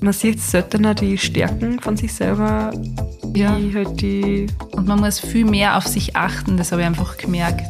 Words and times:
man 0.00 0.12
sieht 0.12 0.40
seltener 0.40 0.94
die 0.94 1.18
Stärken 1.18 1.78
von 1.80 1.96
sich 1.96 2.12
selber, 2.12 2.72
Ja. 3.34 3.56
halt 3.74 4.00
die. 4.00 4.46
Und 4.72 4.86
man 4.86 5.00
muss 5.00 5.20
viel 5.20 5.44
mehr 5.44 5.76
auf 5.76 5.86
sich 5.86 6.16
achten, 6.16 6.56
das 6.56 6.72
habe 6.72 6.82
ich 6.82 6.86
einfach 6.86 7.16
gemerkt. 7.16 7.62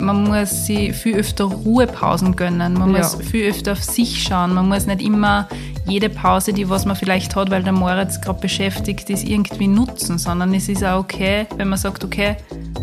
Man 0.00 0.24
muss 0.24 0.66
sich 0.66 0.94
viel 0.94 1.16
öfter 1.16 1.44
Ruhepausen 1.44 2.36
gönnen, 2.36 2.74
man 2.74 2.94
Ja. 2.94 2.98
muss 2.98 3.16
viel 3.16 3.50
öfter 3.50 3.72
auf 3.72 3.82
sich 3.82 4.22
schauen, 4.22 4.54
man 4.54 4.68
muss 4.68 4.86
nicht 4.86 5.02
immer 5.02 5.48
jede 5.86 6.08
Pause, 6.08 6.52
die 6.52 6.68
was 6.68 6.84
man 6.84 6.96
vielleicht 6.96 7.34
hat, 7.34 7.50
weil 7.50 7.62
der 7.62 7.72
Moritz 7.72 8.20
gerade 8.20 8.40
beschäftigt 8.40 9.08
ist, 9.10 9.24
irgendwie 9.24 9.68
nutzen, 9.68 10.18
sondern 10.18 10.54
es 10.54 10.68
ist 10.68 10.84
auch 10.84 11.00
okay, 11.00 11.46
wenn 11.56 11.68
man 11.68 11.78
sagt, 11.78 12.04
okay, 12.04 12.36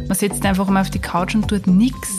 man 0.07 0.15
sitzt 0.17 0.45
einfach 0.45 0.67
mal 0.67 0.81
auf 0.81 0.89
die 0.89 0.99
Couch 0.99 1.35
und 1.35 1.47
tut 1.47 1.67
nichts. 1.67 2.09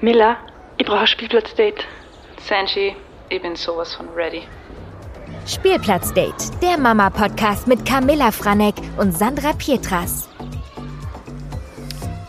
Miller, 0.00 0.36
ich 0.82 0.88
brauche 0.88 1.02
ein 1.02 1.06
Spielplatzdate. 1.06 1.84
Sanji, 2.44 2.96
ich 3.28 3.40
bin 3.40 3.54
sowas 3.54 3.94
von 3.94 4.08
ready. 4.16 4.42
Spielplatzdate, 5.46 6.50
der 6.60 6.76
Mama-Podcast 6.76 7.68
mit 7.68 7.86
Camilla 7.86 8.32
Franek 8.32 8.74
und 8.98 9.16
Sandra 9.16 9.52
Pietras. 9.52 10.28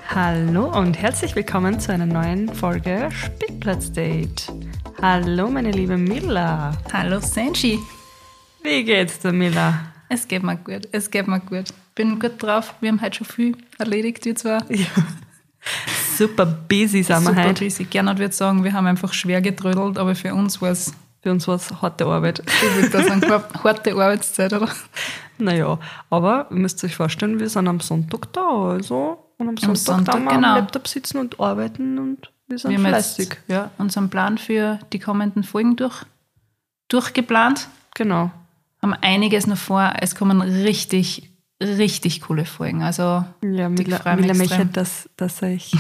Hallo 0.07 0.67
und 0.67 1.01
herzlich 1.01 1.35
willkommen 1.35 1.79
zu 1.79 1.93
einer 1.93 2.05
neuen 2.05 2.53
Folge 2.53 3.09
Spielplatzdate. 3.11 4.53
Hallo, 5.01 5.49
meine 5.49 5.71
liebe 5.71 5.97
Mila. 5.97 6.77
Hallo 6.93 7.21
Sanji. 7.21 7.79
Wie 8.61 8.83
geht's 8.83 9.17
dir, 9.17 9.31
Mila? 9.31 9.79
Es 10.09 10.27
geht 10.27 10.43
mir 10.43 10.57
gut, 10.57 10.87
es 10.91 11.09
geht 11.09 11.27
mir 11.27 11.39
gut. 11.39 11.73
Bin 11.95 12.19
gut 12.19 12.33
drauf, 12.37 12.75
wir 12.81 12.91
haben 12.91 13.01
heute 13.01 13.17
schon 13.17 13.27
viel 13.27 13.57
erledigt, 13.79 14.23
wir 14.25 14.35
zwar. 14.35 14.63
Super 16.17 16.45
busy 16.45 17.03
sind 17.03 17.21
wir 17.23 17.29
Super 17.31 17.43
heute. 17.49 17.63
busy. 17.65 17.85
Gernot 17.85 18.19
würde 18.19 18.33
sagen, 18.33 18.63
wir 18.63 18.73
haben 18.73 18.85
einfach 18.87 19.13
schwer 19.13 19.41
getrödelt, 19.41 19.97
aber 19.97 20.15
für 20.15 20.33
uns 20.33 20.61
war 20.61 20.69
es, 20.71 20.93
Für 21.21 21.31
uns 21.31 21.47
war 21.47 21.55
es 21.55 21.71
harte 21.81 22.05
Arbeit. 22.05 22.39
ich 22.45 22.75
würde 22.75 22.89
da 22.89 23.03
sagen, 23.03 23.21
hart- 23.29 23.63
harte 23.63 23.91
Arbeitszeit, 23.93 24.53
oder? 24.53 24.69
Naja, 25.37 25.79
aber 26.09 26.47
ihr 26.51 26.57
müsst 26.57 26.83
euch 26.83 26.95
vorstellen, 26.95 27.39
wir 27.39 27.49
sind 27.49 27.67
am 27.67 27.79
Sonntag 27.79 28.31
da, 28.33 28.41
also. 28.71 29.19
Und 29.39 29.49
am 29.49 29.57
Sonntag, 29.57 29.77
Sonntag, 29.77 30.13
dann 30.15 30.23
wir 30.25 30.31
genau. 30.33 30.49
am 30.49 30.55
Laptop 30.57 30.87
sitzen 30.87 31.17
und 31.17 31.39
arbeiten 31.39 31.97
und 31.97 32.29
wir 32.47 32.59
sind 32.59 32.71
Wir 32.71 32.77
haben 32.77 32.85
fleißig. 32.87 33.37
ja, 33.47 33.71
unseren 33.79 34.09
Plan 34.09 34.37
für 34.37 34.79
die 34.93 34.99
kommenden 34.99 35.43
Folgen 35.43 35.75
durch, 35.75 36.03
durchgeplant, 36.89 37.67
Genau. 37.95 38.31
haben 38.81 38.93
einiges 39.01 39.47
noch 39.47 39.57
vor. 39.57 39.93
Es 39.99 40.15
kommen 40.15 40.41
richtig, 40.41 41.31
richtig 41.63 42.21
coole 42.21 42.45
Folgen. 42.45 42.83
Also, 42.83 43.25
Ja, 43.43 43.69
Ich 43.69 43.69
Mila, 43.69 44.15
mich 44.15 44.21
Mila 44.21 44.33
möchte, 44.33 44.65
dass, 44.65 45.09
dass 45.17 45.41
ich 45.41 45.75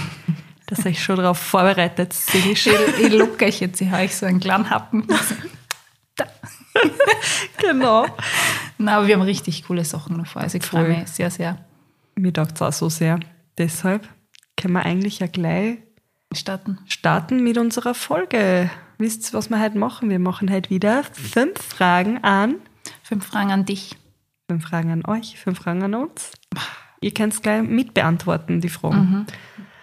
dass 0.65 0.85
ich 0.85 1.03
schon 1.03 1.17
darauf 1.17 1.37
vorbereitet 1.37 2.13
sehe 2.13 2.51
ich 2.51 2.67
ich, 2.67 2.99
ich 2.99 3.13
look 3.13 3.41
euch 3.41 3.59
jetzt, 3.59 3.81
ich 3.81 3.89
habe 3.89 4.03
euch 4.03 4.15
so 4.15 4.25
einen 4.25 4.39
kleinen 4.39 4.69
Happen. 4.69 5.05
genau. 7.57 8.05
Nein, 8.77 8.95
aber 8.95 9.07
wir 9.07 9.15
haben 9.15 9.21
richtig 9.21 9.65
coole 9.65 9.85
Sachen 9.85 10.17
noch 10.17 10.27
vor. 10.27 10.41
Also, 10.41 10.57
ich 10.57 10.65
freue 10.65 10.87
mich 10.87 11.07
sehr, 11.09 11.29
sehr. 11.29 11.57
Mir 12.15 12.33
taugt 12.33 12.55
es 12.55 12.61
auch 12.61 12.73
so 12.73 12.89
sehr. 12.89 13.19
Deshalb 13.57 14.07
können 14.57 14.73
wir 14.73 14.83
eigentlich 14.83 15.19
ja 15.19 15.27
gleich 15.27 15.77
Starten. 16.33 16.79
starten 16.87 17.43
mit 17.43 17.57
unserer 17.57 17.93
Folge. 17.93 18.69
Wisst 18.97 19.29
ihr, 19.29 19.37
was 19.37 19.49
wir 19.49 19.59
heute 19.59 19.77
machen? 19.77 20.09
Wir 20.09 20.19
machen 20.19 20.51
heute 20.51 20.69
wieder 20.69 21.03
fünf 21.03 21.61
Fragen 21.61 22.23
an. 22.23 22.55
Fünf 23.03 23.25
Fragen 23.25 23.51
an 23.51 23.65
dich. 23.65 23.95
Fünf 24.49 24.65
Fragen 24.65 24.91
an 24.91 25.05
euch, 25.05 25.39
fünf 25.39 25.59
Fragen 25.59 25.83
an 25.83 25.95
uns. 25.95 26.31
Ihr 27.01 27.13
könnt 27.13 27.33
es 27.33 27.41
gleich 27.41 27.63
mitbeantworten, 27.63 28.61
die 28.61 28.69
Fragen. 28.69 29.25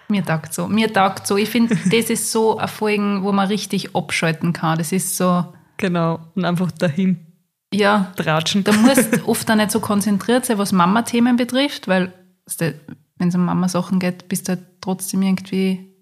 Mir 0.09 0.25
taugt 0.25 0.53
so. 0.53 0.69
Mir 0.69 0.93
taugt 0.93 1.27
so. 1.27 1.37
Ich 1.37 1.51
finde, 1.51 1.77
das 1.77 2.11
ist 2.11 2.33
so 2.33 2.59
ein 2.59 2.69
Folgen, 2.69 3.23
wo 3.23 3.33
man 3.33 3.49
richtig 3.49 3.95
abschalten 3.95 4.53
kann. 4.53 4.79
Das 4.79 4.93
ist 4.93 5.17
so, 5.17 5.45
Genau. 5.81 6.21
Und 6.35 6.45
einfach 6.45 6.71
dahin 6.71 7.27
ja, 7.73 8.13
tratschen. 8.17 8.65
da 8.65 8.73
musst 8.73 9.23
oft 9.27 9.51
auch 9.51 9.55
nicht 9.55 9.71
so 9.71 9.81
konzentriert 9.81 10.45
sein, 10.45 10.59
was 10.59 10.73
Mama-Themen 10.73 11.37
betrifft, 11.37 11.89
weil 11.89 12.13
wenn 12.59 13.29
es 13.29 13.35
um 13.35 13.45
Mama-Sachen 13.45 13.99
geht, 13.99 14.29
bist 14.29 14.49
du 14.49 14.53
halt 14.53 14.67
trotzdem 14.81 15.23
irgendwie, 15.23 15.95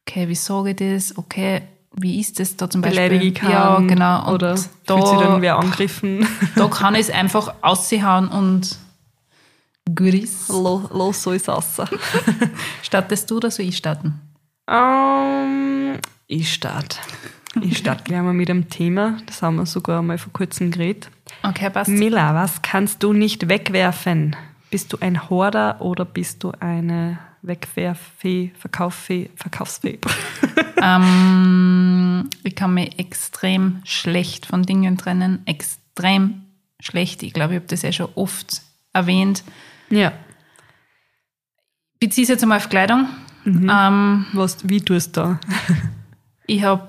okay, 0.00 0.28
wie 0.28 0.34
sage 0.34 0.70
ich 0.70 0.76
das? 0.76 1.16
Okay, 1.16 1.62
wie 1.94 2.20
ist 2.20 2.40
das 2.40 2.56
da 2.56 2.68
zum 2.68 2.80
Beispiel? 2.80 3.08
Beleidige 3.08 3.38
ich 3.38 3.42
ja, 3.50 3.78
genau. 3.80 4.28
Und 4.28 4.34
Oder 4.34 4.54
da, 4.86 4.96
fühlt 4.96 5.08
sich 5.08 5.18
dann 5.18 5.42
wer 5.42 5.56
angegriffen? 5.56 6.26
da 6.56 6.66
kann 6.68 6.94
ich 6.94 7.02
es 7.02 7.10
einfach 7.10 7.54
aushauen 7.62 8.28
und 8.28 8.76
gut 9.94 10.14
ist. 10.14 10.48
los, 10.48 10.90
los, 10.90 11.22
so 11.22 11.32
ist 11.32 11.42
es 11.42 11.48
raus. 11.48 11.80
Startest 12.82 13.30
du 13.30 13.36
oder 13.36 13.50
soll 13.50 13.66
ich 13.66 13.76
starten? 13.76 14.20
Ähm, 14.68 15.98
ich 16.26 16.52
starte. 16.52 16.98
Ich 17.60 17.78
starte 17.78 18.04
gleich 18.04 18.22
mal 18.22 18.32
mit 18.32 18.48
dem 18.48 18.70
Thema. 18.70 19.18
Das 19.26 19.42
haben 19.42 19.56
wir 19.56 19.66
sogar 19.66 20.00
mal 20.00 20.16
vor 20.16 20.32
kurzem 20.32 20.70
geredet. 20.70 21.10
Okay, 21.42 21.68
passt. 21.68 21.90
Mila, 21.90 22.34
was 22.34 22.62
kannst 22.62 23.02
du 23.02 23.12
nicht 23.12 23.48
wegwerfen? 23.48 24.34
Bist 24.70 24.92
du 24.92 24.96
ein 25.00 25.28
Horder 25.28 25.80
oder 25.80 26.06
bist 26.06 26.42
du 26.44 26.52
eine 26.60 27.18
Wegwerffee, 27.42 28.52
Verkauffee, 28.58 29.30
Verkaufsfee? 29.36 29.98
Ähm, 30.84 32.28
ich 32.42 32.56
kann 32.56 32.74
mich 32.74 32.98
extrem 32.98 33.82
schlecht 33.84 34.46
von 34.46 34.64
Dingen 34.64 34.98
trennen. 34.98 35.42
Extrem 35.46 36.42
schlecht. 36.80 37.22
Ich 37.22 37.32
glaube, 37.32 37.52
ich 37.54 37.58
habe 37.60 37.68
das 37.68 37.82
ja 37.82 37.92
schon 37.92 38.08
oft 38.16 38.62
erwähnt. 38.92 39.44
ja. 39.90 40.12
Beziehe 42.00 42.24
es 42.24 42.30
jetzt 42.30 42.42
einmal 42.42 42.58
auf 42.58 42.68
Kleidung. 42.68 43.06
Ähm, 43.46 44.26
Was, 44.32 44.68
wie 44.68 44.80
tust 44.80 45.16
du 45.16 45.20
da? 45.20 45.40
ich 46.48 46.64
habe 46.64 46.88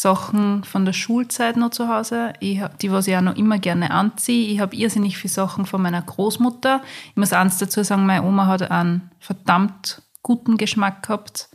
Sachen 0.00 0.64
von 0.64 0.86
der 0.86 0.94
Schulzeit 0.94 1.56
noch 1.58 1.70
zu 1.70 1.88
Hause, 1.88 2.32
ich 2.40 2.62
die 2.80 2.90
was 2.90 3.06
ich 3.06 3.16
auch 3.16 3.20
noch 3.20 3.36
immer 3.36 3.58
gerne 3.58 3.90
anziehe. 3.90 4.48
Ich 4.52 4.60
habe 4.60 4.74
irrsinnig 4.74 5.18
viele 5.18 5.32
Sachen 5.32 5.66
von 5.66 5.82
meiner 5.82 6.00
Großmutter. 6.00 6.80
Ich 7.10 7.16
muss 7.16 7.34
eins 7.34 7.58
dazu 7.58 7.82
sagen, 7.84 8.06
meine 8.06 8.22
Oma 8.26 8.46
hat 8.46 8.70
einen 8.70 9.10
verdammt 9.18 10.02
guten 10.22 10.56
Geschmack 10.56 11.02
gehabt. 11.02 11.50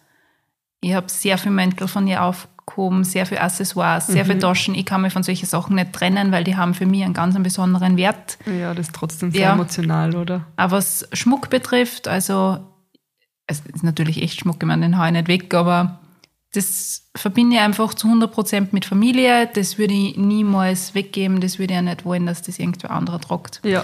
Ich 0.81 0.93
habe 0.93 1.09
sehr 1.09 1.39
viel 1.39 1.51
Mäntel 1.51 1.87
von 1.87 2.05
ihr 2.07 2.21
aufgehoben, 2.23 3.03
sehr 3.03 3.25
viel 3.25 3.39
Accessoires, 3.39 4.05
sehr 4.05 4.25
viel 4.25 4.37
Taschen. 4.37 4.75
Ich 4.75 4.85
kann 4.85 5.01
mich 5.01 5.13
von 5.13 5.23
solchen 5.23 5.47
Sachen 5.47 5.75
nicht 5.75 5.93
trennen, 5.93 6.31
weil 6.31 6.43
die 6.43 6.55
haben 6.55 6.75
für 6.75 6.85
mich 6.85 7.03
einen 7.03 7.15
ganz 7.15 7.33
einen 7.33 7.43
besonderen 7.43 7.97
Wert. 7.97 8.37
Ja, 8.45 8.75
das 8.75 8.87
ist 8.87 8.95
trotzdem 8.95 9.31
sehr 9.31 9.41
Ja. 9.41 9.53
emotional, 9.53 10.15
oder? 10.15 10.45
Aber 10.55 10.73
was 10.77 11.07
Schmuck 11.13 11.49
betrifft, 11.49 12.07
also 12.07 12.59
es 13.47 13.61
ist 13.61 13.83
natürlich 13.83 14.21
echt 14.21 14.41
Schmuck, 14.41 14.57
ich 14.59 14.67
meine, 14.67 14.83
den 14.83 14.99
hau 14.99 15.05
ich 15.05 15.11
nicht 15.13 15.27
weg, 15.27 15.53
aber 15.55 15.99
das 16.55 17.09
verbinde 17.15 17.57
ich 17.57 17.61
einfach 17.61 17.93
zu 17.93 18.07
100% 18.07 18.69
mit 18.71 18.85
Familie. 18.85 19.49
Das 19.53 19.77
würde 19.77 19.93
ich 19.93 20.17
niemals 20.17 20.95
weggeben. 20.95 21.41
Das 21.41 21.59
würde 21.59 21.73
ich 21.73 21.77
ja 21.77 21.81
nicht 21.81 22.05
wollen, 22.05 22.25
dass 22.25 22.41
das 22.41 22.59
irgendwer 22.59 22.91
anderer 22.91 23.19
tragt. 23.19 23.61
Ja. 23.63 23.83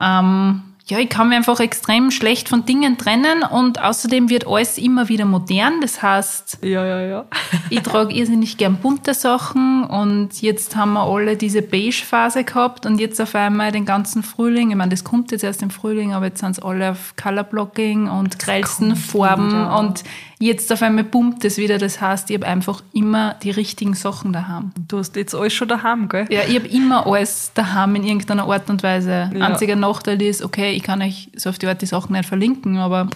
Ähm, 0.00 0.62
ja, 0.88 1.00
ich 1.00 1.08
kann 1.08 1.28
mich 1.28 1.36
einfach 1.36 1.58
extrem 1.58 2.12
schlecht 2.12 2.48
von 2.48 2.64
Dingen 2.64 2.96
trennen 2.96 3.42
und 3.42 3.82
außerdem 3.82 4.30
wird 4.30 4.46
alles 4.46 4.78
immer 4.78 5.08
wieder 5.08 5.24
modern. 5.24 5.80
Das 5.80 6.00
heißt, 6.00 6.58
Ja, 6.62 6.86
ja, 6.86 7.00
ja. 7.00 7.24
ich 7.70 7.80
trage 7.80 8.14
irrsinnig 8.14 8.56
gern 8.56 8.76
bunte 8.76 9.12
Sachen 9.12 9.82
und 9.82 10.40
jetzt 10.42 10.76
haben 10.76 10.92
wir 10.92 11.02
alle 11.02 11.36
diese 11.36 11.60
Beige-Phase 11.60 12.44
gehabt 12.44 12.86
und 12.86 13.00
jetzt 13.00 13.20
auf 13.20 13.34
einmal 13.34 13.72
den 13.72 13.84
ganzen 13.84 14.22
Frühling, 14.22 14.70
ich 14.70 14.76
meine, 14.76 14.92
das 14.92 15.02
kommt 15.02 15.32
jetzt 15.32 15.42
erst 15.42 15.60
im 15.62 15.70
Frühling, 15.70 16.12
aber 16.12 16.26
jetzt 16.26 16.38
sind 16.38 16.52
es 16.52 16.60
alle 16.60 16.92
auf 16.92 17.14
Colorblocking 17.20 18.08
und 18.08 18.38
grellsten 18.38 18.94
Farben 18.94 19.50
wieder. 19.50 19.78
und 19.80 20.04
jetzt 20.38 20.70
auf 20.72 20.82
einmal 20.82 21.04
pumpt 21.04 21.44
es 21.44 21.56
wieder. 21.56 21.78
Das 21.78 22.00
heißt, 22.00 22.30
ich 22.30 22.36
habe 22.36 22.46
einfach 22.46 22.82
immer 22.92 23.34
die 23.42 23.50
richtigen 23.50 23.94
Sachen 23.94 24.32
daheim. 24.32 24.72
Du 24.88 24.98
hast 24.98 25.16
jetzt 25.16 25.34
alles 25.34 25.52
schon 25.54 25.68
daheim, 25.68 26.08
gell? 26.08 26.26
Ja, 26.30 26.42
ich 26.46 26.56
habe 26.56 26.68
immer 26.68 27.06
alles 27.06 27.52
daheim 27.54 27.94
in 27.96 28.04
irgendeiner 28.04 28.44
Art 28.48 28.68
und 28.70 28.82
Weise. 28.82 29.30
Ja. 29.34 29.46
Einziger 29.46 29.76
Nachteil 29.76 30.20
ist, 30.22 30.42
okay, 30.42 30.72
ich 30.72 30.82
kann 30.82 31.00
euch 31.02 31.30
so 31.36 31.50
auf 31.50 31.58
die 31.58 31.66
Art 31.66 31.80
die 31.82 31.86
Sachen 31.86 32.12
nicht 32.12 32.26
verlinken, 32.28 32.78
aber 32.78 33.08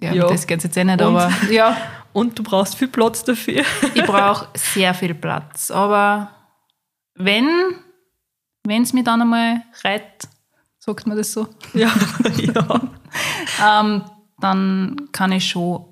ja, 0.00 0.12
Ja. 0.12 0.28
das 0.28 0.46
geht 0.46 0.62
jetzt 0.62 0.76
eh 0.76 0.84
nicht, 0.84 1.00
Und? 1.00 1.16
aber 1.16 1.32
ja. 1.50 1.76
Und 2.12 2.38
du 2.38 2.42
brauchst 2.42 2.76
viel 2.76 2.88
Platz 2.88 3.24
dafür. 3.24 3.62
Ich 3.94 4.02
brauche 4.04 4.48
sehr 4.54 4.94
viel 4.94 5.14
Platz. 5.14 5.70
Aber 5.70 6.30
wenn 7.14 7.48
es 8.68 8.92
mir 8.92 9.04
dann 9.04 9.20
einmal 9.22 9.62
reiht, 9.84 10.28
sagt 10.78 11.06
man 11.06 11.16
das 11.16 11.32
so, 11.32 11.48
ja, 11.74 11.90
ja. 12.38 12.80
ähm, 13.80 14.02
dann 14.38 15.08
kann 15.12 15.32
ich 15.32 15.46
schon 15.48 15.84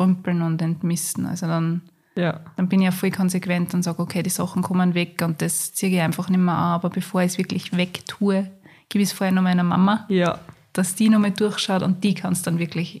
entrümpeln 0.00 0.42
und 0.42 0.60
entmisten. 0.62 1.26
Also 1.26 1.46
dann, 1.46 1.82
Ja. 2.16 2.40
dann 2.56 2.68
bin 2.68 2.80
ich 2.80 2.84
ja 2.86 2.90
voll 2.90 3.10
konsequent 3.10 3.74
und 3.74 3.82
sage, 3.82 4.00
okay, 4.02 4.22
die 4.22 4.30
Sachen 4.30 4.62
kommen 4.62 4.94
weg 4.94 5.22
und 5.24 5.40
das 5.42 5.72
ziehe 5.74 5.92
ich 5.92 6.00
einfach 6.00 6.28
nicht 6.28 6.38
mehr 6.40 6.54
an. 6.54 6.72
Aber 6.74 6.90
bevor 6.90 7.22
ich 7.22 7.32
es 7.32 7.38
wirklich 7.38 7.76
wegtue, 7.76 8.50
gebe 8.88 9.02
ich 9.02 9.10
es 9.10 9.12
vorher 9.12 9.32
noch 9.32 9.42
meiner 9.42 9.64
Mama, 9.64 10.04
Ja. 10.08 10.38
dass 10.72 10.94
die 10.94 11.08
nochmal 11.08 11.30
durchschaut 11.32 11.82
und 11.82 12.02
die 12.04 12.14
kann 12.14 12.32
es 12.32 12.42
dann 12.42 12.58
wirklich 12.58 12.98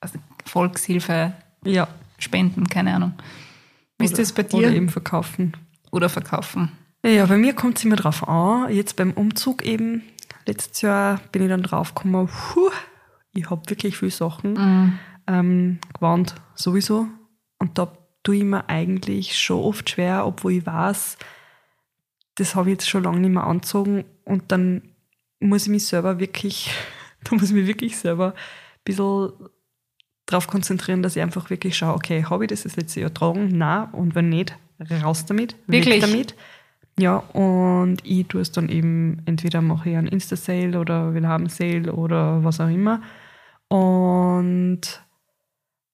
also 0.00 0.18
Volkshilfe 0.46 1.32
Ja. 1.64 1.88
spenden, 2.18 2.66
keine 2.68 2.94
Ahnung. 2.94 3.12
Wie 3.98 4.06
ist 4.06 4.18
das 4.18 4.32
bei 4.32 4.42
dir? 4.44 4.56
Oder 4.58 4.70
eben 4.72 4.88
verkaufen. 4.88 5.52
oder 5.92 6.08
verkaufen? 6.08 6.72
Ja, 7.04 7.26
bei 7.26 7.36
mir 7.36 7.52
kommt 7.54 7.78
es 7.78 7.84
immer 7.84 7.96
drauf 7.96 8.26
an. 8.28 8.72
Jetzt 8.72 8.96
beim 8.96 9.10
Umzug 9.12 9.62
eben, 9.64 10.02
letztes 10.46 10.80
Jahr 10.82 11.20
bin 11.32 11.42
ich 11.42 11.48
dann 11.48 11.62
draufgekommen, 11.62 12.28
puh, 12.28 12.70
ich 13.34 13.50
habe 13.50 13.62
wirklich 13.68 13.96
viele 13.98 14.10
Sachen. 14.10 14.52
Mhm. 14.54 14.98
Ähm, 15.30 15.78
Gewand 15.94 16.34
sowieso. 16.56 17.06
Und 17.58 17.78
da 17.78 17.92
tue 18.24 18.36
ich 18.36 18.44
mir 18.44 18.68
eigentlich 18.68 19.38
schon 19.38 19.62
oft 19.62 19.88
schwer, 19.88 20.26
obwohl 20.26 20.52
ich 20.54 20.66
weiß, 20.66 21.18
das 22.34 22.54
habe 22.54 22.70
ich 22.70 22.74
jetzt 22.74 22.88
schon 22.88 23.04
lange 23.04 23.20
nicht 23.20 23.30
mehr 23.30 23.44
angezogen 23.44 24.04
und 24.24 24.50
dann 24.50 24.82
muss 25.38 25.64
ich 25.64 25.68
mich 25.68 25.86
selber 25.86 26.18
wirklich, 26.18 26.70
da 27.24 27.36
muss 27.36 27.44
ich 27.44 27.52
mich 27.52 27.66
wirklich 27.66 27.96
selber 27.96 28.32
ein 28.34 28.84
bisschen 28.84 29.32
darauf 30.26 30.48
konzentrieren, 30.48 31.02
dass 31.02 31.16
ich 31.16 31.22
einfach 31.22 31.48
wirklich 31.50 31.76
schaue, 31.76 31.94
okay, 31.94 32.24
habe 32.24 32.44
ich 32.44 32.48
das 32.48 32.64
das 32.64 32.76
letzte 32.76 33.00
Jahr 33.00 33.14
tragen? 33.14 33.56
Nein. 33.56 33.88
Und 33.92 34.14
wenn 34.14 34.28
nicht, 34.28 34.56
raus 35.02 35.26
damit, 35.26 35.54
Wirklich? 35.66 36.00
damit. 36.00 36.34
Ja, 36.98 37.16
und 37.16 37.98
ich 38.04 38.26
tue 38.26 38.40
es 38.40 38.52
dann 38.52 38.68
eben, 38.68 39.22
entweder 39.24 39.62
mache 39.62 39.90
ich 39.90 39.96
einen 39.96 40.06
Insta-Sale 40.08 40.78
oder 40.78 41.14
will 41.14 41.26
haben 41.26 41.48
Sale 41.48 41.92
oder 41.92 42.44
was 42.44 42.60
auch 42.60 42.68
immer. 42.68 43.00
Und 43.68 44.80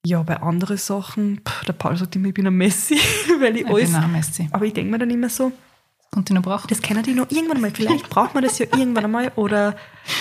ja, 0.08 0.22
bei 0.22 0.40
anderen 0.40 0.76
Sachen, 0.76 1.40
pff, 1.46 1.64
der 1.64 1.72
Paul 1.72 1.96
sagt 1.96 2.14
immer, 2.16 2.28
ich 2.28 2.34
bin 2.34 2.46
ein 2.46 2.54
Messi, 2.54 2.94
weil 3.40 3.56
ich 3.56 3.62
Ich 3.62 3.68
alles. 3.68 3.92
bin 3.92 4.02
auch 4.04 4.08
Messi. 4.08 4.48
Aber 4.52 4.64
ich 4.64 4.72
denke 4.72 4.90
mir 4.90 4.98
dann 4.98 5.10
immer 5.10 5.28
so, 5.28 5.52
Kommt 6.12 6.28
die 6.28 6.32
noch 6.34 6.42
brauchen? 6.42 6.66
das 6.68 6.80
kennen 6.80 7.02
die 7.02 7.12
noch 7.14 7.30
irgendwann 7.30 7.60
mal. 7.60 7.70
Vielleicht 7.72 8.08
braucht 8.14 8.34
man 8.34 8.44
das 8.44 8.58
ja 8.58 8.66
irgendwann 8.76 9.04
einmal. 9.04 9.32
Oder, 9.36 9.74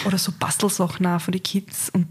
oder 0.06 0.18
so 0.18 0.32
Bastelsachen 0.40 1.06
auch 1.06 1.22
von 1.22 1.32
den 1.32 1.44
Kids. 1.44 1.90
Und 1.92 2.08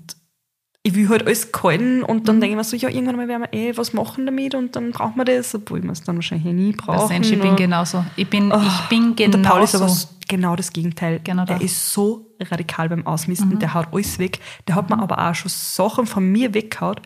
ich 0.85 0.94
will 0.94 1.09
halt 1.09 1.26
alles 1.26 1.50
gehalten 1.50 2.03
und 2.05 2.21
Mhm. 2.21 2.25
dann 2.26 2.41
denke 2.41 2.53
ich 2.53 2.56
mir 2.56 2.65
so, 2.65 2.76
ja, 2.76 2.88
irgendwann 2.88 3.17
mal 3.17 3.26
werden 3.29 3.47
wir 3.50 3.59
eh 3.59 3.77
was 3.77 3.93
machen 3.93 4.27
damit 4.27 4.55
und 4.55 4.77
dann 4.77 4.93
braucht 4.93 5.17
man 5.17 5.27
das, 5.27 5.55
obwohl 5.55 5.82
wir 5.82 5.91
es 5.91 6.03
dann 6.03 6.15
wahrscheinlich 6.17 6.47
eh 6.47 6.53
nie 6.53 6.73
brauchen. 6.73 7.23
Ich 7.23 7.41
bin 7.41 7.56
genauso. 7.56 8.05
Ich 8.17 8.29
bin, 8.31 8.53
ich 8.53 8.88
bin 8.88 9.05
und 9.09 9.19
der 9.19 9.38
Paul 9.41 9.62
ist 9.62 9.75
aber 9.75 9.87
genauso. 9.87 10.09
genau 10.29 10.55
das 10.56 10.73
Gegenteil. 10.73 11.20
Genau 11.25 11.44
der 11.44 11.56
da. 11.56 11.61
Mhm. 11.61 11.67
ist 11.67 11.93
so 11.93 12.27
radikal 12.41 12.88
beim 12.88 13.06
Ausmisten, 13.06 13.59
der 13.59 13.75
haut 13.75 13.88
alles 13.93 14.19
weg. 14.19 14.38
Der 14.69 14.77
hat 14.77 14.88
mir 14.91 14.99
aber 15.00 15.19
auch 15.19 15.35
schon 15.35 15.50
Sachen 15.50 16.06
von 16.06 16.25
mir 16.31 16.55
weggehauen, 16.55 17.00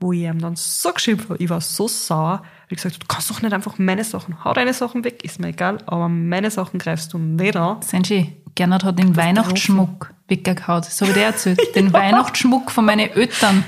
wo 0.00 0.12
ich 0.12 0.20
ihm 0.22 0.38
dann 0.40 0.56
so 0.56 0.92
geschimpft 0.92 1.28
habe. 1.28 1.42
Ich 1.42 1.50
war 1.50 1.60
so 1.60 1.86
sauer. 1.86 2.42
Ich 2.68 2.76
gesagt, 2.76 3.02
du 3.02 3.06
kannst 3.06 3.30
doch 3.30 3.42
nicht 3.42 3.52
einfach 3.52 3.78
meine 3.78 4.02
Sachen, 4.04 4.42
hau 4.44 4.52
deine 4.54 4.72
Sachen 4.72 5.04
weg, 5.04 5.22
ist 5.24 5.38
mir 5.40 5.48
egal, 5.48 5.78
aber 5.86 6.08
meine 6.08 6.50
Sachen 6.50 6.78
greifst 6.78 7.12
du 7.12 7.18
nicht 7.18 7.54
an. 7.56 7.82
Senji, 7.82 8.42
Gernot 8.54 8.82
hat 8.84 8.98
den 8.98 9.14
Weihnachtsschmuck 9.16 10.12
weggehauen. 10.28 10.82
Das 10.82 11.00
habe 11.00 11.10
ich 11.10 11.16
dir 11.16 11.24
erzählt. 11.24 11.60
Den 11.74 11.92
Weihnachtsschmuck 11.92 12.70
von 12.70 12.84
meinen 12.84 13.10
Eltern. 13.10 13.64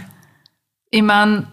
Ich 0.90 1.02
meine, 1.02 1.46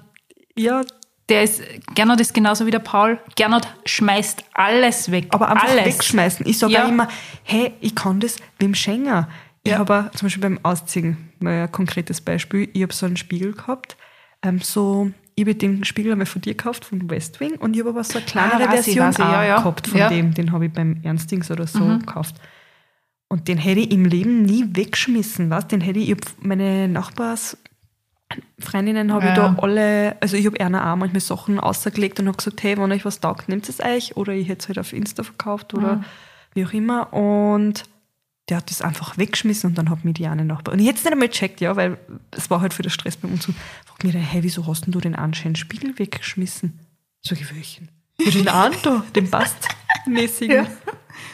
Ja, 0.55 0.81
der 1.29 1.43
ist, 1.43 1.61
Gernot 1.95 2.19
ist 2.19 2.33
genauso 2.33 2.65
wie 2.65 2.71
der 2.71 2.79
Paul. 2.79 3.19
Gernot 3.35 3.67
schmeißt 3.85 4.43
alles 4.53 5.11
weg. 5.11 5.27
aber 5.31 5.49
einfach 5.49 5.69
alles. 5.69 5.85
wegschmeißen. 5.85 6.45
Ich 6.47 6.57
sage 6.59 6.73
Ja. 6.73 6.87
immer, 6.87 7.07
hey, 7.43 7.73
ich 7.81 7.95
kann 7.95 8.19
das 8.19 8.37
wem 8.59 8.73
schenken. 8.75 9.25
Ich 9.63 9.71
Ja. 9.71 9.79
habe 9.79 10.09
zum 10.15 10.25
Beispiel 10.27 10.41
beim 10.41 10.59
Ausziehen, 10.63 11.31
mal 11.39 11.63
ein 11.63 11.71
konkretes 11.71 12.21
Beispiel, 12.21 12.69
ich 12.73 12.81
habe 12.81 12.93
so 12.93 13.05
einen 13.05 13.17
Spiegel 13.17 13.53
gehabt, 13.53 13.95
ähm, 14.43 14.59
so, 14.59 15.11
ich 15.35 15.43
habe 15.43 15.55
den 15.55 15.83
Spiegel 15.85 16.11
einmal 16.11 16.25
von 16.25 16.41
dir 16.41 16.53
gekauft, 16.53 16.85
von 16.85 17.09
Westwing, 17.09 17.55
und 17.55 17.73
ich 17.73 17.79
habe 17.81 17.89
aber 17.91 18.03
so 18.03 18.17
eine 18.17 18.25
kleinere 18.25 18.69
Ah, 18.69 18.73
ich, 18.73 18.83
Version 18.85 19.09
ich, 19.11 19.17
ja, 19.17 19.43
ja. 19.43 19.57
gehabt 19.57 19.87
von 19.87 19.99
Ja. 19.99 20.09
dem, 20.09 20.33
den 20.33 20.51
habe 20.51 20.65
ich 20.67 20.71
beim 20.73 20.97
Ernstings 21.03 21.49
oder 21.51 21.67
so 21.67 21.79
gekauft. 21.85 22.35
Und 23.31 23.47
den 23.47 23.57
hätte 23.59 23.81
ich 23.81 23.91
im 23.91 24.05
Leben 24.05 24.41
nie 24.41 24.65
weggeschmissen, 24.69 25.49
was? 25.49 25.67
Den 25.67 25.81
hätte 25.81 25.99
ich, 25.99 26.09
ich 26.09 26.17
meine 26.41 26.87
Nachbars, 26.87 27.57
Freundinnen 28.59 29.11
habe 29.13 29.29
ich 29.29 29.35
Ja. 29.37 29.49
da 29.49 29.61
alle, 29.61 30.15
also 30.21 30.35
ich 30.37 30.45
habe 30.45 30.59
einer 30.59 30.91
auch 30.91 30.95
manchmal 30.95 31.19
Sachen 31.21 31.59
ausgelegt 31.59 32.19
und 32.19 32.27
habe 32.27 32.37
gesagt, 32.37 32.61
hey, 32.63 32.77
wenn 32.77 32.91
euch 32.91 33.05
was 33.05 33.19
taugt, 33.19 33.49
nehmt 33.49 33.67
es 33.69 33.79
euch 33.79 34.17
oder 34.17 34.33
ich 34.33 34.47
hätte 34.47 34.61
es 34.63 34.67
halt 34.67 34.79
auf 34.79 34.93
Insta 34.93 35.23
verkauft 35.23 35.73
oder 35.73 35.95
Mhm. 35.95 36.05
wie 36.53 36.65
auch 36.65 36.73
immer 36.73 37.11
und 37.13 37.83
der 38.49 38.57
hat 38.57 38.69
das 38.69 38.81
einfach 38.81 39.17
weggeschmissen 39.17 39.69
und 39.69 39.77
dann 39.77 39.89
hat 39.89 40.03
mir 40.05 40.13
die 40.13 40.27
eine 40.27 40.43
Nachbar 40.45 40.73
und 40.73 40.79
ich 40.79 40.87
hätte 40.87 40.97
es 40.99 41.03
nicht 41.03 41.13
einmal 41.13 41.27
gecheckt, 41.29 41.61
ja, 41.61 41.75
weil 41.75 41.97
es 42.31 42.49
war 42.49 42.61
halt 42.61 42.73
für 42.73 42.81
den 42.83 42.89
Stress 42.91 43.15
bei 43.17 43.27
uns 43.27 43.47
und 43.47 43.55
fragt 43.85 44.03
mich 44.03 44.13
dann, 44.13 44.21
hey, 44.21 44.43
wieso 44.43 44.65
hast 44.67 44.85
denn 44.85 44.91
du 44.91 44.99
den 44.99 45.15
anscheinend 45.15 45.57
Spiegel 45.57 45.97
weggeschmissen? 45.97 46.79
Sag 47.21 47.39
ich, 47.39 47.53
welchen? 47.55 47.89
Ja, 48.19 48.31
den 48.31 48.45
da, 48.83 49.03
den 49.15 49.29
passt 49.29 49.67
mäßig. 50.07 50.49
Ja. 50.53 50.65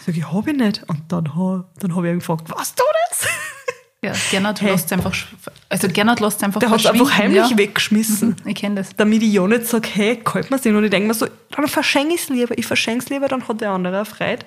Sag 0.06 0.18
ich, 0.18 0.32
hab 0.32 0.48
ich 0.48 0.56
nicht. 0.56 0.84
Und 0.88 1.04
dann, 1.12 1.36
ha- 1.36 1.66
dann 1.80 1.96
habe 1.96 2.08
ich 2.08 2.14
ihn 2.14 2.20
gefragt, 2.20 2.50
was 2.50 2.74
du 2.76 2.84
das? 3.10 3.28
Ja, 4.02 4.14
Gernot 4.32 4.62
Hey. 4.62 4.72
lässt 4.72 4.92
einfach, 4.94 5.14
also 5.70 5.88
Gernot 5.88 6.20
lässt 6.20 6.44
einfach 6.44 6.60
Der 6.60 6.70
hat 6.70 6.80
es 6.80 6.86
einfach 6.86 7.18
heimlich 7.18 7.50
ja. 7.50 7.58
weggeschmissen. 7.58 8.36
Ich 8.46 8.56
kenne 8.56 8.76
das. 8.76 8.96
damit 8.96 9.22
ich 9.24 9.34
ja 9.34 9.48
nicht 9.48 9.66
sage, 9.68 9.88
hey, 9.94 10.18
kalt 10.24 10.50
mir 10.52 10.60
den. 10.60 10.76
Und 10.76 10.84
ich 10.84 10.92
denke 10.92 11.08
mir 11.08 11.14
so, 11.14 11.28
dann 11.52 11.68
verschenke 11.68 12.14
ich 12.16 12.22
es 12.22 12.30
lieber. 12.30 12.56
Ich 12.58 12.66
verschenke 12.68 13.04
es 13.04 13.10
lieber, 13.10 13.28
dann 13.28 13.48
hat 13.48 13.62
der 13.62 13.72
andere 13.72 14.02
auch 14.02 14.08
Freude, 14.08 14.46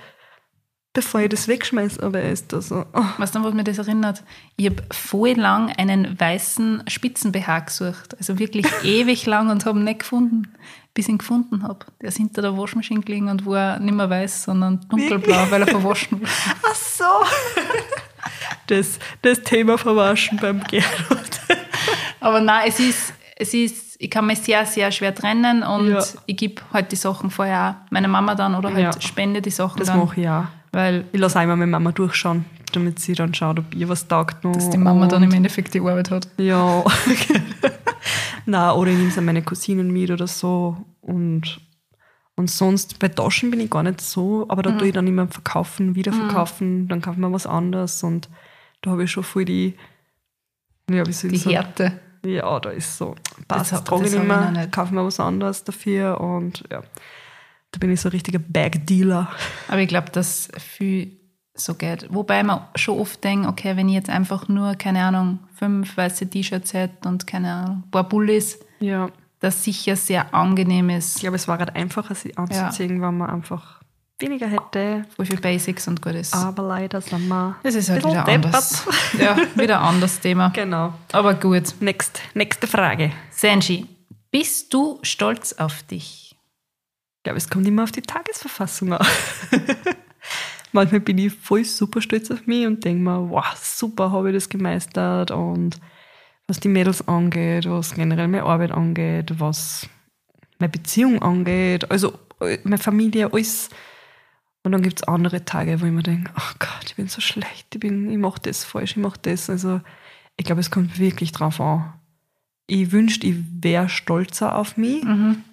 bevor 0.92 1.20
ich 1.20 1.28
das 1.28 1.48
wegschmeiße. 1.48 2.02
Aber 2.02 2.20
er 2.20 2.32
ist 2.32 2.52
da 2.52 2.60
so, 2.60 2.84
oh. 2.92 3.04
Weißt 3.18 3.34
du, 3.34 3.44
was 3.44 3.54
mir 3.54 3.64
das 3.64 3.78
erinnert? 3.78 4.22
Ich 4.56 4.66
habe 4.66 4.82
voll 4.92 5.32
lang 5.32 5.70
einen 5.76 6.18
weißen 6.18 6.84
Spitzen-BH 6.88 7.60
gesucht. 7.60 8.16
Also 8.18 8.38
wirklich 8.38 8.66
ewig 8.82 9.26
lang 9.26 9.50
und 9.50 9.64
habe 9.66 9.78
ihn 9.78 9.84
nicht 9.84 10.00
gefunden, 10.00 10.48
bis 10.94 11.06
ich 11.06 11.10
ihn 11.12 11.18
gefunden 11.18 11.62
habe. 11.62 11.86
Der 12.00 12.08
ist 12.08 12.16
hinter 12.16 12.42
der 12.42 12.56
Waschmaschine 12.58 13.00
gelegen 13.00 13.28
und 13.28 13.46
war 13.46 13.78
nicht 13.78 13.94
mehr 13.94 14.10
weiß, 14.10 14.44
sondern 14.44 14.80
dunkelblau, 14.88 15.46
weil 15.50 15.62
er 15.62 15.68
verwaschen 15.68 16.20
war. 16.20 16.28
Ach 16.68 16.74
so. 16.74 17.04
Das, 18.66 18.98
das 19.22 19.42
Thema 19.42 19.78
verwaschen 19.78 20.38
beim 20.40 20.62
Gerhard. 20.64 21.40
Aber 22.20 22.40
nein, 22.40 22.64
es 22.68 22.80
ist, 22.80 23.14
es 23.36 23.54
ist, 23.54 23.96
ich 23.98 24.10
kann 24.10 24.26
mich 24.26 24.40
sehr, 24.40 24.66
sehr 24.66 24.90
schwer 24.92 25.14
trennen 25.14 25.62
und 25.62 25.88
Ja. 25.88 26.04
ich 26.26 26.36
gebe 26.36 26.60
halt 26.72 26.92
die 26.92 26.96
Sachen 26.96 27.30
vorher 27.30 27.86
meiner 27.90 28.08
Mama 28.08 28.34
dann 28.34 28.54
oder 28.54 28.72
halt 28.72 28.94
Ja. 28.96 29.00
spende 29.00 29.40
die 29.40 29.50
Sachen 29.50 29.78
Das 29.78 29.88
dann. 29.88 30.00
mache 30.00 30.20
ich 30.20 30.28
auch. 30.28 30.44
Weil 30.72 31.04
Ich 31.12 31.20
lasse 31.20 31.38
einmal 31.38 31.56
meine 31.56 31.70
Mama 31.70 31.92
durchschauen, 31.92 32.44
damit 32.72 32.98
sie 32.98 33.14
dann 33.14 33.32
schaut, 33.34 33.58
ob 33.58 33.74
ihr 33.74 33.88
was 33.88 34.06
taugt. 34.08 34.44
Noch. 34.44 34.52
dass 34.52 34.70
die 34.70 34.78
Mama 34.78 35.06
dann 35.06 35.22
im 35.22 35.32
Endeffekt 35.32 35.72
die 35.74 35.80
Arbeit 35.80 36.10
hat. 36.10 36.28
Ja. 36.38 36.84
Na, 38.46 38.72
oder 38.74 38.90
ich 38.90 38.96
nehme 38.96 39.08
es 39.10 39.18
an 39.18 39.24
meine 39.24 39.42
Cousinen 39.42 39.90
mit 39.90 40.10
oder 40.10 40.26
so. 40.26 40.76
Und, 41.00 41.60
und 42.36 42.50
sonst, 42.50 42.98
bei 42.98 43.08
Taschen 43.08 43.50
bin 43.50 43.60
ich 43.60 43.70
gar 43.70 43.82
nicht 43.82 44.00
so, 44.00 44.46
aber 44.48 44.62
da 44.62 44.72
tue 44.72 44.88
ich 44.88 44.94
dann 44.94 45.06
immer 45.06 45.26
verkaufen, 45.28 45.94
wiederverkaufen, 45.94 46.88
dann 46.88 47.00
kaufen 47.02 47.20
wir 47.20 47.32
was 47.32 47.46
anderes 47.46 48.02
und 48.02 48.28
da 48.82 48.90
habe 48.92 49.04
ich 49.04 49.10
schon 49.10 49.24
voll 49.24 49.44
die, 49.44 49.74
ja, 50.90 51.04
wie 51.06 51.12
soll 51.12 51.30
Die 51.30 51.36
sagen? 51.38 51.56
Härte. 51.56 52.00
Ja, 52.24 52.58
da 52.60 52.70
ist 52.70 52.96
so, 52.98 53.14
passt, 53.48 53.72
hab- 53.72 53.78
das 53.80 53.84
trage 53.84 54.04
ich 54.06 54.10
das 54.12 54.18
nicht 54.20 54.28
mehr, 54.28 54.68
kaufen 54.68 54.94
wir 54.96 55.04
was 55.04 55.18
anderes 55.20 55.64
dafür 55.64 56.20
und 56.20 56.62
ja, 56.70 56.82
da 57.72 57.78
bin 57.78 57.90
ich 57.90 58.00
so 58.00 58.08
ein 58.08 58.12
richtiger 58.12 58.38
Bag-Dealer. 58.38 59.28
Aber 59.68 59.78
ich 59.80 59.88
glaube, 59.88 60.10
dass 60.10 60.48
viel 60.58 61.16
so 61.54 61.74
geht. 61.74 62.06
Wobei 62.10 62.42
man 62.42 62.60
schon 62.76 62.98
oft 62.98 63.22
denkt, 63.24 63.46
okay, 63.48 63.76
wenn 63.76 63.88
ich 63.88 63.94
jetzt 63.96 64.10
einfach 64.10 64.48
nur, 64.48 64.74
keine 64.76 65.02
Ahnung, 65.02 65.40
fünf 65.54 65.96
weiße 65.96 66.28
T-Shirts 66.30 66.72
hätte 66.72 67.08
und 67.08 67.26
keine 67.26 67.52
Ahnung, 67.52 67.82
ein 67.86 67.90
paar 67.90 68.04
Bullis, 68.08 68.58
Ja. 68.80 69.08
das 69.40 69.64
sicher 69.64 69.96
sehr 69.96 70.32
angenehm 70.34 70.88
ist. 70.90 71.16
Ich 71.16 71.22
glaube, 71.22 71.36
es 71.36 71.48
war 71.48 71.58
gerade 71.58 71.74
einfacher, 71.74 72.14
sie 72.14 72.36
anzuziehen, 72.36 73.02
wenn 73.02 73.16
man 73.18 73.28
einfach 73.30 73.80
weniger 74.20 74.46
hätte. 74.46 75.04
Voll 75.16 75.26
viel 75.26 75.40
Basics 75.40 75.86
und 75.88 76.00
Gutes. 76.00 76.32
Aber 76.32 76.62
leider 76.62 77.00
sind 77.00 77.26
wir. 77.28 77.56
das 77.62 77.74
ist 77.74 77.90
halt 77.90 78.04
wieder 78.04 78.22
deppert. 78.24 78.46
anders. 78.46 78.86
ja, 79.18 79.36
wieder 79.56 79.80
ein 79.80 79.86
anderes 79.94 80.20
Thema. 80.20 80.48
Genau. 80.54 80.92
Aber 81.12 81.34
gut. 81.34 81.74
Next, 81.80 82.20
nächste 82.34 82.66
Frage. 82.66 83.12
Senji, 83.30 83.86
bist 84.30 84.72
du 84.74 84.98
stolz 85.02 85.52
auf 85.54 85.82
dich? 85.84 86.27
Glaube, 87.28 87.36
es 87.36 87.50
kommt 87.50 87.66
immer 87.66 87.82
auf 87.82 87.92
die 87.92 88.00
Tagesverfassung 88.00 88.94
an. 88.94 89.06
Manchmal 90.72 91.00
bin 91.00 91.18
ich 91.18 91.34
voll 91.34 91.62
super 91.62 92.00
stolz 92.00 92.30
auf 92.30 92.46
mich 92.46 92.66
und 92.66 92.82
denke 92.82 93.02
mir, 93.02 93.28
wow, 93.28 93.54
super 93.54 94.12
habe 94.12 94.30
ich 94.30 94.34
das 94.34 94.48
gemeistert. 94.48 95.30
Und 95.30 95.78
was 96.46 96.58
die 96.58 96.68
Mädels 96.68 97.06
angeht, 97.06 97.68
was 97.68 97.92
generell 97.92 98.28
meine 98.28 98.44
Arbeit 98.44 98.70
angeht, 98.72 99.38
was 99.40 99.86
meine 100.58 100.70
Beziehung 100.70 101.20
angeht, 101.20 101.90
also 101.90 102.18
äh, 102.40 102.60
meine 102.64 102.78
Familie, 102.78 103.30
alles. 103.30 103.68
Und 104.62 104.72
dann 104.72 104.80
gibt 104.80 105.00
es 105.00 105.06
andere 105.06 105.44
Tage, 105.44 105.82
wo 105.82 105.84
ich 105.84 105.92
mir 105.92 106.02
denke, 106.02 106.32
ach 106.34 106.58
Gott, 106.58 106.86
ich 106.86 106.96
bin 106.96 107.08
so 107.08 107.20
schlecht, 107.20 107.74
ich, 107.74 107.84
ich 107.84 108.16
mache 108.16 108.40
das 108.40 108.64
falsch, 108.64 108.92
ich 108.92 108.96
mache 108.96 109.18
das. 109.20 109.50
Also 109.50 109.82
ich 110.38 110.46
glaube, 110.46 110.62
es 110.62 110.70
kommt 110.70 110.98
wirklich 110.98 111.32
drauf 111.32 111.60
an. 111.60 111.92
Ich 112.68 112.90
wünschte, 112.90 113.26
ich 113.26 113.36
wäre 113.60 113.90
stolzer 113.90 114.56
auf 114.56 114.78
mich, 114.78 115.04
Mhm. 115.04 115.44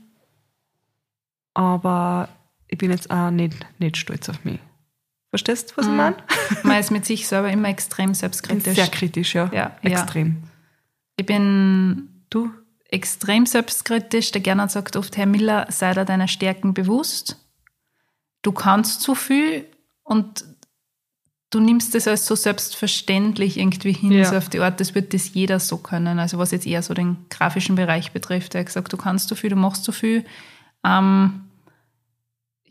Aber 1.55 2.29
ich 2.67 2.77
bin 2.77 2.91
jetzt 2.91 3.09
auch 3.09 3.31
nicht, 3.31 3.53
nicht 3.79 3.97
stolz 3.97 4.29
auf 4.29 4.43
mich. 4.45 4.59
Verstehst 5.31 5.71
du, 5.71 5.77
was 5.77 5.85
Mhm. 5.87 5.91
ich 5.93 5.97
meine? 5.97 6.15
Man 6.63 6.79
ist 6.79 6.91
mit 6.91 7.05
sich 7.05 7.27
selber 7.27 7.49
immer 7.49 7.69
extrem 7.69 8.13
selbstkritisch. 8.13 8.75
sehr 8.75 8.87
kritisch, 8.87 9.33
ja. 9.35 9.45
Ja, 9.51 9.75
ja. 9.81 9.89
Extrem. 9.89 10.43
Ich 11.17 11.25
bin 11.25 12.09
Du? 12.29 12.51
extrem 12.89 13.45
selbstkritisch. 13.45 14.31
Der 14.31 14.41
Gernot 14.41 14.71
sagt 14.71 14.95
oft, 14.95 15.17
Herr 15.17 15.25
Miller, 15.25 15.65
sei 15.69 15.93
dir 15.93 16.05
deiner 16.05 16.27
Stärken 16.27 16.73
bewusst. 16.73 17.37
Du 18.43 18.51
kannst 18.51 19.01
zu 19.01 19.15
viel 19.15 19.65
und 20.03 20.45
du 21.49 21.59
nimmst 21.59 21.95
es 21.95 22.07
als 22.07 22.25
so 22.25 22.35
selbstverständlich 22.35 23.57
irgendwie 23.57 23.93
hin, 23.93 24.11
Ja. 24.11 24.25
so 24.25 24.35
auf 24.37 24.49
die 24.49 24.59
Art, 24.59 24.79
das 24.79 24.93
wird 24.95 25.13
das 25.13 25.33
jeder 25.33 25.59
so 25.59 25.77
können. 25.77 26.19
Also 26.19 26.37
was 26.37 26.51
jetzt 26.51 26.67
eher 26.67 26.81
so 26.83 26.93
den 26.93 27.17
grafischen 27.29 27.75
Bereich 27.75 28.11
betrifft. 28.11 28.55
Er 28.55 28.59
hat 28.59 28.67
gesagt, 28.67 28.91
du 28.93 28.97
kannst 28.97 29.29
zu 29.29 29.35
viel, 29.35 29.49
du 29.49 29.55
machst 29.55 29.83
zu 29.83 29.91
viel. 29.91 30.25
Ähm, 30.85 31.44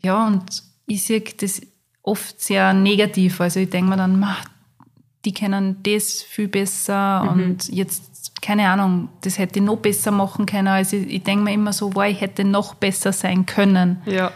ja, 0.05 0.27
und 0.27 0.63
ich 0.87 1.03
sehe 1.05 1.21
das 1.41 1.61
oft 2.03 2.39
sehr 2.41 2.73
negativ. 2.73 3.41
Also 3.41 3.59
ich 3.59 3.69
denke 3.69 3.89
mir 3.89 3.97
dann, 3.97 4.19
"Ma, 4.19 4.35
die 5.25 5.33
kennen 5.33 5.77
das 5.83 6.21
viel 6.21 6.47
besser 6.47 7.27
und 7.31 7.67
jetzt, 7.69 8.31
keine 8.41 8.69
Ahnung, 8.69 9.09
das 9.21 9.37
hätte 9.39 9.59
ich 9.59 9.65
noch 9.65 9.77
besser 9.77 10.11
machen 10.11 10.45
können. 10.45 10.67
Also 10.67 10.97
ich, 10.97 11.07
ich 11.07 11.23
denke 11.23 11.43
mir 11.45 11.53
immer 11.53 11.73
so, 11.73 11.95
wow, 11.95 12.05
ich 12.05 12.21
hätte 12.21 12.43
noch 12.43 12.75
besser 12.75 13.11
sein 13.11 13.45
können. 13.45 14.01
Ja. 14.05 14.31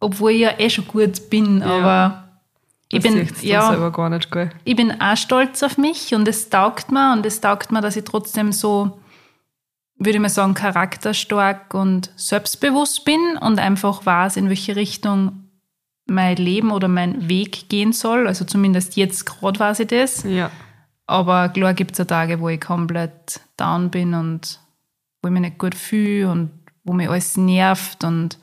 Obwohl 0.00 0.32
ich 0.32 0.40
ja 0.40 0.50
eh 0.58 0.68
schon 0.70 0.86
gut 0.86 1.30
bin, 1.30 1.62
aber 1.62 2.24
ich 2.90 3.02
bin, 3.02 3.14
ja, 3.48 3.60
ich 4.64 4.76
bin 4.76 5.00
auch 5.00 5.16
stolz 5.16 5.62
auf 5.62 5.76
mich 5.78 6.14
und 6.14 6.28
es 6.28 6.50
taugt 6.50 6.92
mir 6.92 7.12
und 7.14 7.24
es 7.26 7.40
taugt 7.40 7.72
mir, 7.72 7.80
dass 7.80 7.96
ich 7.96 8.04
trotzdem 8.04 8.52
so, 8.52 8.98
würde 9.98 10.12
ich 10.12 10.20
mal 10.20 10.28
sagen, 10.28 10.54
charakterstark 10.54 11.74
und 11.74 12.10
selbstbewusst 12.16 13.04
bin 13.04 13.36
und 13.40 13.58
einfach 13.58 14.06
weiß, 14.06 14.36
in 14.36 14.48
welche 14.48 14.76
Richtung 14.76 15.44
mein 16.06 16.36
Leben 16.36 16.70
oder 16.70 16.88
mein 16.88 17.28
Weg 17.28 17.68
gehen 17.68 17.92
soll. 17.92 18.26
Also 18.26 18.44
zumindest 18.44 18.96
jetzt 18.96 19.26
gerade 19.26 19.58
weiß 19.58 19.80
ich 19.80 19.88
das. 19.88 20.22
Ja. 20.22 20.50
Aber 21.06 21.48
klar 21.48 21.74
gibt 21.74 21.92
es 21.92 21.98
ja 21.98 22.04
Tage, 22.04 22.40
wo 22.40 22.48
ich 22.48 22.60
komplett 22.60 23.40
down 23.56 23.90
bin 23.90 24.14
und 24.14 24.60
wo 25.22 25.28
ich 25.28 25.32
mich 25.32 25.42
nicht 25.42 25.58
gut 25.58 25.74
fühle 25.74 26.30
und 26.30 26.50
wo 26.84 26.92
mich 26.92 27.08
alles 27.08 27.36
nervt 27.36 28.04
und 28.04 28.38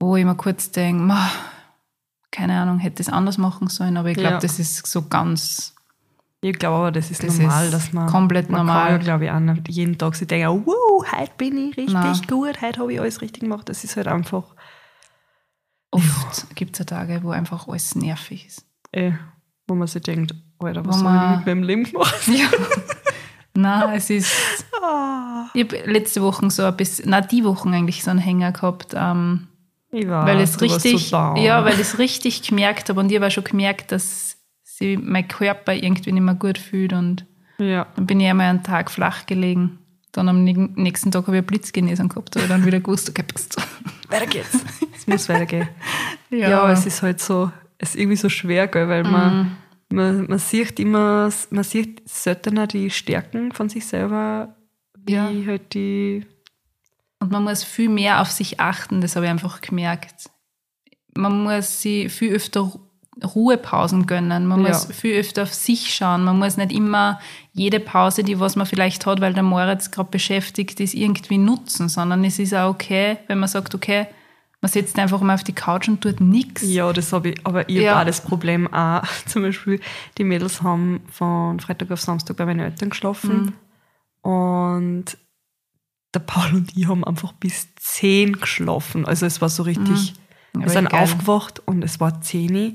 wo 0.00 0.16
ich 0.16 0.24
mir 0.24 0.34
kurz 0.34 0.70
denke, 0.70 1.14
keine 2.30 2.60
Ahnung, 2.60 2.78
hätte 2.78 3.02
ich 3.02 3.08
es 3.08 3.12
anders 3.12 3.38
machen 3.38 3.68
sollen. 3.68 3.96
Aber 3.96 4.08
ich 4.08 4.16
glaube, 4.16 4.34
Ja. 4.34 4.40
das 4.40 4.58
ist 4.58 4.86
so 4.86 5.02
ganz 5.08 5.74
Ich 6.42 6.58
glaube 6.58 6.76
aber, 6.76 6.90
das 6.92 7.10
ist 7.10 7.22
Das 7.22 7.38
normal, 7.38 7.66
ist 7.66 7.74
dass 7.74 7.92
man. 7.92 8.06
komplett 8.08 8.48
man 8.48 8.64
normal. 8.66 8.82
Kann 8.84 8.92
ja, 8.92 8.98
glaube 8.98 9.24
ich, 9.26 9.30
auch 9.30 9.40
nicht 9.40 9.68
jeden 9.68 9.98
Tag 9.98 10.14
sich 10.14 10.26
denken, 10.26 10.62
wow, 10.64 11.04
heute 11.12 11.32
bin 11.36 11.56
ich 11.70 11.76
richtig 11.76 11.92
Nein. 11.94 12.20
gut, 12.28 12.62
heute 12.62 12.80
habe 12.80 12.92
ich 12.92 13.00
alles 13.00 13.20
richtig 13.20 13.42
gemacht. 13.42 13.68
Das 13.68 13.84
ist 13.84 13.96
halt 13.96 14.08
einfach, 14.08 14.54
oft 15.90 16.54
gibt 16.56 16.72
es 16.72 16.78
ja 16.78 16.84
Tage, 16.84 17.20
wo 17.22 17.30
einfach 17.30 17.68
alles 17.68 17.94
nervig 17.94 18.46
ist. 18.46 18.64
äh, 18.92 19.12
wo 19.68 19.74
man 19.74 19.86
sich 19.86 20.02
denkt, 20.02 20.34
Alter, 20.58 20.84
was 20.86 21.02
habe 21.02 21.32
ich 21.32 21.36
mit 21.38 21.46
meinem 21.46 21.62
Leben 21.62 21.84
gemacht? 21.84 22.26
Ja. 22.26 22.48
Nein, 23.54 23.96
es 23.96 24.10
ist. 24.10 24.32
Ah. 24.82 25.46
Ich 25.54 25.64
habe 25.64 25.76
letzte 25.90 26.22
Woche 26.22 26.48
so 26.50 26.64
ein 26.64 26.76
bisschen, 26.76 27.10
nein, 27.10 27.26
die 27.30 27.44
Wochen 27.44 27.74
eigentlich 27.74 28.02
so 28.02 28.10
einen 28.10 28.18
Hänger 28.20 28.52
gehabt, 28.52 28.94
ähm, 28.96 29.48
Ich 29.90 30.08
war, 30.08 30.24
weil 30.26 30.40
es 30.40 30.60
richtig, 30.60 31.08
so 31.10 31.16
ja, 31.36 31.64
weil 31.64 31.74
ich 31.74 31.80
es 31.80 31.98
richtig 31.98 32.42
gemerkt 32.48 32.88
habe 32.88 33.00
und 33.00 33.10
ich 33.10 33.16
habe 33.16 33.26
auch 33.26 33.30
schon 33.30 33.44
gemerkt, 33.44 33.90
dass 33.92 34.29
sich 34.80 34.98
mein 35.00 35.28
Körper 35.28 35.74
irgendwie 35.74 36.12
nicht 36.12 36.22
mehr 36.22 36.34
gut 36.34 36.58
fühlt 36.58 36.92
und 36.92 37.26
ja. 37.58 37.86
dann 37.96 38.06
bin 38.06 38.18
ich 38.20 38.28
einmal 38.28 38.46
einen 38.50 38.62
Tag 38.62 38.90
flach 38.90 39.26
gelegen. 39.26 39.78
Dann 40.12 40.28
am 40.28 40.44
nä- 40.44 40.70
nächsten 40.74 41.12
Tag 41.12 41.22
habe 41.26 41.36
ich 41.36 41.40
eine 41.40 41.46
Blitzgenesung 41.46 42.08
gehabt, 42.08 42.36
aber 42.36 42.48
dann 42.48 42.64
wieder 42.66 42.80
gewusst, 42.80 43.08
okay, 43.08 43.22
passt. 43.22 43.56
Weiter 44.08 44.26
geht's. 44.26 44.58
es 44.96 45.06
muss 45.06 45.28
weitergehen. 45.28 45.68
Ja, 46.30 46.48
Ja, 46.50 46.60
aber 46.62 46.72
es 46.72 46.86
ist 46.86 47.02
halt 47.02 47.20
so, 47.20 47.50
es 47.78 47.90
ist 47.90 47.96
irgendwie 48.00 48.16
so 48.16 48.28
schwer, 48.28 48.66
gell, 48.68 48.88
weil 48.88 49.04
Mhm. 49.04 49.10
man, 49.10 49.56
man, 49.92 50.26
man 50.28 50.38
sieht 50.38 50.78
immer, 50.80 51.28
man 51.50 51.64
sieht 51.64 52.02
seltener 52.08 52.66
die 52.68 52.88
Stärken 52.90 53.52
von 53.52 53.68
sich 53.68 53.84
selber, 53.86 54.56
wie 54.96 55.12
Ja. 55.12 55.28
halt 55.46 55.74
die, 55.74 56.24
Und 57.20 57.30
man 57.32 57.42
muss 57.44 57.62
viel 57.64 57.88
mehr 57.88 58.20
auf 58.20 58.30
sich 58.30 58.58
achten, 58.60 59.00
das 59.00 59.14
habe 59.16 59.26
ich 59.26 59.30
einfach 59.30 59.60
gemerkt. 59.60 60.30
Man 61.16 61.42
muss 61.42 61.82
sich 61.82 62.12
viel 62.12 62.32
öfter 62.32 62.72
Ruhepausen 63.24 64.06
gönnen, 64.06 64.46
man 64.46 64.62
Ja. 64.62 64.68
muss 64.68 64.86
viel 64.86 65.16
öfter 65.18 65.42
auf 65.44 65.52
sich 65.54 65.94
schauen, 65.94 66.24
man 66.24 66.38
muss 66.38 66.56
nicht 66.56 66.72
immer 66.72 67.20
jede 67.52 67.80
Pause, 67.80 68.22
die 68.24 68.38
was 68.40 68.56
man 68.56 68.66
vielleicht 68.66 69.06
hat, 69.06 69.20
weil 69.20 69.34
der 69.34 69.42
Moritz 69.42 69.90
gerade 69.90 70.10
beschäftigt 70.10 70.80
ist, 70.80 70.94
irgendwie 70.94 71.38
nutzen, 71.38 71.88
sondern 71.88 72.24
es 72.24 72.38
ist 72.38 72.54
auch 72.54 72.70
okay, 72.70 73.18
wenn 73.26 73.38
man 73.38 73.48
sagt, 73.48 73.74
okay, 73.74 74.06
man 74.62 74.70
setzt 74.70 74.98
einfach 74.98 75.20
mal 75.22 75.34
auf 75.34 75.44
die 75.44 75.54
Couch 75.54 75.88
und 75.88 76.02
tut 76.02 76.20
nichts. 76.20 76.62
ja, 76.62 76.92
das 76.92 77.12
habe 77.14 77.30
ich, 77.30 77.40
aber 77.46 77.68
ich 77.68 77.76
Ja. 77.76 77.92
habe 77.92 78.00
auch 78.02 78.06
das 78.06 78.20
Problem 78.20 78.72
auch, 78.72 79.02
zum 79.26 79.42
Beispiel, 79.42 79.80
die 80.18 80.24
Mädels 80.24 80.62
haben 80.62 81.00
von 81.10 81.58
Freitag 81.60 81.90
auf 81.90 82.00
Samstag 82.00 82.36
bei 82.36 82.44
meinen 82.46 82.60
Eltern 82.60 82.90
geschlafen 82.90 83.54
Mhm. 84.24 84.30
und 84.30 85.04
der 86.14 86.20
Paul 86.20 86.52
und 86.54 86.76
ich 86.76 86.88
haben 86.88 87.04
einfach 87.04 87.32
bis 87.34 87.68
10 87.76 88.40
geschlafen, 88.40 89.06
also 89.06 89.26
es 89.26 89.40
war 89.40 89.48
so 89.48 89.62
richtig, 89.62 90.14
Ja, 90.56 90.62
wir 90.62 90.68
sind 90.70 90.88
geil. 90.90 91.00
aufgewacht 91.02 91.60
und 91.66 91.82
es 91.84 92.00
war 92.00 92.20
10 92.20 92.54
Uhr. 92.56 92.72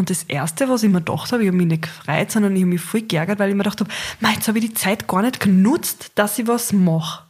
Und 0.00 0.08
das 0.08 0.22
Erste, 0.22 0.66
was 0.70 0.82
ich 0.82 0.88
mir 0.88 1.00
gedacht 1.00 1.30
habe, 1.30 1.42
ich 1.42 1.48
habe 1.48 1.58
mich 1.58 1.66
nicht 1.66 1.82
gefreut, 1.82 2.30
sondern 2.30 2.56
ich 2.56 2.62
habe 2.62 2.70
mich 2.70 2.80
voll 2.80 3.02
geärgert, 3.02 3.38
weil 3.38 3.50
ich 3.50 3.54
mir 3.54 3.64
gedacht 3.64 3.80
habe, 3.80 3.90
"Mei, 4.20 4.32
jetzt 4.32 4.48
habe 4.48 4.58
ich 4.58 4.64
die 4.64 4.72
Zeit 4.72 5.06
gar 5.06 5.20
nicht 5.20 5.40
genutzt, 5.40 6.12
dass 6.14 6.38
ich 6.38 6.46
was 6.48 6.72
mache. 6.72 7.24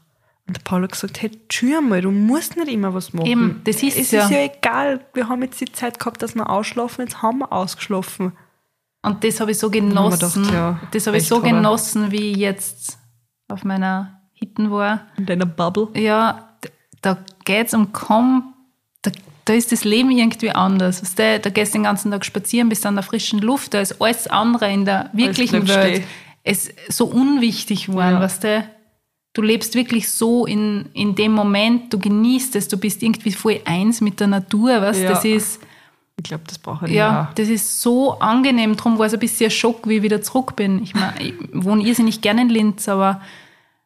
Und 0.47 0.57
der 0.57 0.63
Paul 0.63 0.85
hat 0.85 0.93
gesagt, 0.93 1.21
hey, 1.21 1.33
tschür 1.49 1.81
mal, 1.81 2.01
du 2.01 2.13
musst 2.13 2.57
nicht 2.57 2.69
immer 2.69 2.95
was 2.95 3.13
machen. 3.13 3.27
Eben, 3.27 3.61
das 3.65 3.83
ist 3.83 3.97
es 3.99 4.13
ja. 4.13 4.23
ist 4.23 4.31
ja 4.31 4.39
egal, 4.45 5.01
wir 5.15 5.29
haben 5.29 5.43
jetzt 5.43 5.61
die 5.61 5.73
Zeit 5.73 5.99
gehabt, 5.99 6.23
dass 6.23 6.37
wir 6.37 6.49
ausschlafen, 6.49 7.03
jetzt 7.03 7.23
haben 7.23 7.39
wir 7.39 7.53
ausgeschlafen. 7.53 8.35
Und 9.03 9.25
das 9.25 9.41
habe 9.41 9.51
ich 9.51 9.59
so 9.59 9.69
genossen. 9.69 10.43
gedacht, 10.45 10.55
ja, 10.55 10.79
das 10.93 11.09
habe 11.09 11.17
ich 11.17 11.27
so 11.27 11.39
aber- 11.39 11.49
genossen, 11.49 12.13
wie 12.13 12.31
ich 12.31 12.37
jetzt 12.37 12.99
auf 13.49 13.65
meiner 13.65 14.21
Hitten 14.33 14.71
war. 14.71 15.07
In 15.17 15.27
deiner 15.27 15.47
Bubble. 15.47 15.89
Ja, 15.95 16.51
da 17.03 17.19
geht's 17.45 17.75
um 17.75 17.93
kaum, 17.93 18.50
da, 19.45 19.53
ist 19.55 19.73
das 19.73 19.85
Leben 19.85 20.11
irgendwie 20.11 20.51
anders. 20.51 21.03
Weißt 21.03 21.19
du, 21.19 21.41
da 21.41 21.51
gehst 21.51 21.75
du 21.75 21.79
den 21.79 21.85
ganzen 21.85 22.11
Tag 22.11 22.25
spazieren, 22.25 22.69
bist 22.69 22.85
an 22.87 22.95
der 22.95 23.03
frischen 23.03 23.41
Luft, 23.41 23.75
da 23.75 23.81
ist 23.81 24.01
alles 24.01 24.27
andere 24.27 24.73
in 24.73 24.85
der 24.85 25.11
wirklichen 25.13 25.67
Welt. 25.69 26.05
Es 26.43 26.71
so 26.89 27.07
unwichtig 27.07 27.87
geworden, 27.87 28.15
Ja. 28.15 28.21
weißt 28.21 28.45
du? 28.45 28.65
Du 29.33 29.43
lebst 29.43 29.75
wirklich 29.75 30.11
so 30.11 30.45
in, 30.47 30.87
in 30.93 31.15
dem 31.15 31.33
Moment, 31.33 31.93
du 31.93 31.99
genießt 31.99 32.57
es, 32.57 32.67
du 32.67 32.77
bist 32.77 33.03
irgendwie 33.03 33.31
voll 33.33 33.61
eins 33.65 34.01
mit 34.01 34.19
der 34.19 34.27
Natur, 34.27 34.81
weißt? 34.81 35.03
Ja. 35.03 35.11
Das 35.11 35.25
ist, 35.25 35.61
Ich 36.17 36.25
glaube, 36.25 36.43
das 36.49 36.59
brauche 36.59 36.87
ich 36.87 36.93
ja, 36.93 37.29
auch. 37.31 37.35
das 37.35 37.49
ist 37.49 37.81
so 37.81 38.19
angenehm. 38.19 38.75
Darum 38.77 38.99
war 38.99 39.07
es 39.07 39.15
ein 39.15 39.21
bisschen 39.21 39.47
ein 39.47 39.51
Schock, 39.53 39.87
wie 39.89 39.99
ich 39.99 40.03
wieder 40.03 40.21
zurück 40.21 40.57
bin. 40.57 40.83
Ich, 40.83 40.95
mein, 40.95 41.13
ich 41.21 41.35
wohne 41.53 41.83
irrsinnig 41.85 42.21
gerne 42.23 42.43
in 42.43 42.49
Linz, 42.49 42.89
aber 42.89 43.21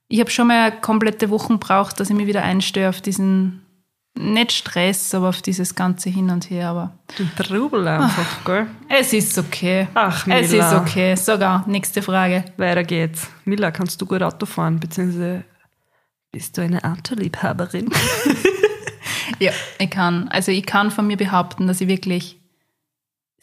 ich 0.09 0.21
habe 0.21 0.31
schon 0.31 0.47
mal 0.47 0.73
komplette 0.73 1.29
Woche 1.29 1.49
gebraucht, 1.55 2.01
dass 2.01 2.09
ich 2.09 2.17
mich 2.17 2.27
wieder 2.27 2.43
einstehe 2.43 2.89
auf 2.89 3.01
diesen, 3.03 3.64
nicht 4.17 4.53
Stress, 4.53 5.13
aber 5.15 5.29
auf 5.31 5.43
dieses 5.43 5.75
ganze 5.75 6.09
Hin 6.11 6.31
und 6.31 6.49
Her. 6.51 6.69
Aber 6.69 6.93
Den 7.19 7.31
Trubel 7.37 7.87
einfach, 7.89 8.45
gell? 8.45 8.67
es 8.89 9.13
ist 9.13 9.37
okay. 9.39 9.89
Ach, 9.95 10.27
es 10.29 10.51
Mila. 10.53 10.69
ist 10.71 10.75
okay. 10.81 11.15
Sogar, 11.17 11.65
nächste 11.67 12.01
Frage. 12.03 12.45
Weiter 12.57 12.85
geht's. 12.85 13.29
Mila, 13.45 13.71
kannst 13.71 14.01
du 14.01 14.07
gut 14.07 14.23
Auto 14.23 14.47
fahren, 14.47 14.79
beziehungsweise 14.79 15.45
bist 16.33 16.57
du 16.57 16.63
eine 16.63 16.83
Autoliebhaberin? 16.85 17.91
Ja, 19.41 19.51
ich 19.79 19.91
kann. 19.91 20.29
Also 20.29 20.53
ich 20.53 20.65
kann 20.65 20.91
von 20.91 21.07
mir 21.07 21.17
behaupten, 21.17 21.67
dass 21.67 21.81
ich 21.81 21.89
wirklich 21.89 22.39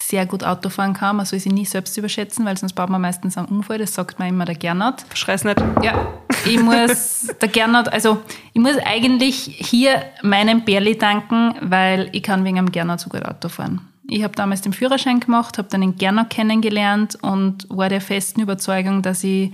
sehr 0.02 0.26
gut 0.26 0.44
Auto 0.44 0.70
fahren 0.70 0.94
kann. 0.94 1.18
Man 1.18 1.26
soll 1.26 1.40
sich 1.40 1.52
nie 1.52 1.66
selbst 1.66 1.98
überschätzen, 1.98 2.46
weil 2.46 2.56
sonst 2.56 2.74
baut 2.74 2.90
man 2.90 3.02
meistens 3.02 3.38
einen 3.38 3.48
Unfall. 3.48 3.80
Das 3.80 3.94
sagt 3.94 4.18
mir 4.20 4.28
immer 4.30 4.46
der 4.46 4.56
Gernot. 4.56 5.04
Schrei's 5.16 5.44
nicht. 5.44 5.62
Ja, 5.84 6.08
ich 6.46 6.60
muss, 6.62 7.28
der 7.42 7.50
Gernot, 7.50 7.88
also 7.90 8.22
ich 8.54 8.62
muss 8.62 8.78
eigentlich 8.86 9.36
hier 9.36 10.04
meinem 10.22 10.64
Berli 10.64 10.98
danken, 10.98 11.56
weil 11.62 12.10
ich 12.12 12.24
kann 12.24 12.44
wegen 12.44 12.58
dem 12.58 12.72
Gernot 12.72 13.00
so 13.00 13.10
gut 13.10 13.26
Auto 13.26 13.50
fahren. 13.50 13.82
Ich 14.08 14.24
habe 14.24 14.36
damals 14.36 14.62
den 14.62 14.74
Führerschein 14.74 15.20
gemacht, 15.20 15.58
habe 15.58 15.70
dann 15.70 15.82
den 15.82 15.96
Gernot 15.96 16.30
kennengelernt 16.30 17.18
und 17.22 17.68
war 17.70 17.90
der 17.90 18.02
festen 18.02 18.42
Überzeugung, 18.42 19.02
dass 19.02 19.24
ich 19.24 19.52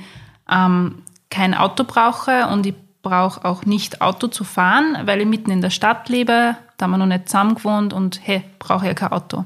ähm, 0.51 1.03
kein 1.29 1.53
Auto 1.53 1.83
brauche 1.83 2.47
und 2.47 2.65
ich 2.65 2.73
brauche 3.01 3.45
auch 3.45 3.65
nicht 3.65 4.01
Auto 4.01 4.27
zu 4.27 4.43
fahren, 4.43 4.97
weil 5.05 5.21
ich 5.21 5.27
mitten 5.27 5.51
in 5.51 5.61
der 5.61 5.69
Stadt 5.69 6.09
lebe, 6.09 6.55
da 6.77 6.83
haben 6.83 6.91
wir 6.91 6.97
noch 6.97 7.05
nicht 7.05 7.29
zusammen 7.29 7.55
gewohnt 7.55 7.93
und 7.93 8.19
hey, 8.23 8.43
brauche 8.59 8.85
ich 8.85 8.89
ja 8.89 8.93
kein 8.93 9.11
Auto. 9.11 9.45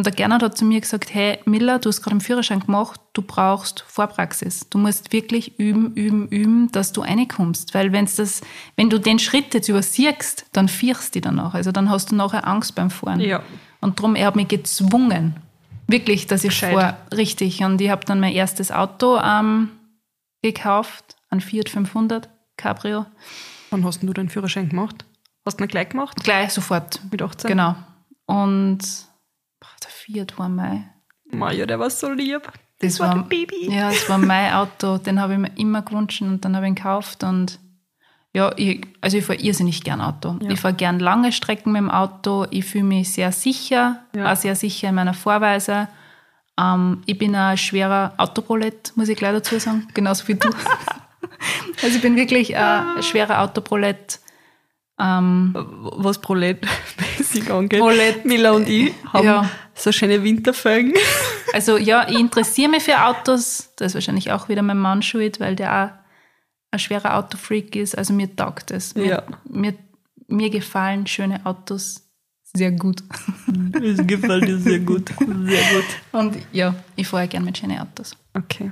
Und 0.00 0.06
der 0.06 0.14
Gernot 0.14 0.42
hat 0.42 0.56
zu 0.56 0.64
mir 0.64 0.80
gesagt, 0.80 1.12
hey 1.12 1.40
Miller, 1.44 1.78
du 1.78 1.90
hast 1.90 2.00
gerade 2.00 2.12
einen 2.12 2.22
Führerschein 2.22 2.60
gemacht, 2.60 2.98
du 3.12 3.20
brauchst 3.20 3.84
Vorpraxis. 3.86 4.66
Du 4.70 4.78
musst 4.78 5.12
wirklich 5.12 5.58
üben, 5.58 5.92
üben, 5.92 6.26
üben, 6.28 6.72
dass 6.72 6.92
du 6.92 7.02
reinkommst. 7.02 7.74
Weil 7.74 7.92
wenn's 7.92 8.16
das, 8.16 8.40
wenn 8.76 8.88
du 8.88 8.98
den 8.98 9.18
Schritt 9.18 9.52
jetzt 9.52 9.68
übersiehst, 9.68 10.46
dann 10.52 10.68
fierst 10.68 11.16
du 11.16 11.20
danach. 11.20 11.52
Also 11.52 11.70
dann 11.70 11.90
hast 11.90 12.12
du 12.12 12.14
nachher 12.14 12.48
Angst 12.48 12.74
beim 12.76 12.88
Fahren. 12.88 13.20
Ja. 13.20 13.42
Und 13.82 13.98
darum, 13.98 14.16
er 14.16 14.28
hat 14.28 14.36
mich 14.36 14.48
gezwungen. 14.48 15.36
Wirklich, 15.86 16.26
dass 16.26 16.44
ich 16.44 16.48
Gescheit. 16.48 16.72
vor, 16.72 16.96
richtig. 17.14 17.62
Und 17.62 17.78
ich 17.78 17.90
habe 17.90 18.06
dann 18.06 18.20
mein 18.20 18.32
erstes 18.32 18.72
Auto 18.72 19.18
ähm, 19.22 19.68
gekauft, 20.40 21.14
ein 21.28 21.42
Fiat 21.42 21.68
500 21.68 22.30
Cabrio. 22.56 23.04
Wann 23.68 23.84
hast 23.84 24.02
du 24.02 24.10
deinen 24.14 24.30
Führerschein 24.30 24.70
gemacht? 24.70 25.04
Hast 25.44 25.60
du 25.60 25.64
ihn 25.64 25.68
gleich 25.68 25.90
gemacht? 25.90 26.24
Gleich 26.24 26.54
sofort. 26.54 27.02
Mit 27.10 27.20
18? 27.20 27.48
Genau. 27.48 27.76
Und 28.24 29.09
boah, 29.60 29.68
der 29.82 29.90
Fiat 29.90 30.38
war 30.38 30.48
mein 30.48 30.90
Maja, 31.32 31.66
der 31.66 31.78
war 31.78 31.90
so 31.90 32.10
lieb. 32.10 32.50
Das, 32.80 32.98
war 32.98 33.08
war, 33.08 33.14
der 33.16 33.22
Baby. 33.22 33.70
Ja, 33.70 33.90
das 33.90 34.08
war 34.08 34.18
mein 34.18 34.52
Auto. 34.52 34.98
Den 34.98 35.20
habe 35.20 35.34
ich 35.34 35.38
mir 35.38 35.52
immer 35.56 35.82
gewünscht 35.82 36.22
und 36.22 36.44
dann 36.44 36.56
habe 36.56 36.66
ich 36.66 36.70
ihn 36.70 36.74
gekauft. 36.74 37.22
Und 37.22 37.60
ja, 38.32 38.52
ich, 38.56 38.86
also 39.00 39.18
ich 39.18 39.24
fahre 39.24 39.38
irrsinnig 39.38 39.84
gern 39.84 40.00
Auto. 40.00 40.38
Ja. 40.40 40.50
Ich 40.50 40.60
fahre 40.60 40.74
gern 40.74 40.98
lange 40.98 41.30
Strecken 41.30 41.72
mit 41.72 41.80
dem 41.80 41.90
Auto. 41.90 42.46
Ich 42.50 42.64
fühle 42.64 42.84
mich 42.84 43.12
sehr 43.12 43.32
sicher, 43.32 44.02
Ja. 44.14 44.32
auch 44.32 44.36
sehr 44.36 44.56
sicher 44.56 44.88
in 44.88 44.94
meiner 44.94 45.14
Vorweise. 45.14 45.88
Ähm, 46.58 47.02
ich 47.06 47.18
bin 47.18 47.34
ein 47.34 47.56
schwerer 47.58 48.14
Autoprolett, 48.16 48.92
muss 48.96 49.08
ich 49.08 49.16
gleich 49.16 49.32
dazu 49.32 49.58
sagen, 49.58 49.88
genauso 49.94 50.26
wie 50.28 50.34
du. 50.34 50.48
also 51.82 51.96
ich 51.96 52.02
bin 52.02 52.16
wirklich 52.16 52.56
ein 52.56 53.02
schwerer 53.02 53.42
Autoprolett. 53.42 54.20
Ähm, 54.98 55.54
Was 55.54 56.20
Prolet 56.20 56.66
basic 57.32 57.50
angeht. 57.50 57.80
Prolet. 57.80 58.24
Mila 58.24 58.52
und 58.52 58.68
ich 58.68 58.92
haben 59.12 59.24
Ja. 59.26 59.50
so 59.74 59.92
schöne 59.92 60.22
Winterfelgen. 60.22 60.94
Also 61.52 61.78
ja, 61.78 62.08
ich 62.08 62.16
interessiere 62.16 62.70
mich 62.70 62.84
für 62.84 63.04
Autos. 63.04 63.70
Das 63.74 63.88
ist 63.88 63.94
wahrscheinlich 63.94 64.30
auch 64.30 64.48
wieder 64.48 64.62
mein 64.62 64.78
Mann 64.78 65.02
schuld, 65.02 65.40
weil 65.40 65.56
der 65.56 65.72
auch 65.74 65.90
ein 66.70 66.78
schwerer 66.78 67.16
Autofreak 67.16 67.74
ist. 67.74 67.98
Also 67.98 68.12
mir 68.12 68.36
taugt 68.36 68.70
es. 68.70 68.94
Mir, 68.94 69.04
Ja. 69.06 69.22
mir, 69.48 69.74
mir 70.28 70.48
gefallen 70.50 71.08
schöne 71.08 71.44
Autos 71.44 72.02
sehr 72.54 72.70
gut. 72.70 73.02
Das 73.48 74.06
gefällt 74.06 74.46
dir 74.46 74.58
sehr 74.58 74.78
gut. 74.78 75.08
Sehr 75.18 75.26
gut. 75.26 75.84
Und 76.12 76.36
ja, 76.52 76.72
ich 76.94 77.08
fahre 77.08 77.26
gerne 77.26 77.46
mit 77.46 77.58
schönen 77.58 77.80
Autos. 77.80 78.16
Okay. 78.34 78.70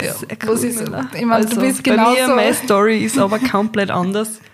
Ja, 0.00 0.14
Sehr 0.14 0.28
cool, 0.46 0.54
ist- 0.54 0.64
ich 1.14 1.24
meine, 1.26 1.46
du 1.46 1.60
bist 1.60 1.82
bei 1.82 1.90
mir, 1.96 1.96
genauso- 2.14 2.34
meine 2.36 2.54
Story 2.54 3.04
ist 3.04 3.18
aber 3.18 3.38
komplett 3.38 3.90
anders. 3.90 4.40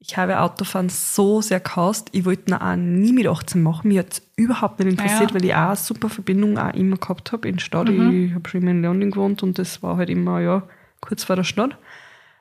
Ich 0.00 0.16
habe 0.16 0.38
Autofahren 0.40 0.88
so 0.88 1.40
sehr 1.42 1.58
gehasst. 1.60 2.08
Ich 2.12 2.24
wollte 2.24 2.52
ihn 2.52 2.54
auch 2.54 2.76
nie 2.76 3.12
mit 3.12 3.26
18 3.26 3.60
machen. 3.62 3.88
Mich 3.88 3.98
hat 3.98 4.12
es 4.12 4.22
überhaupt 4.36 4.78
nicht 4.78 4.88
interessiert, 4.90 5.30
Ja. 5.30 5.34
weil 5.34 5.44
ich 5.44 5.54
auch 5.54 5.58
eine 5.68 5.76
super 5.76 6.08
Verbindung 6.08 6.56
auch 6.56 6.72
immer 6.74 6.96
gehabt 6.96 7.32
habe 7.32 7.48
in 7.48 7.56
der 7.56 7.62
Stadt. 7.62 7.88
Mhm. 7.88 8.26
Ich 8.28 8.34
habe 8.34 8.48
schon 8.48 8.62
immer 8.62 8.70
in 8.70 8.82
London 8.82 9.10
gewohnt 9.10 9.42
und 9.42 9.58
das 9.58 9.82
war 9.82 9.96
halt 9.96 10.08
immer, 10.08 10.40
ja, 10.40 10.62
kurz 11.00 11.24
vor 11.24 11.34
der 11.36 11.42
Stadt. 11.44 11.76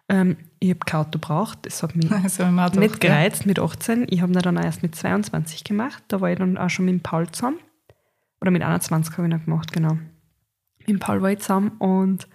Ähm, 0.09 0.37
ich 0.59 0.69
habe 0.69 0.79
kein 0.85 1.01
Auto 1.01 1.17
braucht. 1.19 1.65
Das 1.65 1.81
hat 1.81 1.95
mich 1.95 2.09
Auto 2.39 2.79
nicht 2.79 3.01
gereizt 3.01 3.45
mit 3.47 3.59
18. 3.59 4.05
Ich 4.09 4.21
habe 4.21 4.31
ihn 4.31 4.39
dann 4.39 4.57
auch 4.57 4.63
erst 4.63 4.83
mit 4.83 4.95
22 4.95 5.63
gemacht. 5.63 6.03
Da 6.09 6.21
war 6.21 6.31
ich 6.31 6.37
dann 6.37 6.57
auch 6.57 6.69
schon 6.69 6.85
mit 6.85 6.93
dem 6.93 7.01
Paul 7.01 7.27
zusammen. 7.31 7.57
Oder 8.39 8.51
mit 8.51 8.61
21 8.61 9.17
habe 9.17 9.27
ich 9.27 9.33
ihn 9.33 9.43
gemacht, 9.45 9.73
genau. 9.73 9.97
Mit 10.79 10.89
dem 10.89 10.99
Paul 10.99 11.23
war 11.23 11.31
ich 11.31 11.39
zusammen 11.39 11.71
und 11.79 12.27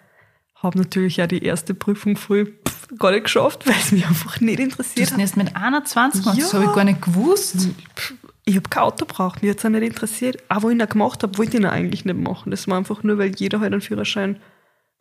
habe 0.57 0.79
natürlich 0.79 1.23
auch 1.23 1.27
die 1.29 1.43
erste 1.45 1.75
Prüfung 1.75 2.17
pff, 2.17 2.31
gar 2.99 3.11
nicht 3.13 3.25
geschafft, 3.25 3.63
weil 3.67 3.75
es 3.81 3.93
mich 3.93 4.07
einfach 4.07 4.41
nicht 4.41 4.59
Du 4.59 4.63
interessiert 4.65 5.13
hat. 5.13 5.19
erst 5.19 5.37
mit 5.37 5.55
21 5.57 6.23
gemacht, 6.23 6.39
das 6.41 6.53
Ja. 6.53 6.59
habe 6.59 6.69
ich 6.69 6.75
gar 6.75 6.85
nicht 6.85 7.03
gewusst. 7.03 7.69
Ich 8.45 8.57
habe 8.57 8.69
kein 8.69 8.83
Auto 8.83 9.05
braucht, 9.07 9.41
mich 9.43 9.51
hat 9.51 9.59
es 9.59 9.65
auch 9.65 9.69
nicht 9.71 9.83
interessiert. 9.85 10.43
Auch 10.49 10.63
wo 10.63 10.71
ich 10.71 10.79
ihn 10.79 10.87
gemacht 10.89 11.23
habe, 11.23 11.39
wollte 11.39 11.57
ich 11.57 11.61
ihn 11.63 11.67
eigentlich 11.67 12.05
nicht 12.05 12.19
machen. 12.19 12.51
Das 12.51 12.67
war 12.69 12.77
einfach 12.77 13.03
nur, 13.03 13.19
weil 13.19 13.33
jeder 13.37 13.61
halt 13.61 13.73
einen 13.73 13.81
Führerschein 13.83 14.41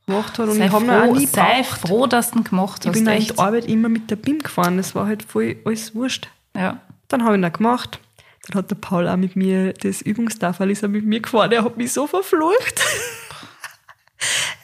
gemacht 0.06 0.38
hat 0.40 0.48
und 0.50 0.56
Sei, 0.58 0.66
ich 0.68 0.72
ihn 0.74 0.90
auch 0.90 1.04
froh, 1.06 1.16
nie 1.16 1.26
sei 1.26 1.64
froh, 1.64 2.08
dass 2.08 2.32
du 2.32 2.40
ihn 2.40 2.44
gemacht 2.44 2.82
Ich 2.84 2.88
hast. 2.90 2.94
bin 2.94 3.08
auch 3.08 3.12
in 3.14 3.18
echt. 3.18 3.38
der 3.38 3.40
Arbeit 3.46 3.66
immer 3.66 3.90
mit 3.90 4.10
der 4.12 4.16
BIM 4.16 4.40
gefahren. 4.40 4.78
Das 4.78 4.94
war 4.96 5.08
halt 5.08 5.24
voll 5.24 5.58
alles 5.66 5.96
wurscht. 5.96 6.28
Ja. 6.56 6.82
Dann 7.08 7.24
habe 7.24 7.36
ich 7.38 7.44
ihn 7.44 7.52
gemacht. 7.54 8.00
Dann 8.48 8.58
hat 8.60 8.72
der 8.72 8.76
Paul 8.76 9.08
auch 9.08 9.18
mit 9.18 9.36
mir 9.36 9.74
das 9.74 10.02
Übungstafel 10.02 10.70
ist 10.72 10.82
er 10.84 10.90
mit 10.90 11.06
mir 11.06 11.20
gefahren. 11.20 11.52
Er 11.52 11.64
hat 11.64 11.78
mich 11.78 11.94
so 11.94 12.08
verflucht. 12.08 12.82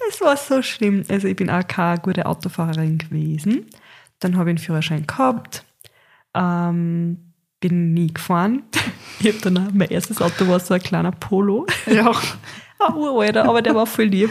es 0.09 0.21
war 0.21 0.37
so 0.37 0.61
schlimm. 0.61 1.03
Also 1.09 1.27
ich 1.27 1.35
bin 1.35 1.49
auch 1.49 1.65
keine 1.67 1.99
gute 1.99 2.25
Autofahrerin 2.25 2.97
gewesen. 2.97 3.65
Dann 4.19 4.37
habe 4.37 4.49
ich 4.49 4.51
einen 4.51 4.57
Führerschein 4.57 5.05
gehabt. 5.05 5.63
Ähm, 6.33 7.33
bin 7.59 7.93
nie 7.93 8.13
gefahren. 8.13 8.63
Ich 9.19 9.29
habe 9.29 9.39
dann 9.41 9.57
auch, 9.57 9.71
mein 9.73 9.89
erstes 9.89 10.21
Auto 10.21 10.47
war 10.47 10.59
so 10.59 10.75
ein 10.75 10.79
kleiner 10.79 11.11
Polo. 11.11 11.65
ja. 11.87 12.11
Ein 12.79 12.93
uralter, 12.93 13.45
aber 13.45 13.63
der 13.63 13.73
war 13.73 13.87
voll 13.87 14.05
lieb. 14.05 14.29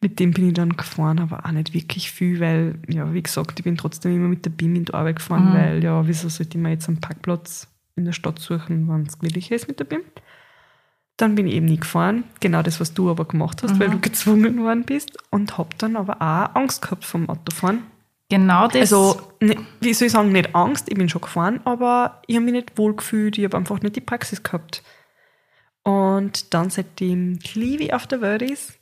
Mit 0.00 0.20
dem 0.20 0.30
bin 0.30 0.46
ich 0.46 0.54
dann 0.54 0.76
gefahren, 0.76 1.18
aber 1.18 1.44
auch 1.44 1.50
nicht 1.50 1.74
wirklich 1.74 2.12
viel, 2.12 2.38
weil, 2.38 2.78
ja, 2.86 3.12
wie 3.12 3.22
gesagt, 3.22 3.58
ich 3.58 3.64
bin 3.64 3.76
trotzdem 3.76 4.14
immer 4.14 4.28
mit 4.28 4.44
der 4.44 4.50
BIM 4.50 4.76
in 4.76 4.84
die 4.84 4.94
Arbeit 4.94 5.16
gefahren, 5.16 5.52
weil, 5.52 5.82
ja, 5.82 6.06
wieso 6.06 6.28
sollte 6.28 6.56
ich 6.56 6.62
mir 6.62 6.70
jetzt 6.70 6.86
einen 6.86 7.00
Parkplatz 7.00 7.66
in 7.96 8.04
der 8.04 8.12
Stadt 8.12 8.38
suchen, 8.38 8.88
wenn 8.88 9.02
es 9.02 9.18
gemütlicher 9.18 9.56
ist 9.56 9.66
mit 9.66 9.80
der 9.80 9.86
BIM? 9.86 10.02
Dann 11.18 11.34
bin 11.34 11.46
ich 11.46 11.54
eben 11.54 11.66
nie 11.66 11.78
gefahren, 11.78 12.24
genau 12.40 12.62
das, 12.62 12.78
was 12.78 12.92
du 12.92 13.08
aber 13.10 13.24
gemacht 13.24 13.62
hast, 13.62 13.80
weil 13.80 13.88
du 13.88 13.98
gezwungen 13.98 14.62
worden 14.62 14.84
bist 14.84 15.16
und 15.30 15.56
hab 15.56 15.78
dann 15.78 15.96
aber 15.96 16.16
auch 16.20 16.54
Angst 16.54 16.82
gehabt 16.82 17.04
vom 17.06 17.28
Autofahren. 17.30 17.84
Genau 18.28 18.66
das. 18.66 18.92
Also, 18.92 19.20
ne, 19.40 19.56
wie 19.80 19.94
soll 19.94 20.06
ich 20.06 20.12
sagen, 20.12 20.32
nicht 20.32 20.54
Angst, 20.54 20.88
ich 20.90 20.94
bin 20.96 21.08
schon 21.08 21.22
gefahren, 21.22 21.60
aber 21.64 22.20
ich 22.26 22.36
habe 22.36 22.44
mich 22.44 22.54
nicht 22.54 22.76
wohl 22.76 22.94
gefühlt, 22.94 23.38
ich 23.38 23.44
habe 23.44 23.56
einfach 23.56 23.80
nicht 23.80 23.96
die 23.96 24.00
Praxis 24.00 24.42
gehabt. 24.42 24.82
Und 25.84 26.52
dann, 26.52 26.68
seitdem 26.70 27.38
Livi 27.54 27.92
auf 27.92 28.06
der 28.06 28.20
Welt 28.20 28.42
ist, 28.42 28.74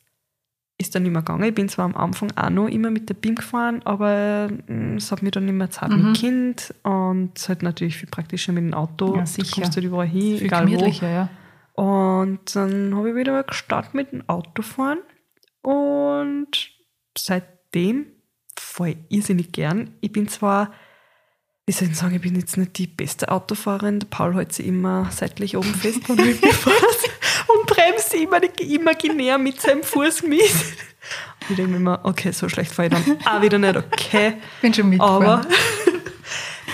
ist 0.78 0.94
dann 0.94 1.02
nicht 1.04 1.12
mehr 1.12 1.22
gegangen. 1.22 1.44
Ich 1.44 1.54
bin 1.54 1.68
zwar 1.68 1.84
am 1.84 1.94
Anfang 1.94 2.32
auch 2.36 2.50
noch 2.50 2.66
immer 2.68 2.90
mit 2.90 3.08
der 3.08 3.14
BIM 3.14 3.36
gefahren, 3.36 3.82
aber 3.84 4.48
mm, 4.66 4.96
es 4.96 5.12
hat 5.12 5.22
mir 5.22 5.30
dann 5.30 5.44
nicht 5.44 5.54
mehr 5.54 5.70
Zeit 5.70 5.90
mit 5.90 6.16
Kind 6.16 6.74
und 6.82 7.30
es 7.36 7.48
halt 7.48 7.62
natürlich 7.62 7.96
viel 7.96 8.08
praktischer 8.08 8.52
mit 8.52 8.64
dem 8.64 8.74
Auto. 8.74 9.14
Ja, 9.14 9.20
Du 9.20 9.26
sicher. 9.26 9.60
kommst 9.62 9.76
halt 9.76 9.86
überall 9.86 10.06
hin, 10.08 10.38
viel 10.38 10.46
egal 10.46 10.66
wo. 10.68 10.86
ja. 10.86 11.28
Und 11.74 12.54
dann 12.54 12.94
habe 12.96 13.10
ich 13.10 13.16
wieder 13.16 13.42
gestartet 13.42 13.94
mit 13.94 14.12
dem 14.12 14.28
Autofahren 14.28 15.00
und 15.62 16.70
seitdem 17.18 18.06
fahre 18.58 18.90
ich 18.90 18.96
irrsinnig 19.08 19.50
gern. 19.50 19.90
Ich 20.00 20.12
bin 20.12 20.28
zwar, 20.28 20.72
wie 21.66 21.72
soll 21.72 21.88
ich 21.88 21.96
sagen, 21.96 22.14
ich 22.14 22.22
bin 22.22 22.36
jetzt 22.36 22.56
nicht 22.56 22.78
die 22.78 22.86
beste 22.86 23.28
Autofahrerin. 23.28 23.98
Der 23.98 24.06
Paul 24.06 24.34
hält 24.34 24.52
sich 24.52 24.66
immer 24.68 25.08
seitlich 25.10 25.56
oben 25.56 25.74
fest, 25.74 26.08
wenn 26.08 26.18
ich 26.20 26.40
mitfahre 26.40 26.76
und 27.58 27.66
bremst 27.66 28.14
immer 28.14 28.40
imaginär 28.60 29.38
mit 29.38 29.60
seinem 29.60 29.82
Fuß 29.82 30.22
mit. 30.22 30.40
Und 30.42 31.50
ich 31.50 31.56
denke 31.56 31.72
mir 31.72 31.78
immer, 31.78 32.00
okay, 32.04 32.30
so 32.30 32.48
schlecht 32.48 32.72
fahre 32.72 32.88
ich 32.88 32.94
dann 32.94 33.18
auch 33.26 33.42
wieder 33.42 33.58
nicht, 33.58 33.76
okay. 33.76 34.34
Bin 34.62 34.72
schon 34.72 35.00
Aber, 35.00 35.38
mitgefahren. 35.38 35.56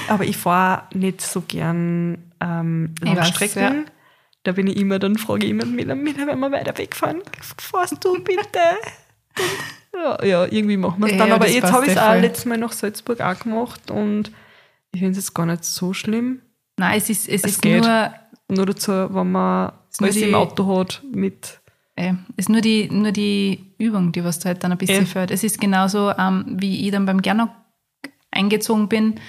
aber 0.08 0.24
ich 0.26 0.36
fahre 0.36 0.82
nicht 0.94 1.22
so 1.22 1.40
gern 1.40 2.30
ähm, 2.40 2.94
Ich 3.02 3.08
weiß, 3.08 3.16
Langstrecken. 3.16 3.62
ja. 3.62 3.84
Da 4.42 4.52
bin 4.52 4.66
ich 4.68 4.76
immer, 4.76 4.98
dann 4.98 5.16
frage 5.16 5.44
ich 5.44 5.50
immer 5.50 5.66
Miller, 5.66 5.94
Miller, 5.94 6.26
wenn 6.26 6.38
wir 6.40 6.50
weiter 6.50 6.76
wegfahren, 6.78 7.22
fahrst 7.58 8.02
du 8.02 8.14
bitte? 8.22 8.40
Und, 9.92 10.00
ja, 10.00 10.24
ja, 10.24 10.44
irgendwie 10.46 10.76
machen 10.76 11.00
wir 11.00 11.06
es 11.06 11.12
Ja, 11.12 11.18
dann. 11.18 11.32
Aber 11.32 11.48
jetzt 11.48 11.70
habe 11.72 11.84
ich 11.84 11.92
es 11.92 11.96
eh 11.98 12.00
auch 12.00 12.14
letztes 12.20 12.46
Mal 12.46 12.56
nach 12.58 12.72
Salzburg 12.72 13.20
auch 13.20 13.38
gemacht 13.38 13.90
und 13.90 14.30
ich 14.92 15.00
finde 15.00 15.12
es 15.12 15.18
jetzt 15.18 15.34
gar 15.34 15.46
nicht 15.46 15.64
so 15.64 15.92
schlimm. 15.92 16.40
Nein, 16.78 16.96
es 16.98 17.10
ist, 17.10 17.28
es 17.28 17.44
Es 17.44 17.50
ist 17.52 17.62
geht. 17.62 17.82
nur, 17.84 18.12
Nur 18.48 18.66
dazu, 18.66 18.90
wenn 18.92 19.30
man 19.30 19.72
alles 20.00 20.14
die- 20.14 20.22
im 20.24 20.34
Auto 20.34 20.78
hat 20.78 21.02
mit 21.12 21.60
äh, 21.96 22.14
ist 22.36 22.48
nur 22.48 22.62
die, 22.62 22.88
nur 22.90 23.12
die 23.12 23.74
Übung, 23.78 24.10
die 24.12 24.24
was 24.24 24.38
da 24.38 24.48
halt 24.48 24.64
dann 24.64 24.72
ein 24.72 24.78
bisschen 24.78 25.02
Eh. 25.02 25.06
fehlt. 25.06 25.30
Es 25.30 25.44
ist 25.44 25.60
genauso, 25.60 26.10
ähm, 26.18 26.44
wie 26.58 26.86
ich 26.86 26.92
dann 26.92 27.04
beim 27.04 27.20
Gernot 27.20 27.50
eingezogen 28.30 28.88
bin, 28.88 29.20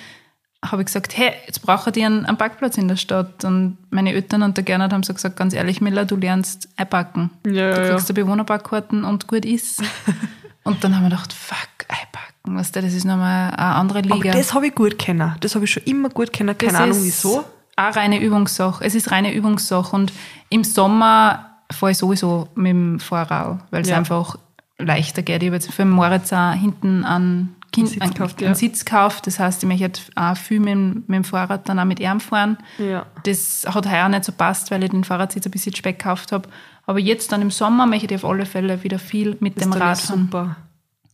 habe 0.63 0.81
ich 0.83 0.85
gesagt, 0.87 1.17
hey, 1.17 1.31
jetzt 1.47 1.61
brauche 1.63 1.91
ich 1.93 2.05
einen, 2.05 2.25
einen 2.25 2.37
Parkplatz 2.37 2.77
in 2.77 2.87
der 2.87 2.95
Stadt. 2.95 3.43
Und 3.43 3.77
meine 3.89 4.13
Eltern 4.13 4.43
und 4.43 4.57
der 4.57 4.63
Gernot 4.63 4.93
haben 4.93 5.03
so 5.03 5.13
gesagt, 5.13 5.35
ganz 5.35 5.53
ehrlich, 5.53 5.81
Miller, 5.81 6.05
du 6.05 6.15
lernst 6.15 6.69
einparken. 6.77 7.31
Ja, 7.45 7.51
du 7.73 7.81
ja, 7.81 7.89
kriegst 7.89 8.09
eine 8.09 8.23
Bewohnerparkkarten 8.23 9.03
und 9.03 9.27
gut 9.27 9.45
ist. 9.45 9.81
und 10.63 10.83
dann 10.83 10.95
haben 10.95 11.03
wir 11.03 11.09
gedacht, 11.09 11.33
fuck, 11.33 11.57
einparken, 11.87 12.57
weißt 12.57 12.75
du, 12.75 12.81
das 12.81 12.93
ist 12.93 13.05
nochmal 13.05 13.51
eine 13.51 13.75
andere 13.75 14.01
Liga. 14.01 14.15
Aber 14.29 14.37
das 14.37 14.53
habe 14.53 14.67
ich 14.67 14.75
gut 14.75 14.99
kennen. 14.99 15.35
Das 15.39 15.55
habe 15.55 15.65
ich 15.65 15.71
schon 15.71 15.83
immer 15.83 16.09
gut 16.09 16.31
kennen. 16.31 16.55
Keine 16.57 16.71
Das 16.73 16.81
Ahnung 16.81 16.97
wieso. 17.01 17.43
Auch 17.77 17.95
reine 17.95 18.21
Übungssache. 18.21 18.83
Es 18.85 18.93
ist 18.93 19.09
reine 19.11 19.33
Übungssache. 19.33 19.95
Und 19.95 20.13
im 20.49 20.63
Sommer 20.63 21.47
fahre 21.71 21.93
ich 21.93 21.97
sowieso 21.97 22.49
mit 22.53 22.69
dem 22.69 22.99
Fahrrad, 22.99 23.59
weil 23.71 23.81
es 23.81 23.89
Ja. 23.89 23.97
einfach 23.97 24.37
leichter 24.77 25.21
geht. 25.23 25.41
Ich 25.41 25.47
habe 25.47 25.55
jetzt 25.55 25.71
für 25.71 25.83
den 25.83 25.91
Moritz 25.91 26.31
auch 26.33 26.51
hinten 26.53 27.03
einen, 27.03 27.55
kind, 27.71 27.89
Sitz 27.89 28.01
einen, 28.01 28.13
einen 28.17 28.33
ja. 28.39 28.55
Sitz 28.55 28.83
gekauft. 28.85 29.27
Das 29.27 29.39
heißt, 29.39 29.63
ich 29.63 29.67
möchte 29.67 29.83
jetzt 29.85 30.11
auch 30.15 30.35
viel 30.37 30.59
mit, 30.59 30.69
dem- 30.69 31.03
mit 31.07 31.15
dem 31.17 31.23
Fahrrad 31.23 31.67
dann 31.69 31.79
auch 31.79 31.85
mit 31.85 31.99
ihm 31.99 32.19
fahren. 32.19 32.57
Ja. 32.77 33.05
Das 33.23 33.65
hat 33.67 33.85
heuer 33.89 34.09
nicht 34.09 34.25
so 34.25 34.31
passt, 34.31 34.71
weil 34.71 34.83
ich 34.83 34.89
den 34.91 35.03
Fahrradsitz 35.03 35.45
ein 35.45 35.51
bisschen 35.51 35.75
spät 35.75 35.99
gekauft 35.99 36.31
habe. 36.31 36.49
Aber 36.85 36.99
jetzt 36.99 37.31
dann 37.31 37.41
im 37.41 37.51
Sommer 37.51 37.85
möchte 37.85 38.13
ich 38.13 38.23
auf 38.23 38.29
alle 38.29 38.45
Fälle 38.45 38.83
wieder 38.83 38.99
viel 38.99 39.37
mit 39.39 39.55
Das 39.57 39.63
dem 39.63 39.73
Rad 39.73 39.97
fahren. 39.99 40.19
super. 40.23 40.55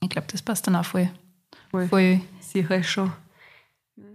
Ich 0.01 0.09
glaube, 0.09 0.27
das 0.31 0.41
passt 0.41 0.65
dann 0.67 0.75
auch 0.75 0.85
voll. 0.85 1.09
Voll. 1.71 1.87
voll. 1.87 2.21
Sicher 2.39 2.81
schon. 2.83 3.11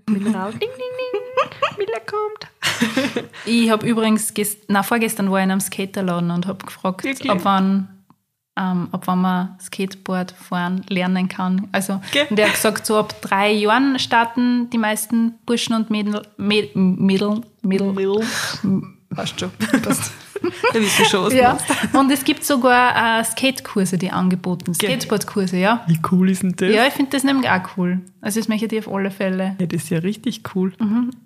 Mineral. 0.09 0.51
ding, 0.53 0.61
ding, 0.61 0.69
ding. 0.69 1.79
Miller 1.79 2.01
kommt. 2.01 3.29
Ich 3.47 3.71
habe 3.71 3.87
übrigens, 3.87 4.35
gest 4.35 4.59
na, 4.69 4.83
vorgestern 4.83 5.31
war 5.31 5.39
ich 5.39 5.45
in 5.45 5.51
einem 5.53 5.61
Skaterladen 5.61 6.31
und 6.31 6.47
habe 6.47 6.65
gefragt, 6.65 7.05
Wirklich? 7.05 7.31
ab 7.31 7.41
wann, 7.43 7.89
ähm, 8.57 8.89
ab 8.93 9.03
wann 9.07 9.21
man 9.23 9.57
Skateboard 9.61 10.33
fahren 10.33 10.83
lernen 10.89 11.29
kann. 11.29 11.69
Also, 11.73 12.01
Gell? 12.13 12.27
und 12.29 12.37
der 12.39 12.47
hat 12.49 12.55
gesagt, 12.55 12.85
so 12.87 12.97
ab 12.99 13.15
drei 13.23 13.51
Jahren 13.53 13.99
starten 13.99 14.69
die 14.71 14.79
meisten 14.79 15.35
Burschen 15.47 15.75
und 15.75 15.91
Mädel, 15.91 16.23
Mädel, 16.37 16.73
Mädel, 16.75 17.43
Mädel. 17.63 18.21
Passt 19.15 19.39
schon. 19.41 19.51
Passt. 19.83 20.13
Da 20.73 20.81
wisst 20.81 20.99
ihr 20.99 21.05
schon, 21.05 21.25
was 21.25 21.35
Ja. 21.35 21.57
Und 21.93 22.11
es 22.11 22.25
gibt 22.25 22.45
sogar 22.45 23.21
äh, 23.21 23.25
Skatekurse, 23.25 23.97
die 23.97 24.11
angeboten, 24.11 24.73
Gell? 24.73 24.91
Skateboardkurse, 24.91 25.57
ja. 25.57 25.85
Wie 25.87 26.01
cool 26.11 26.31
ist 26.31 26.43
denn 26.43 26.55
das? 26.57 26.75
Ja, 26.75 26.87
ich 26.87 26.95
finde 26.95 27.13
das 27.13 27.23
nämlich 27.23 27.49
auch 27.49 27.61
cool. 27.77 28.01
Also 28.21 28.41
das 28.41 28.49
möchte 28.49 28.67
ich 28.75 28.87
auf 28.87 28.93
alle 28.93 29.11
Fälle 29.13 29.57
Ja, 29.61 29.67
das 29.67 29.85
ist 29.85 29.91
ja 29.91 29.99
richtig 29.99 30.43
cool. 30.55 30.73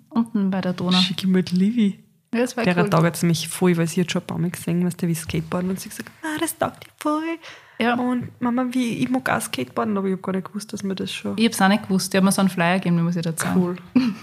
unten 0.09 0.51
bei 0.51 0.61
der 0.61 0.73
Donau. 0.73 0.97
Schick 0.99 1.23
ich 1.23 1.27
mit 1.27 1.51
Livi. 1.51 1.97
Ja, 2.33 2.41
das 2.41 2.55
war 2.57 2.63
Der 2.65 2.77
cool. 2.77 2.89
taugt 2.89 3.15
es 3.15 3.23
mich 3.23 3.47
voll, 3.47 3.75
weil 3.77 3.87
sie 3.87 4.01
hat 4.01 4.11
schon 4.11 4.21
ein 4.21 4.27
paar 4.27 4.37
Mal 4.37 4.51
gesehen, 4.51 4.85
was 4.85 4.97
der 4.97 5.09
wie 5.09 5.15
Skateboarden 5.15 5.69
und 5.71 5.79
sie 5.79 5.89
hat 5.89 5.97
gesagt, 5.97 6.11
ah, 6.23 6.26
das 6.37 6.57
taugt 6.57 6.85
dir 6.85 6.89
voll. 6.99 7.37
Ja. 7.79 7.95
Und 7.95 8.29
Mama, 8.41 8.65
wie, 8.71 8.97
ich 9.03 9.09
mag 9.09 9.29
auch 9.29 9.41
Skateboarden, 9.41 9.97
aber 9.97 10.07
ich 10.07 10.13
habe 10.13 10.21
gar 10.21 10.31
nicht 10.33 10.47
gewusst, 10.47 10.73
dass 10.73 10.83
mir 10.83 10.95
das 10.95 11.13
schon 11.13 11.37
Ich 11.37 11.45
habe 11.45 11.53
es 11.53 11.61
auch 11.61 11.67
nicht 11.67 11.83
gewusst. 11.83 12.11
Die 12.13 12.17
haben 12.17 12.25
mir 12.25 12.31
so 12.31 12.41
einen 12.41 12.49
Flyer 12.49 12.79
gegeben, 12.79 13.03
muss 13.03 13.15
ich 13.15 13.21
dazu 13.23 13.45
sagen. 13.45 13.59
cool. 13.61 13.75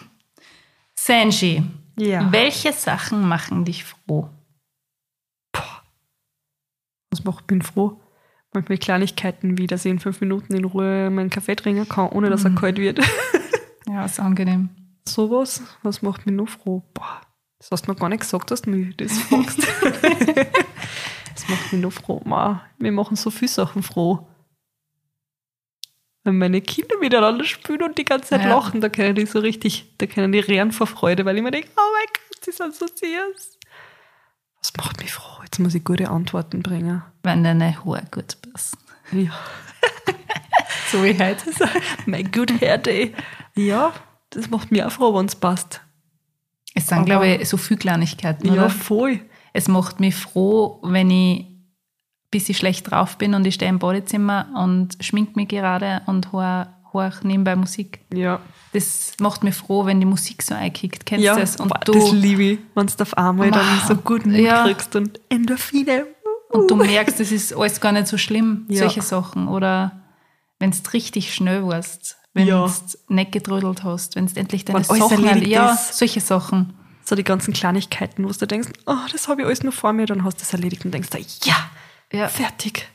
Sanji, 0.99 1.63
Ja. 1.99 2.31
welche 2.33 2.73
Sachen 2.73 3.27
machen 3.29 3.65
dich 3.65 3.85
froh? 3.85 4.29
Was 7.11 7.23
macht 7.25 7.47
bin 7.47 7.63
froh. 7.63 8.01
Manchmal 8.53 8.79
Kleinigkeiten 8.79 9.57
wie, 9.59 9.67
dass 9.67 9.85
ich 9.85 9.91
in 9.91 9.99
fünf 10.01 10.21
Minuten 10.21 10.55
in 10.55 10.65
Ruhe 10.65 11.11
meinen 11.11 11.31
Kaffee 11.31 11.55
trinken 11.57 11.89
kann, 11.89 12.09
ohne 12.11 12.31
dass 12.31 12.45
er 12.45 12.55
kalt 12.55 12.79
wird. 12.79 13.01
Ja, 13.87 14.07
ist 14.07 14.19
angenehm. 14.19 14.71
Sowas, 15.07 15.63
was 15.83 16.01
macht 16.01 16.25
mich 16.25 16.35
noch 16.35 16.49
froh? 16.49 16.83
Boah, 16.95 17.21
Das 17.59 17.71
hast 17.71 17.87
du 17.87 17.93
mir 17.93 17.97
gar 17.99 18.09
nicht 18.09 18.21
gesagt, 18.21 18.51
dass 18.51 18.63
du 18.63 18.71
mich 18.71 18.97
das 18.97 19.13
fragst. 19.19 19.61
das 21.35 21.49
macht 21.49 21.73
mich 21.73 21.81
noch 21.83 21.93
froh. 21.93 22.21
Ma, 22.25 22.63
wir 22.79 22.93
machen 22.93 23.17
so 23.17 23.31
viele 23.31 23.49
Sachen 23.51 23.83
froh. 23.83 24.27
Wenn 26.23 26.39
meine 26.39 26.61
Kinder 26.63 26.97
miteinander 27.01 27.45
spielen 27.45 27.83
und 27.83 27.99
die 27.99 28.05
ganze 28.05 28.31
Zeit 28.31 28.43
Ja. 28.43 28.49
lachen, 28.57 28.81
da 28.81 28.89
können 28.89 29.15
die 29.15 29.27
so 29.27 29.41
richtig, 29.41 29.95
da 29.99 30.07
können 30.07 30.33
die 30.33 30.39
rennen 30.41 30.73
vor 30.73 30.87
Freude, 30.87 31.25
weil 31.27 31.37
ich 31.37 31.43
mir 31.43 31.51
denke, 31.51 31.69
oh 31.77 31.81
mein 31.93 32.07
Gott, 32.07 32.47
die 32.47 32.53
sind 32.53 32.75
so 32.75 32.87
süß. 32.87 33.59
Das 34.63 34.73
macht 34.79 35.01
mich 35.01 35.13
froh. 35.13 35.43
Jetzt 35.45 35.59
muss 35.59 35.75
ich 35.75 35.85
gute 35.85 36.09
Antworten 36.09 36.63
bringen. 36.63 37.03
Wenn 37.23 37.45
deine 37.45 37.85
Haare 37.85 38.05
gut 38.11 38.37
passen. 38.53 38.79
Ja. 39.13 39.31
So 40.91 41.03
wie 41.03 41.19
heute. 41.19 41.51
mein 42.07 42.31
good 42.31 42.61
hair 42.61 42.79
day. 42.79 43.15
Ja, 43.57 43.93
das 44.31 44.49
macht 44.51 44.71
mich 44.71 44.83
auch 44.85 44.93
froh, 44.93 45.15
wenn 45.19 45.27
es 45.27 45.35
passt. 45.35 45.81
Es 46.75 46.87
sind, 46.87 47.05
glaube 47.07 47.27
ich, 47.27 47.49
so 47.49 47.57
viele 47.57 47.79
Kleinigkeiten, 47.79 48.47
Ja, 48.47 48.53
oder? 48.53 48.71
voll. 48.71 49.21
Es 49.55 49.69
macht 49.69 50.01
mich 50.01 50.17
froh, 50.17 50.81
wenn 50.83 51.11
ich 51.11 51.41
ein 51.47 51.65
bisschen 52.31 52.55
schlecht 52.57 52.91
drauf 52.91 53.17
bin 53.17 53.35
und 53.35 53.47
ich 53.47 53.55
stehe 53.55 53.71
im 53.71 53.79
Badezimmer 53.79 54.49
und 54.57 54.97
schmink 55.01 55.37
mich 55.37 55.49
gerade 55.49 56.03
und 56.07 56.33
höre 56.33 56.75
hör 56.93 57.13
nebenbei 57.23 57.57
Musik. 57.57 58.01
Ja. 58.13 58.41
Das 58.73 59.13
macht 59.21 59.45
mich 59.45 59.55
froh, 59.55 59.87
wenn 59.87 60.01
die 60.01 60.07
Musik 60.07 60.43
so 60.43 60.55
einkickt. 60.55 61.07
Kennst 61.07 61.25
ja, 61.25 61.35
du 61.35 61.41
das? 61.41 61.57
Und 61.57 61.69
boah, 61.69 61.81
du, 61.85 61.93
das 61.93 62.11
liebe 62.13 62.43
ich, 62.43 62.59
wenn 62.75 62.87
du 62.89 62.93
auf 63.03 63.17
einmal 63.17 63.51
dann 63.53 63.81
so 63.87 63.95
gut 63.97 64.27
Mut 64.27 64.37
Ja. 64.41 64.65
kriegst 64.65 64.95
und 64.97 65.21
Endorphine. 65.29 66.07
und 66.51 66.71
du 66.71 66.77
merkst, 66.77 67.19
es 67.21 67.33
ist 67.33 67.53
alles 67.57 67.81
gar 67.81 67.93
nicht 67.93 68.07
so 68.09 68.19
schlimm, 68.19 68.65
Ja. 68.69 68.81
solche 68.83 69.03
Sachen. 69.03 69.49
Oder 69.49 70.03
wenn 70.59 70.71
du 70.73 70.77
richtig 70.93 71.35
schnell 71.35 71.65
warst, 71.67 72.17
wenn 72.33 72.47
Ja. 72.49 72.67
du 72.67 73.15
nicht 73.15 73.33
gedrödelt 73.33 73.85
hast, 73.85 74.17
wenn 74.17 74.27
du 74.27 74.37
endlich 74.37 74.65
deine 74.65 74.83
Sachen 74.85 75.43
Ja, 75.47 75.77
solche 75.77 76.21
Sachen. 76.21 76.75
So 77.05 77.15
die 77.17 77.25
ganzen 77.25 77.53
Kleinigkeiten, 77.53 78.25
wo 78.25 78.33
du 78.33 78.47
denkst, 78.47 78.71
oh, 78.87 78.97
das 79.13 79.29
habe 79.29 79.43
ich 79.43 79.47
alles 79.47 79.63
nur 79.63 79.73
vor 79.73 79.93
mir, 79.93 80.07
dann 80.07 80.25
hast 80.25 80.39
du 80.39 80.43
es 80.43 80.53
erledigt 80.53 80.85
und 80.85 80.93
denkst, 80.93 81.11
da, 81.11 81.19
ja, 81.19 81.71
Ja. 82.13 82.29
fertig. 82.29 82.89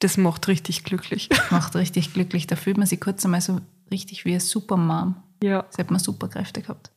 Das 0.00 0.16
macht 0.18 0.48
richtig 0.48 0.84
glücklich. 0.84 1.30
Macht 1.50 1.74
richtig 1.76 2.12
glücklich. 2.12 2.46
Da 2.46 2.56
fühlt 2.56 2.76
man 2.76 2.86
sich 2.86 3.00
kurz 3.00 3.24
einmal 3.24 3.40
so 3.40 3.60
richtig 3.90 4.24
wie 4.26 4.32
eine 4.32 4.40
Supermom. 4.40 5.16
Ja. 5.42 5.60
Als 5.60 5.78
hätte 5.78 5.92
man 5.92 6.00
Superkräfte 6.00 6.60
gehabt. 6.62 6.90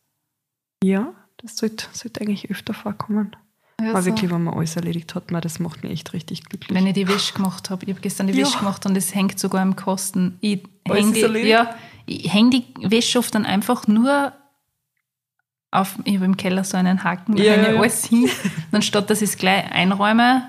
Ja, 0.83 1.13
das 1.37 1.55
sollte, 1.57 1.85
sollte 1.93 2.21
eigentlich 2.21 2.49
öfter 2.51 2.73
vorkommen. 2.73 3.35
Ja, 3.79 3.91
Aber 3.91 4.01
so. 4.01 4.07
wirklich, 4.07 4.29
wenn 4.31 4.43
man 4.43 4.55
alles 4.55 4.75
erledigt 4.75 5.13
hat, 5.15 5.31
man, 5.31 5.41
das 5.41 5.59
macht 5.59 5.83
mich 5.83 5.91
echt 5.93 6.11
richtig 6.13 6.43
glücklich. 6.45 6.75
Wenn 6.75 6.87
ich 6.87 6.95
die 6.95 7.07
Wäsche 7.07 7.33
gemacht 7.33 7.69
habe, 7.69 7.85
ich 7.85 7.91
habe 7.91 8.01
gestern 8.01 8.27
die 8.27 8.33
Ja. 8.33 8.45
Wäsche 8.45 8.57
gemacht 8.59 8.85
und 8.85 8.95
es 8.97 9.13
hängt 9.15 9.39
sogar 9.39 9.61
im 9.61 9.75
Kosten. 9.75 10.37
Ich 10.41 10.63
hänge 10.85 11.13
die, 11.13 11.47
ja, 11.47 11.75
ich 12.07 12.33
häng 12.33 12.49
die 12.49 12.65
Wäsche 12.81 13.19
oft 13.19 13.33
dann 13.35 13.45
einfach 13.45 13.87
nur 13.87 14.33
auf, 15.71 15.95
ich 16.05 16.15
habe 16.15 16.25
im 16.25 16.37
Keller 16.37 16.63
so 16.63 16.77
einen 16.77 17.03
Haken, 17.03 17.35
da 17.35 17.43
Ja, 17.43 17.53
hänge 17.53 17.73
ja, 17.73 17.79
alles 17.79 18.05
hin. 18.05 18.23
Und 18.23 18.75
anstatt 18.75 19.09
dass 19.09 19.21
ich 19.21 19.29
es 19.31 19.37
gleich 19.37 19.69
einräume, 19.71 20.43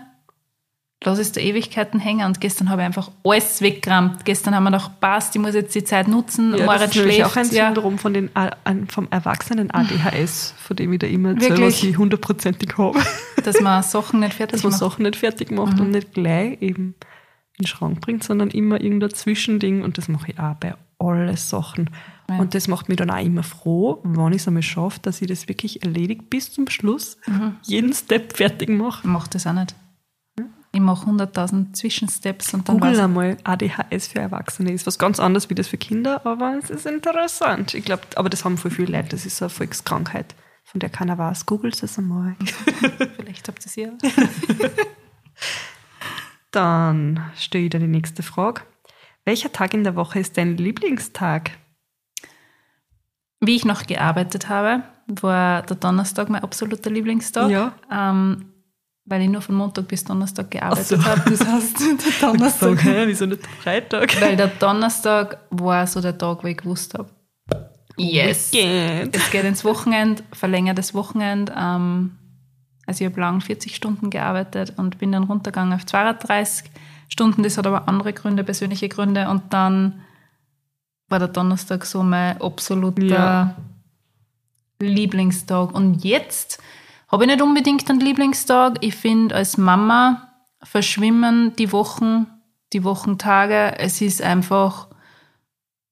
lasse 1.05 1.21
ich 1.21 1.27
es 1.29 1.33
da 1.33 1.41
Ewigkeiten 1.41 2.01
hängen. 2.01 2.27
Und 2.27 2.41
gestern 2.41 2.71
habe 2.71 2.83
ich 2.83 2.87
einfach 2.87 3.11
alles 3.25 3.61
weggerammt. 3.61 4.25
Gestern 4.25 4.55
haben 4.55 4.65
wir 4.65 4.71
noch 4.71 4.99
passt, 5.01 5.35
ich 5.37 5.41
muss 5.43 5.55
jetzt 5.55 5.75
die 5.75 5.85
Zeit 5.85 6.09
nutzen. 6.09 6.55
ja, 6.57 6.65
Moritz 6.65 6.81
das 6.81 6.97
ist 6.97 7.03
schläft. 7.03 7.25
auch 7.25 7.37
ein 7.37 7.51
ja. 7.51 7.67
Syndrom 7.67 7.99
von 7.99 8.15
den, 8.15 8.31
an- 8.35 8.87
vom 8.89 9.09
erwachsenen 9.11 9.71
ADHS, 9.71 10.55
von 10.59 10.77
dem 10.77 10.93
ich 10.93 10.99
da 11.01 11.07
immer 11.07 11.31
erzähle, 11.31 11.67
was 11.67 11.83
ich 11.83 11.97
hundertprozentig 11.99 12.79
habe. 12.79 13.01
dass 13.45 13.61
man 13.61 13.83
Sachen 13.83 14.21
nicht 14.21 14.35
fertig 14.35 14.53
dass 14.53 14.63
man 14.65 14.71
macht. 14.73 14.81
Sachen 14.81 15.03
nicht 15.05 15.17
fertig 15.17 15.51
macht 15.51 15.75
Mhm. 15.75 15.81
und 15.81 15.91
nicht 15.91 16.13
gleich 16.15 16.61
eben 16.63 16.95
in 17.59 17.65
den 17.65 17.67
Schrank 17.67 18.01
bringt, 18.01 18.23
sondern 18.25 18.51
immer 18.51 18.81
irgendein 18.81 19.11
Zwischending 19.15 19.83
und 19.83 19.99
das 19.99 20.07
mache 20.09 20.31
ich 20.33 20.39
auch 20.39 20.55
bei 20.57 20.75
allen 21.01 21.37
Sachen. 21.37 21.91
Ja. 22.31 22.39
Und 22.39 22.55
das 22.55 22.69
macht 22.69 22.89
mich 22.89 22.99
dann 22.99 23.11
auch 23.11 23.25
immer 23.25 23.43
froh, 23.43 24.01
wenn 24.05 24.33
ich 24.33 24.43
es 24.43 24.49
einmal 24.49 24.63
schaffe, 24.63 25.01
dass 25.01 25.23
ich 25.23 25.29
das 25.29 25.49
wirklich 25.49 25.83
erledigt 25.83 26.29
bis 26.29 26.53
zum 26.53 26.69
Schluss, 26.69 27.17
Mhm. 27.27 27.57
jeden 27.63 27.93
Step 27.95 28.37
fertig 28.37 28.69
mache. 28.69 29.01
Ich 29.05 29.11
mache 29.11 29.31
das 29.31 29.47
auch 29.47 29.55
nicht. 29.55 29.75
Ich 30.73 30.81
mache 30.81 31.07
100.000 31.07 31.75
Zwischensteps 31.75 32.53
und 32.53 32.69
dann 32.69 32.79
Google 32.79 33.01
einmal, 33.01 33.39
ADHS 33.45 34.09
für 34.09 34.19
Erwachsene 34.19 34.71
ist 34.73 34.87
was 34.87 34.99
ganz 34.99 35.19
anderes 35.19 35.49
wie 35.49 35.55
das 35.55 35.67
für 35.69 35.79
Kinder, 35.79 36.27
aber 36.27 36.59
es 36.63 36.69
ist 36.69 36.85
interessant. 36.85 37.73
Ich 37.73 37.87
glaube, 37.87 38.03
aber 38.17 38.29
das 38.29 38.45
haben 38.45 38.59
voll 38.59 38.71
viele 38.71 38.93
Leute, 38.93 39.09
das 39.09 39.25
ist 39.25 39.41
eine 39.43 39.49
Volkskrankheit, 39.49 40.35
von 40.65 40.79
der 40.81 40.91
keiner 40.91 41.17
weiß. 41.17 41.47
Googelt 41.47 41.83
es 41.83 41.99
einmal. 41.99 42.37
Vielleicht 43.17 43.49
habt 43.49 43.65
ihr 43.65 43.67
es 43.67 43.77
ja. 43.77 43.89
Dann 46.51 47.25
stelle 47.37 47.65
ich 47.65 47.71
dir 47.71 47.79
die 47.81 47.87
nächste 47.87 48.23
Frage. 48.23 48.63
Welcher 49.25 49.53
Tag 49.53 49.75
in 49.75 49.85
der 49.85 49.97
Woche 49.97 50.19
ist 50.21 50.37
dein 50.37 50.57
Lieblingstag? 50.57 51.51
Wie 53.41 53.57
ich 53.57 53.65
noch 53.65 53.87
gearbeitet 53.87 54.49
habe, 54.49 54.83
war 55.07 55.63
der 55.63 55.77
Donnerstag 55.77 56.29
mein 56.29 56.43
absoluter 56.43 56.91
Lieblingstag. 56.91 57.51
Ja. 57.51 57.73
Ähm, 57.91 58.47
weil 59.05 59.23
ich 59.23 59.29
nur 59.29 59.41
von 59.41 59.55
Montag 59.55 59.89
bis 59.89 60.05
Donnerstag 60.05 60.51
gearbeitet 60.51 60.87
so. 60.87 61.05
habe. 61.05 61.31
Das 61.31 61.47
heißt, 61.47 61.81
der 62.21 62.29
Donnerstag. 62.29 62.73
Okay, 62.73 63.05
wieso 63.07 63.27
nicht 63.27 63.47
Freitag? 63.63 64.21
Weil 64.21 64.37
der 64.37 64.49
Donnerstag 64.49 65.39
war 65.51 65.87
so 65.87 66.01
der 66.01 66.17
Tag, 66.17 66.45
wo 66.45 66.47
ich 66.47 66.59
gewusst 66.59 66.95
habe. 66.95 67.09
Yes. 67.97 68.53
Weekend. 68.53 69.17
Es 69.17 69.31
geht 69.31 69.45
ins 69.45 69.65
Wochenende, 69.65 70.23
verlängertes 70.33 70.95
Wochenende. 70.95 71.53
Ähm, 71.57 72.19
also 72.87 73.05
ich 73.05 73.11
habe 73.11 73.21
lang 73.21 73.41
40 73.41 73.75
Stunden 73.75 74.11
gearbeitet 74.11 74.75
und 74.77 74.99
bin 74.99 75.13
dann 75.13 75.25
runtergegangen 75.25 75.75
auf 75.75 75.85
32 75.85 76.71
Stunden. 77.09 77.43
Das 77.43 77.59
hat 77.59 77.67
aber 77.67 77.89
andere 77.89 78.13
Gründe, 78.13 78.45
persönliche 78.45 78.89
Gründe. 78.89 79.29
Und 79.29 79.53
dann 79.53 80.01
war 81.09 81.19
der 81.19 81.29
Donnerstag 81.29 81.85
so 81.87 82.03
mein 82.03 82.41
absoluter 82.41 83.03
Ja. 83.07 83.55
Lieblingstag. 84.81 85.75
Und 85.75 86.05
jetzt 86.05 86.59
habe 87.09 87.25
ich 87.25 87.31
nicht 87.31 87.43
unbedingt 87.43 87.89
einen 87.91 88.01
Lieblingstag. 88.01 88.77
Ich 88.81 88.95
finde, 88.95 89.35
als 89.35 89.57
Mama 89.59 90.29
verschwimmen 90.63 91.55
die 91.57 91.73
Wochen, 91.73 92.27
die 92.73 92.85
Wochentage. 92.85 93.79
Es 93.79 94.01
ist 94.01 94.23
einfach 94.23 94.89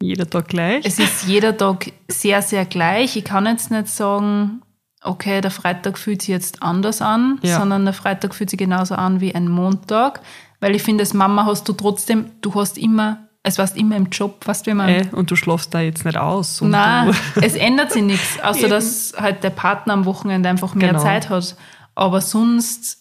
Jeder 0.03 0.29
Tag 0.29 0.49
gleich. 0.49 0.85
es 0.85 0.99
ist 0.99 1.27
jeder 1.27 1.57
Tag 1.57 1.91
sehr, 2.09 2.43
sehr 2.43 2.65
gleich. 2.67 3.17
Ich 3.17 3.25
kann 3.25 3.47
jetzt 3.47 3.71
nicht 3.71 3.89
sagen, 3.89 4.61
okay, 5.03 5.41
der 5.41 5.51
Freitag 5.51 5.99
fühlt 5.99 6.21
sich 6.23 6.29
jetzt 6.29 6.63
anders 6.63 7.01
an, 7.01 7.39
Ja. 7.43 7.59
sondern 7.59 7.85
der 7.85 7.95
Freitag 7.95 8.35
fühlt 8.35 8.51
sich 8.51 8.59
genauso 8.59 8.95
an 8.95 9.21
wie 9.21 9.35
ein 9.35 9.49
Montag. 9.49 10.21
Weil 10.61 10.75
ich 10.75 10.83
finde, 10.83 11.03
als 11.03 11.15
Mama 11.15 11.45
hast 11.47 11.69
du 11.69 11.73
trotzdem, 11.73 12.27
du 12.41 12.55
hast 12.55 12.77
immer, 12.79 13.26
es 13.49 13.59
warst 13.59 13.77
immer 13.77 13.97
im 13.97 14.07
Job, 14.11 14.47
weißt 14.47 14.67
du, 14.67 14.71
wie 14.71 14.75
man. 14.75 14.89
äh, 14.89 15.09
und 15.13 15.31
du 15.31 15.37
schlafst 15.37 15.73
da 15.73 15.81
jetzt 15.81 16.05
nicht 16.05 16.17
aus. 16.17 16.61
Nein, 16.61 17.15
es 17.43 17.55
ändert 17.55 17.93
sich 17.93 18.03
nichts, 18.03 18.41
außer 18.43 18.61
Eben. 18.63 18.71
dass 18.71 19.15
halt 19.17 19.43
der 19.45 19.51
Partner 19.51 19.93
am 19.95 20.05
Wochenende 20.05 20.49
einfach 20.49 20.75
mehr 20.75 20.89
Genau. 20.89 21.03
Zeit 21.03 21.29
hat. 21.31 21.57
Aber 21.95 22.21
sonst 22.21 22.99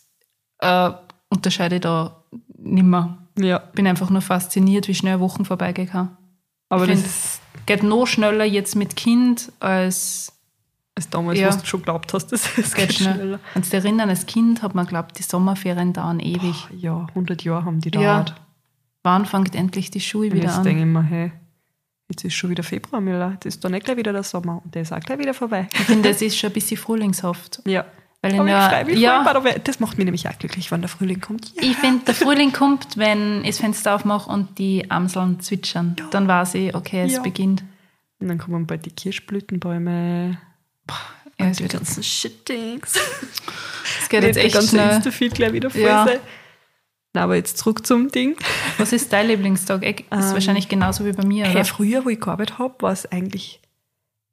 äh, 0.60 0.92
unterscheide 1.30 1.76
ich 1.76 1.82
da 1.82 2.24
nimmer. 2.58 3.18
ja, 3.38 3.58
Bin 3.60 3.88
einfach 3.88 4.10
nur 4.10 4.22
fasziniert, 4.22 4.88
wie 4.88 4.96
schnell 4.96 5.20
Wochen 5.20 5.46
vorbeigegangen. 5.46 6.16
aber 6.70 6.86
Ich 6.86 6.92
das 6.92 7.02
find- 7.02 7.12
ist, 7.14 7.42
Geht 7.66 7.82
noch 7.84 8.06
schneller 8.06 8.46
jetzt 8.46 8.76
mit 8.76 8.96
Kind 8.96 9.52
als 9.60 10.32
ist 10.98 11.14
damals, 11.14 11.40
Ja. 11.40 11.48
was 11.48 11.58
du 11.58 11.66
schon 11.66 11.82
glaubt 11.82 12.14
hast, 12.14 12.28
das, 12.28 12.44
das 12.56 12.74
geht 12.76 12.90
geht 12.90 12.98
schnell. 13.00 13.16
schneller. 13.16 13.40
Kannst 13.54 13.74
du 13.74 13.78
erinnern, 13.78 14.10
als 14.10 14.26
Kind 14.28 14.62
hat 14.62 14.76
man 14.76 14.86
glaubt, 14.86 15.18
die 15.20 15.24
Sommerferien 15.24 15.92
dauern 15.92 16.20
ewig. 16.22 16.68
Ja, 16.78 17.08
100 17.16 17.44
Jahre 17.44 17.66
haben 17.66 17.82
die 17.82 17.90
Ja, 17.90 18.18
dauert. 18.24 18.36
Wann 19.06 19.26
fängt 19.28 19.54
endlich 19.56 19.92
die 19.92 20.02
Schule 20.02 20.30
Und 20.30 20.36
wieder 20.38 20.46
jetzt 20.48 20.58
an? 20.58 20.64
denke 20.64 20.82
ich 20.82 20.88
mir, 20.88 21.04
hey, 21.04 21.32
jetzt 22.10 22.24
ist 22.26 22.34
schon 22.34 22.50
wieder 22.50 22.64
Februar, 22.64 23.02
Miller. 23.02 23.32
Jetzt 23.34 23.46
ist 23.46 23.64
da 23.64 23.70
nicht 23.70 23.86
gleich 23.86 23.98
wieder 23.98 24.12
der 24.14 24.24
Sommer. 24.24 24.62
Und 24.66 24.74
der 24.74 24.82
ist 24.82 24.92
auch 24.92 25.00
gleich 25.00 25.20
wieder 25.20 25.36
vorbei. 25.36 25.68
Ich 25.74 25.82
finde, 25.82 26.10
es 26.10 26.22
ist 26.24 26.38
schon 26.38 26.50
ein 26.50 26.54
bisschen 26.54 26.78
frühlingshaft. 26.78 27.62
Ja. 27.68 27.86
Weil 28.24 28.34
in 28.34 28.46
der, 28.48 28.90
ja, 28.98 29.24
das 29.64 29.80
macht 29.80 29.98
mich 30.00 30.06
nämlich 30.06 30.28
auch 30.28 30.38
glücklich, 30.40 30.72
wenn 30.72 30.82
der 30.82 30.90
Frühling 30.90 31.22
kommt. 31.22 31.54
Ja. 31.56 31.62
ich 31.70 31.76
finde, 31.78 32.06
der 32.06 32.16
Frühling 32.16 32.52
kommt, 32.52 32.98
wenn 32.98 33.42
ich 33.44 33.50
das 33.52 33.60
Fenster 33.60 33.94
aufmache 33.94 34.32
und 34.32 34.58
die 34.58 34.90
Amseln 34.90 35.40
zwitschern. 35.40 35.96
Dann 36.10 36.28
weiß 36.28 36.56
ich, 36.56 36.74
okay, 36.74 37.04
es 37.04 37.14
Ja. 37.14 37.22
beginnt. 37.22 37.64
Und 38.20 38.28
dann 38.30 38.40
kommen 38.40 38.66
bald 38.66 38.84
die 38.88 38.92
Kirschblütenbäume. 38.92 40.40
Ja, 41.40 41.48
es, 41.48 41.58
die 41.58 41.68
ganzen 41.68 42.02
Shit-Dings. 42.02 42.96
es 44.02 44.10
geht 44.10 44.24
jetzt 44.24 44.38
echt 44.38 44.56
ganze 44.56 44.70
schnell. 44.70 44.96
Insta-Feed 44.96 45.36
gleich 45.36 45.54
wieder 45.54 45.70
voll 45.70 45.82
Ja. 45.82 46.06
sein. 46.06 46.20
Aber 47.18 47.36
jetzt 47.36 47.58
zurück 47.58 47.86
zum 47.86 48.10
Ding. 48.10 48.36
Was 48.78 48.94
ist 48.94 49.12
dein 49.14 49.28
Lieblingstag? 49.28 49.84
Ist 49.84 50.02
Ähm, 50.12 50.20
wahrscheinlich 50.34 50.68
genauso 50.70 51.06
wie 51.06 51.12
bei 51.14 51.26
mir, 51.26 51.46
oder? 51.46 51.54
Hey, 51.54 51.64
früher, 51.66 52.06
wo 52.06 52.10
ich 52.10 52.20
gearbeitet 52.20 52.58
habe, 52.60 52.74
war 52.80 52.92
es 52.92 53.06
eigentlich 53.12 53.62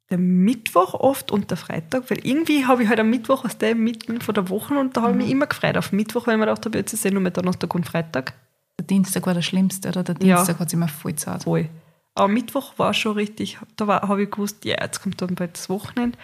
der 0.09 0.17
Mittwoch 0.17 0.93
oft 0.93 1.31
und 1.31 1.49
der 1.49 1.57
Freitag, 1.57 2.09
weil 2.11 2.19
irgendwie 2.25 2.65
habe 2.65 2.83
ich 2.83 2.89
halt 2.89 2.99
am 2.99 3.09
Mittwoch 3.09 3.45
aus 3.45 3.57
der 3.57 3.73
mitten 3.73 4.21
von 4.21 4.35
der 4.35 4.49
Woche 4.49 4.73
und 4.75 4.95
da 4.95 5.01
habe 5.01 5.11
ich 5.11 5.15
Mhm. 5.17 5.21
mich 5.23 5.31
immer 5.31 5.47
gefreut 5.47 5.77
auf 5.77 5.91
Mittwoch, 5.91 6.27
weil 6.27 6.35
ich 6.35 6.39
mir 6.39 6.45
gedacht 6.45 6.65
habe, 6.65 6.77
jetzt 6.77 6.93
ist 6.93 7.05
eh 7.05 7.09
nur 7.11 7.21
mehr 7.21 7.31
Donnerstag 7.31 7.73
und 7.73 7.85
Freitag. 7.85 8.33
Der 8.77 8.85
Dienstag 8.85 9.25
war 9.25 9.33
der 9.33 9.41
schlimmste, 9.41 9.89
oder? 9.89 10.03
Der 10.03 10.15
Ja. 10.25 10.35
Dienstag 10.37 10.59
hat 10.59 10.69
sich 10.69 10.77
immer 10.77 10.87
voll 10.87 11.15
zart. 11.15 11.43
Voll. 11.43 11.69
Aber 12.15 12.27
Mittwoch 12.27 12.73
war 12.77 12.93
schon 12.93 13.13
richtig, 13.13 13.57
da 13.75 13.87
habe 13.87 14.23
ich 14.23 14.29
gewusst, 14.29 14.65
ja, 14.65 14.75
jetzt 14.81 15.01
kommt 15.01 15.19
dann 15.21 15.33
bald 15.35 15.53
das 15.55 15.69
Wochenende. 15.69 16.17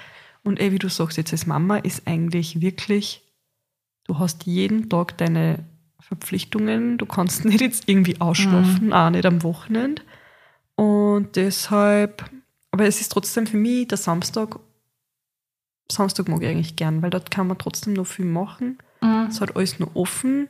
Und 0.44 0.60
eh, 0.60 0.72
wie 0.72 0.78
du 0.80 0.88
sagst, 0.90 1.18
jetzt 1.18 1.32
als 1.32 1.48
Mama 1.48 1.78
ist 1.78 2.06
eigentlich 2.06 2.62
wirklich, 2.62 3.24
du 4.06 4.20
hast 4.20 4.44
jeden 4.46 4.90
Tag 4.90 5.18
deine 5.18 5.66
Verpflichtungen, 6.10 6.98
du 6.98 7.06
kannst 7.06 7.46
nicht 7.46 7.62
jetzt 7.62 7.88
irgendwie 7.88 8.20
ausschlafen, 8.20 8.92
auch 8.94 9.10
nicht 9.12 9.26
am 9.26 9.44
Wochenende. 9.44 10.02
Und 10.76 11.36
deshalb, 11.36 12.26
aber 12.72 12.86
es 12.86 13.00
ist 13.00 13.12
trotzdem 13.12 13.48
für 13.48 13.58
mich 13.58 13.88
der 13.88 13.98
Samstag 13.98 14.60
Samstag 15.92 16.28
mag 16.30 16.42
ich 16.44 16.50
eigentlich 16.50 16.76
gern, 16.76 17.02
weil 17.02 17.10
dort 17.10 17.32
kann 17.32 17.48
man 17.48 17.58
trotzdem 17.58 17.94
noch 17.94 18.06
viel 18.06 18.26
machen. 18.26 18.78
Mhm. 19.02 19.28
Es 19.30 19.42
hat 19.42 19.56
alles 19.56 19.80
noch 19.80 19.96
offen. 19.96 20.48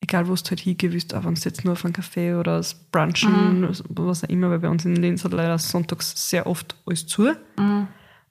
Egal, 0.00 0.26
wo 0.28 0.34
du 0.34 0.40
halt 0.48 0.60
hingehst, 0.60 1.14
auch 1.14 1.24
wenn 1.24 1.34
du 1.34 1.40
jetzt 1.42 1.64
nur 1.64 1.72
auf 1.74 1.84
einen 1.84 1.94
Café 1.94 2.38
oder 2.40 2.56
das 2.56 2.74
Brunchen, 2.74 3.60
Mhm. 3.60 3.68
was 3.90 4.24
auch 4.24 4.28
immer, 4.30 4.50
weil 4.50 4.58
bei 4.60 4.68
uns 4.70 4.84
in 4.84 4.96
Linz 4.96 5.24
hat 5.24 5.32
leider 5.32 5.58
sonntags 5.58 6.28
sehr 6.30 6.46
oft 6.46 6.74
alles 6.86 7.06
zu. 7.06 7.32
Mhm. 7.58 7.86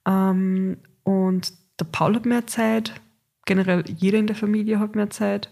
Ähm, 0.08 0.78
und 1.04 1.54
der 1.80 1.86
Paul 1.86 2.15
hat 2.15 2.26
mehr 2.26 2.47
Zeit, 2.47 2.93
generell 3.45 3.84
jeder 3.88 4.17
in 4.17 4.28
der 4.28 4.36
Familie 4.36 4.80
hat 4.80 4.95
mehr 4.95 5.12
Zeit. 5.12 5.52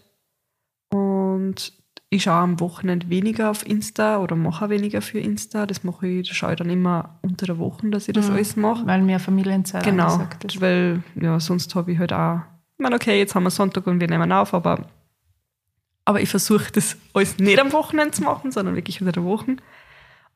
Und 0.90 1.72
ich 2.08 2.24
schaue 2.24 2.34
am 2.42 2.60
Wochenende 2.60 3.08
weniger 3.08 3.50
auf 3.50 3.64
Insta 3.64 4.18
oder 4.18 4.34
mache 4.34 4.68
weniger 4.68 5.00
für 5.00 5.20
Insta. 5.20 5.66
Das 5.66 5.84
mache 5.84 6.08
ich, 6.08 6.28
das 6.28 6.36
schaue 6.36 6.52
ich 6.52 6.58
dann 6.58 6.68
immer 6.70 7.18
unter 7.22 7.46
der 7.46 7.58
Woche, 7.58 7.88
dass 7.90 8.08
ich 8.08 8.14
das 8.14 8.28
Mhm. 8.28 8.34
alles 8.34 8.56
mache. 8.56 8.86
Weil 8.86 9.02
mehr 9.02 9.20
Familienzeit 9.20 9.84
Genau, 9.84 10.26
weil 10.58 11.02
ja, 11.14 11.38
sonst 11.38 11.74
habe 11.76 11.92
ich 11.92 11.98
halt 11.98 12.12
auch, 12.12 12.40
ich 12.76 12.82
meine, 12.82 12.96
okay, 12.96 13.18
jetzt 13.18 13.34
haben 13.34 13.44
wir 13.44 13.50
Sonntag 13.50 13.86
und 13.86 14.00
wir 14.00 14.08
nehmen 14.08 14.32
auf, 14.32 14.52
aber, 14.54 14.86
aber 16.04 16.20
ich 16.20 16.28
versuche 16.28 16.72
das 16.72 16.96
alles 17.14 17.38
nicht 17.38 17.60
am 17.60 17.72
Wochenende 17.72 18.10
zu 18.12 18.22
machen, 18.24 18.50
sondern 18.50 18.74
wirklich 18.74 19.00
unter 19.00 19.12
der 19.12 19.24
Woche. 19.24 19.56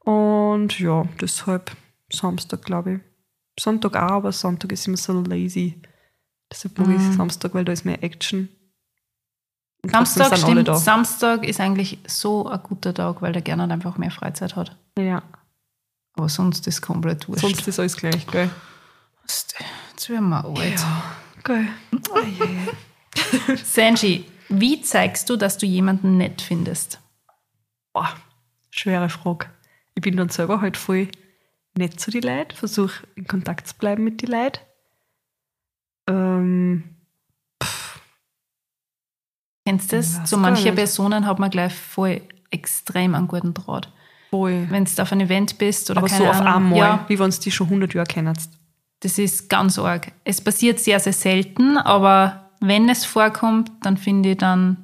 Und 0.01 0.79
ja, 0.79 1.05
deshalb 1.21 1.73
Samstag, 2.13 2.63
glaube 2.63 2.93
ich. 2.95 3.01
Sonntag 3.59 3.97
auch, 3.97 4.11
aber 4.13 4.33
Sonntag 4.33 4.71
ist 4.73 4.87
immer 4.87 4.97
so 4.97 5.21
lazy. 5.23 5.81
Deshalb 6.53 6.79
mag 6.79 6.89
ich 6.91 6.99
Mhm. 7.03 7.13
Samstag, 7.13 7.55
weil 7.55 7.65
da 7.65 7.73
ist 7.73 7.85
mehr 7.85 8.03
Action. 8.03 8.49
Samstag 9.91 10.37
stimmt. 10.39 10.77
Samstag 10.77 11.45
ist 11.47 11.61
eigentlich 11.61 11.99
so 12.07 12.47
ein 12.49 12.61
guter 12.63 12.93
Tag, 12.95 13.23
weil 13.23 13.33
der 13.33 13.43
Gernot 13.43 13.71
einfach 13.71 13.97
mehr 13.99 14.11
Freizeit 14.11 14.57
hat. 14.57 14.77
Ja, 14.99 15.23
Aber 16.17 16.29
sonst 16.29 16.67
ist 16.67 16.81
komplett 16.83 17.29
wurscht. 17.29 17.43
sonst 17.43 17.67
ist 17.69 17.79
alles 17.79 17.97
gleich, 17.97 18.27
gell? 18.27 18.51
Jetzt 19.27 20.09
werden 20.09 20.29
wir 20.29 20.45
alt. 20.45 20.81
Ja, 20.81 21.03
geil. 21.43 21.69
Oh, 22.11 22.19
je. 22.21 23.57
Sanji, 23.65 24.27
wie 24.49 24.81
zeigst 24.83 25.29
du, 25.31 25.37
dass 25.37 25.59
du 25.59 25.67
jemanden 25.67 26.17
nett 26.17 26.43
findest? 26.43 27.01
Boah, 27.93 28.15
schwere 28.71 29.09
Frage. 29.09 29.47
Ich 29.95 30.03
bin 30.03 30.17
dann 30.17 30.29
selber 30.29 30.61
halt 30.61 30.77
voll 30.77 31.09
nett 31.77 31.99
zu 32.01 32.11
den 32.11 32.23
Leuten, 32.23 32.55
versuche 32.57 33.07
in 33.17 33.27
Kontakt 33.27 33.67
zu 33.69 33.75
bleiben 33.77 34.05
mit 34.05 34.21
den 34.23 34.31
Leuten. 34.31 34.59
Ähm, 36.09 36.94
Kennst 39.67 39.93
du 39.93 39.97
das? 39.97 40.25
Zu 40.25 40.37
manchen. 40.39 40.75
Personen 40.75 41.27
hat 41.27 41.39
man 41.39 41.51
gleich 41.51 41.73
voll 41.75 42.21
extrem 42.51 43.15
einen 43.15 43.29
guten 43.29 43.55
Draht. 43.55 43.89
voll. 44.31 44.67
Wenn 44.71 44.85
du 44.85 45.03
auf 45.03 45.13
ein 45.13 45.21
Event 45.21 45.59
bist 45.59 45.91
oder 45.91 45.99
Aber 45.99 46.09
keine 46.09 46.25
so 46.25 46.31
auf 46.31 46.37
Ahnung. 46.41 46.55
einmal, 46.73 46.79
Ja, 46.79 47.05
wie 47.09 47.19
wenn 47.19 47.31
du 47.31 47.39
die 47.39 47.51
schon 47.51 47.67
100 47.69 47.95
Jahre 47.95 48.07
kennst. 48.07 48.51
das 49.01 49.19
ist 49.19 49.49
ganz 49.49 49.79
arg. 49.79 50.13
Es 50.25 50.41
passiert 50.41 50.81
sehr, 50.81 50.99
sehr 51.01 51.13
selten, 51.13 51.77
aber 51.79 52.51
wenn 52.61 52.89
es 52.89 53.05
vorkommt, 53.05 53.71
dann 53.83 53.97
finde 53.97 54.31
ich, 54.33 54.39
dann, 54.39 54.77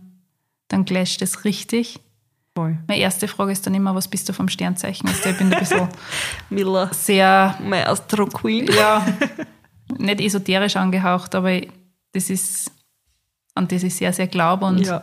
dann 0.69 0.85
clasht 0.85 1.23
es 1.23 1.45
richtig. 1.45 2.01
Voll. 2.55 2.79
Meine 2.89 3.01
erste 3.01 3.29
Frage 3.29 3.53
ist 3.53 3.67
dann 3.67 3.75
immer, 3.75 3.95
was 3.95 4.09
bist 4.09 4.29
du 4.29 4.33
vom 4.33 4.49
Sternzeichen? 4.49 5.09
Also 5.09 5.29
ich 5.31 5.39
bin 5.39 5.53
ein 5.53 5.59
bisschen 5.59 5.89
Miller, 6.51 6.91
sehr, 6.93 7.57
mein 7.63 7.87
Astro 7.87 8.27
Queen. 8.27 8.67
ja, 8.67 9.07
nicht 9.99 10.21
esoterisch 10.21 10.77
angehaucht, 10.77 11.35
aber 11.35 11.61
das 12.13 12.29
ist, 12.31 12.71
an 13.61 13.69
das 13.69 13.83
ich 13.85 13.95
sehr, 13.95 14.13
sehr 14.13 14.27
glaube. 14.27 14.65
Und 14.67 14.79
Ja. 14.87 15.03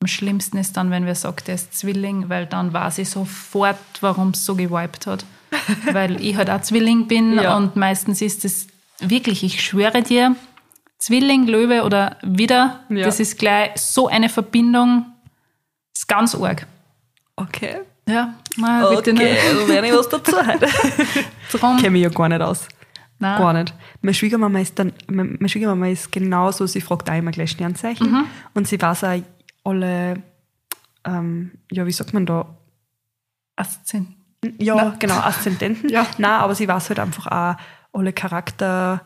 am 0.00 0.06
schlimmsten 0.06 0.58
ist 0.58 0.76
dann, 0.76 0.90
wenn 0.90 1.06
wer 1.06 1.14
sagt, 1.14 1.48
er 1.48 1.54
ist 1.54 1.74
Zwilling, 1.78 2.28
weil 2.28 2.46
dann 2.46 2.72
weiß 2.72 2.98
ich 2.98 3.08
sofort, 3.08 3.78
warum 4.00 4.30
es 4.30 4.44
so 4.44 4.54
gewiped 4.54 5.06
hat. 5.06 5.24
weil 5.92 6.20
ich 6.22 6.36
halt 6.36 6.50
auch 6.50 6.60
Zwilling 6.60 7.08
bin 7.08 7.34
Ja. 7.38 7.56
und 7.56 7.74
meistens 7.74 8.20
ist 8.20 8.44
es 8.44 8.66
wirklich, 9.00 9.42
ich 9.42 9.62
schwöre 9.64 10.02
dir, 10.02 10.36
Zwilling, 10.98 11.46
Löwe 11.46 11.84
oder 11.84 12.16
wieder, 12.22 12.80
Ja. 12.90 13.04
das 13.04 13.18
ist 13.20 13.38
gleich 13.38 13.70
so 13.76 14.08
eine 14.08 14.28
Verbindung, 14.28 15.06
ist 15.96 16.06
ganz 16.08 16.34
arg. 16.34 16.66
Okay. 17.36 17.78
Ja, 18.06 18.34
na, 18.56 18.88
bitte 18.90 19.12
Okay, 19.12 19.32
nicht. 19.32 19.38
dann 19.60 19.68
lerne 19.68 19.86
ich 19.88 19.94
was 19.94 20.08
dazu 20.08 20.32
heute. 20.46 20.66
Drum, 21.52 21.76
Kenne 21.76 21.90
mich 21.90 22.02
ja 22.02 22.08
gar 22.10 22.28
nicht 22.28 22.40
aus. 22.42 22.66
Nein. 23.18 23.38
Gar 23.38 23.52
nicht. 23.54 23.74
Meine 24.02 24.14
Schwiegermama 24.14 24.58
ist 24.60 24.78
dann, 24.78 24.92
meine 25.08 25.48
Schwiegermama 25.48 25.88
ist 25.88 26.10
genauso, 26.12 26.66
sie 26.66 26.80
fragt 26.80 27.08
auch 27.10 27.14
immer 27.16 27.30
gleich 27.30 27.50
Sternzeichen. 27.50 28.10
Mhm. 28.10 28.24
Und 28.54 28.68
sie 28.68 28.80
weiß 28.80 29.04
auch 29.04 29.20
alle, 29.64 30.22
ähm, 31.04 31.52
ja, 31.70 31.86
wie 31.86 31.92
sagt 31.92 32.14
man 32.14 32.26
da, 32.26 32.46
Aszend- 33.56 34.14
Ja, 34.58 34.94
genau, 34.98 35.16
Aszendenten. 35.16 35.88
Ja. 35.90 36.06
Na, 36.18 36.38
aber 36.38 36.54
sie 36.54 36.68
weiß 36.68 36.88
halt 36.90 37.00
einfach 37.00 37.26
auch 37.26 37.56
alle 37.92 38.12
Charakterzüge 38.12 39.04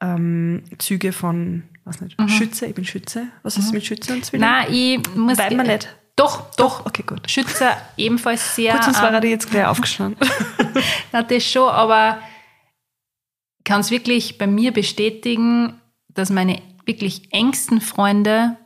ähm, 0.00 1.12
von, 1.12 1.62
was 1.84 2.00
nicht, 2.00 2.20
Schütze, 2.30 2.66
ich 2.66 2.74
bin 2.74 2.84
Schütze. 2.84 3.28
Was 3.42 3.56
ist 3.58 3.72
mit 3.72 3.84
Schütze 3.84 4.12
und 4.12 4.24
Zwilling? 4.24 4.46
Mhm. 4.46 4.52
Nein, 4.52 4.66
ich 4.72 5.14
muss. 5.14 5.38
Weiß 5.38 5.54
man 5.54 5.66
nicht. 5.66 5.96
Doch, 6.16 6.50
doch. 6.56 6.84
Okay, 6.84 7.04
gut. 7.06 7.30
Schütze 7.30 7.70
ebenfalls 7.96 8.54
sehr. 8.56 8.74
Gut, 8.74 8.84
sonst 8.84 8.98
ähm, 8.98 9.04
wäre 9.04 9.20
die 9.20 9.28
jetzt 9.28 9.50
gleich 9.50 9.66
aufgestanden. 9.66 10.28
Na, 11.12 11.22
das 11.22 11.44
schon, 11.44 11.68
aber 11.70 12.18
kann 13.64 13.80
es 13.80 13.90
wirklich 13.90 14.38
bei 14.38 14.46
mir 14.46 14.72
bestätigen, 14.72 15.80
dass 16.08 16.30
meine 16.30 16.60
wirklich 16.84 17.32
engsten 17.32 17.80
Freunde 17.80 18.56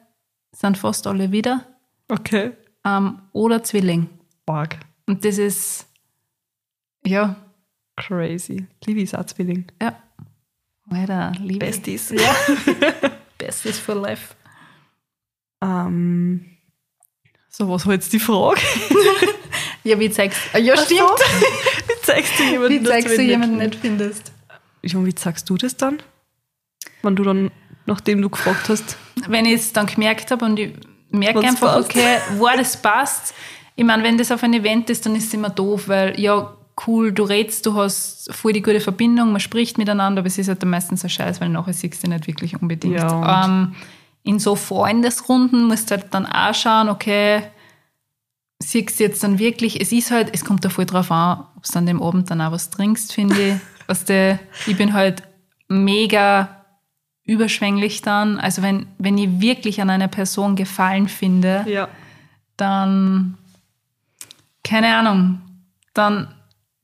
sind 0.52 0.78
fast 0.78 1.06
alle 1.06 1.32
wieder 1.32 1.66
Okay. 2.08 2.52
ähm, 2.84 3.20
oder 3.32 3.62
Zwilling. 3.62 4.08
Arg. 4.46 4.78
Und 5.06 5.24
das 5.24 5.38
ist, 5.38 5.86
ja, 7.04 7.36
Crazy. 7.96 8.66
Liebe 8.84 9.00
ist 9.02 9.16
auch 9.16 9.24
Zwilling. 9.26 9.66
ja, 9.82 9.96
Alter, 10.90 11.32
Liebe. 11.40 11.66
Besties. 11.66 12.10
Ja. 12.10 12.34
Besties 13.38 13.78
for 13.78 13.94
life. 13.96 14.34
Ähm, 15.62 16.44
so, 17.48 17.68
was 17.68 17.86
war 17.86 17.94
jetzt 17.94 18.12
die 18.12 18.20
Frage? 18.20 18.60
Ja, 19.84 20.00
wie 20.00 20.10
zeigst 20.10 20.40
du, 20.52 20.58
ja, 20.58 20.76
stimmt. 20.76 20.98
wie 20.98 22.02
zeigst 22.02 22.36
du 22.40 22.42
jemanden, 22.42 22.70
Wie 22.80 22.82
zeigst 22.82 23.16
du 23.18 23.22
jemanden 23.22 23.58
nicht 23.58 23.76
findest? 23.76 24.32
Und 24.94 25.06
wie 25.06 25.14
zeigst 25.14 25.48
du 25.50 25.56
das 25.56 25.76
dann? 25.76 25.98
Wenn 27.02 27.16
du 27.16 27.24
dann, 27.24 27.50
nachdem 27.86 28.22
du 28.22 28.30
gefragt 28.30 28.68
hast, 28.68 28.96
wenn 29.28 29.44
ich 29.44 29.54
es 29.54 29.72
dann 29.72 29.86
gemerkt 29.86 30.30
habe 30.30 30.44
und 30.44 30.58
ich 30.58 30.72
merke 31.10 31.40
einfach, 31.40 31.74
passt. 31.74 31.90
okay, 31.90 32.18
wo 32.36 32.46
das 32.46 32.80
passt. 32.80 33.34
Ich 33.74 33.84
meine, 33.84 34.02
wenn 34.02 34.18
das 34.18 34.30
auf 34.30 34.42
ein 34.42 34.54
Event 34.54 34.90
ist, 34.90 35.04
dann 35.06 35.14
ist 35.16 35.28
es 35.28 35.34
immer 35.34 35.50
doof, 35.50 35.88
weil 35.88 36.18
ja, 36.20 36.56
cool, 36.86 37.12
du 37.12 37.24
redst, 37.24 37.66
du 37.66 37.74
hast 37.74 38.32
voll 38.34 38.52
die 38.52 38.62
gute 38.62 38.80
Verbindung, 38.80 39.32
man 39.32 39.40
spricht 39.40 39.78
miteinander, 39.78 40.20
aber 40.20 40.26
es 40.26 40.38
ist 40.38 40.48
halt 40.48 40.62
dann 40.62 40.70
meistens 40.70 41.04
ein 41.04 41.10
Scheiß, 41.10 41.40
weil 41.40 41.48
nachher 41.48 41.72
siehst 41.72 42.04
du 42.04 42.10
nicht 42.10 42.26
wirklich 42.26 42.60
unbedingt. 42.60 42.96
Ja, 42.96 43.44
ähm, 43.44 43.74
in 44.22 44.38
so 44.38 44.56
Freundesrunden 44.56 45.64
musst 45.64 45.90
du 45.90 45.96
halt 45.96 46.12
dann 46.12 46.26
auch 46.26 46.54
schauen, 46.54 46.88
okay, 46.88 47.42
siehst 48.58 48.98
du 48.98 49.04
jetzt 49.04 49.22
dann 49.22 49.38
wirklich, 49.38 49.80
es 49.80 49.92
ist 49.92 50.10
halt, 50.10 50.30
es 50.32 50.44
kommt 50.44 50.64
da 50.64 50.68
voll 50.68 50.86
drauf 50.86 51.10
an, 51.10 51.46
ob 51.56 51.62
du 51.62 51.78
an 51.78 51.86
dem 51.86 52.02
Abend 52.02 52.30
dann 52.30 52.40
auch 52.40 52.52
was 52.52 52.70
trinkst, 52.70 53.12
finde 53.12 53.40
ich. 53.40 53.54
Was 53.86 54.04
der, 54.04 54.38
ich 54.66 54.76
bin 54.76 54.92
halt 54.92 55.22
mega 55.68 56.64
überschwänglich 57.24 58.02
dann. 58.02 58.38
Also 58.38 58.62
wenn, 58.62 58.86
wenn 58.98 59.18
ich 59.18 59.40
wirklich 59.40 59.80
an 59.80 59.90
einer 59.90 60.08
Person 60.08 60.56
Gefallen 60.56 61.08
finde, 61.08 61.64
ja, 61.68 61.88
dann, 62.56 63.36
keine 64.64 64.94
Ahnung, 64.96 65.40
dann 65.92 66.28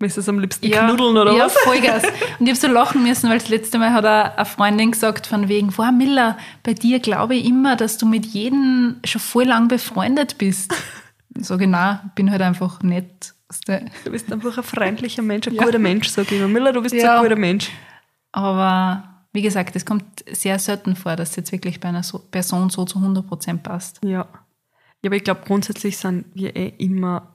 müsstest 0.03 0.29
du 0.29 0.33
am 0.33 0.41
liebsten 0.41 0.67
ja, 0.67 0.85
knuddeln 0.85 1.17
oder 1.17 1.33
ja, 1.33 1.47
was? 1.47 1.57
Vollgas. 1.59 2.03
Und 2.39 2.47
ich 2.47 2.49
habe 2.49 2.57
so 2.57 2.67
lachen 2.67 3.03
müssen, 3.03 3.31
weil 3.31 3.39
das 3.39 3.49
letzte 3.49 3.79
Mal 3.79 3.93
hat 3.93 4.05
eine 4.05 4.37
eine 4.37 4.45
Freundin 4.45 4.91
gesagt, 4.91 5.27
von 5.27 5.49
wegen, 5.49 5.77
wow, 5.79 5.91
Miller, 5.91 6.37
bei 6.63 6.75
dir 6.75 6.99
glaube 6.99 7.37
ich 7.37 7.47
immer, 7.47 7.77
dass 7.77 7.97
du 7.97 8.07
mit 8.07 8.27
jedem 8.27 8.97
schon 9.05 9.21
voll 9.21 9.45
lang 9.45 9.69
befreundet 9.69 10.37
bist. 10.39 10.75
Ich 11.35 11.47
sage, 11.47 11.67
nein, 11.67 12.11
bin 12.15 12.31
halt 12.31 12.43
einfach 12.43 12.83
nett. 12.83 13.33
Du. 13.61 14.11
Bist 14.11 14.33
einfach 14.33 14.57
ein 14.59 14.65
freundlicher 14.65 15.23
Mensch, 15.23 15.47
ein 15.49 15.55
Ja. 15.55 15.65
guter 15.65 15.79
Mensch, 15.79 16.09
sag 16.09 16.31
ich 16.31 16.39
immer. 16.39 16.49
Miller, 16.49 16.73
du 16.73 16.83
bist 16.83 16.95
so 16.95 17.01
Ja. 17.01 17.17
ein 17.19 17.23
guter 17.23 17.37
Mensch. 17.39 17.71
Aber 18.33 19.09
wie 19.33 19.43
gesagt, 19.43 19.77
es 19.77 19.85
kommt 19.87 20.25
sehr 20.31 20.59
selten 20.59 20.97
vor, 20.97 21.17
dass 21.17 21.31
es 21.31 21.37
jetzt 21.37 21.53
wirklich 21.53 21.81
bei 21.81 21.89
einer 21.89 22.03
so 22.03 22.19
Person 22.19 22.71
so 22.71 22.85
zu 22.85 22.99
100% 22.99 23.63
passt. 23.63 24.01
Ja. 24.05 24.27
Ja, 25.05 25.09
aber 25.09 25.17
ich 25.17 25.25
glaube, 25.25 25.43
grundsätzlich 25.45 25.97
sind 25.99 26.27
wir 26.35 26.55
eh 26.55 26.69
immer, 26.79 27.35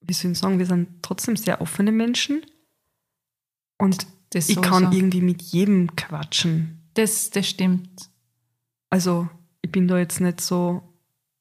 wie 0.00 0.12
soll 0.12 0.32
ich 0.32 0.38
sagen, 0.38 0.58
wir 0.58 0.66
sind 0.66 0.88
trotzdem 1.02 1.36
sehr 1.36 1.60
offene 1.60 1.92
Menschen. 1.92 2.42
Und 3.78 4.06
Das 4.30 4.48
ich 4.48 4.56
sowieso. 4.56 4.70
kann 4.70 4.92
irgendwie 4.92 5.20
mit 5.20 5.40
jedem 5.42 5.94
quatschen. 5.96 6.76
das, 6.94 7.30
das 7.30 7.48
stimmt. 7.48 8.10
Also, 8.90 9.28
ich 9.62 9.70
bin 9.70 9.86
da 9.88 9.98
jetzt 9.98 10.20
nicht 10.20 10.40
so, 10.40 10.82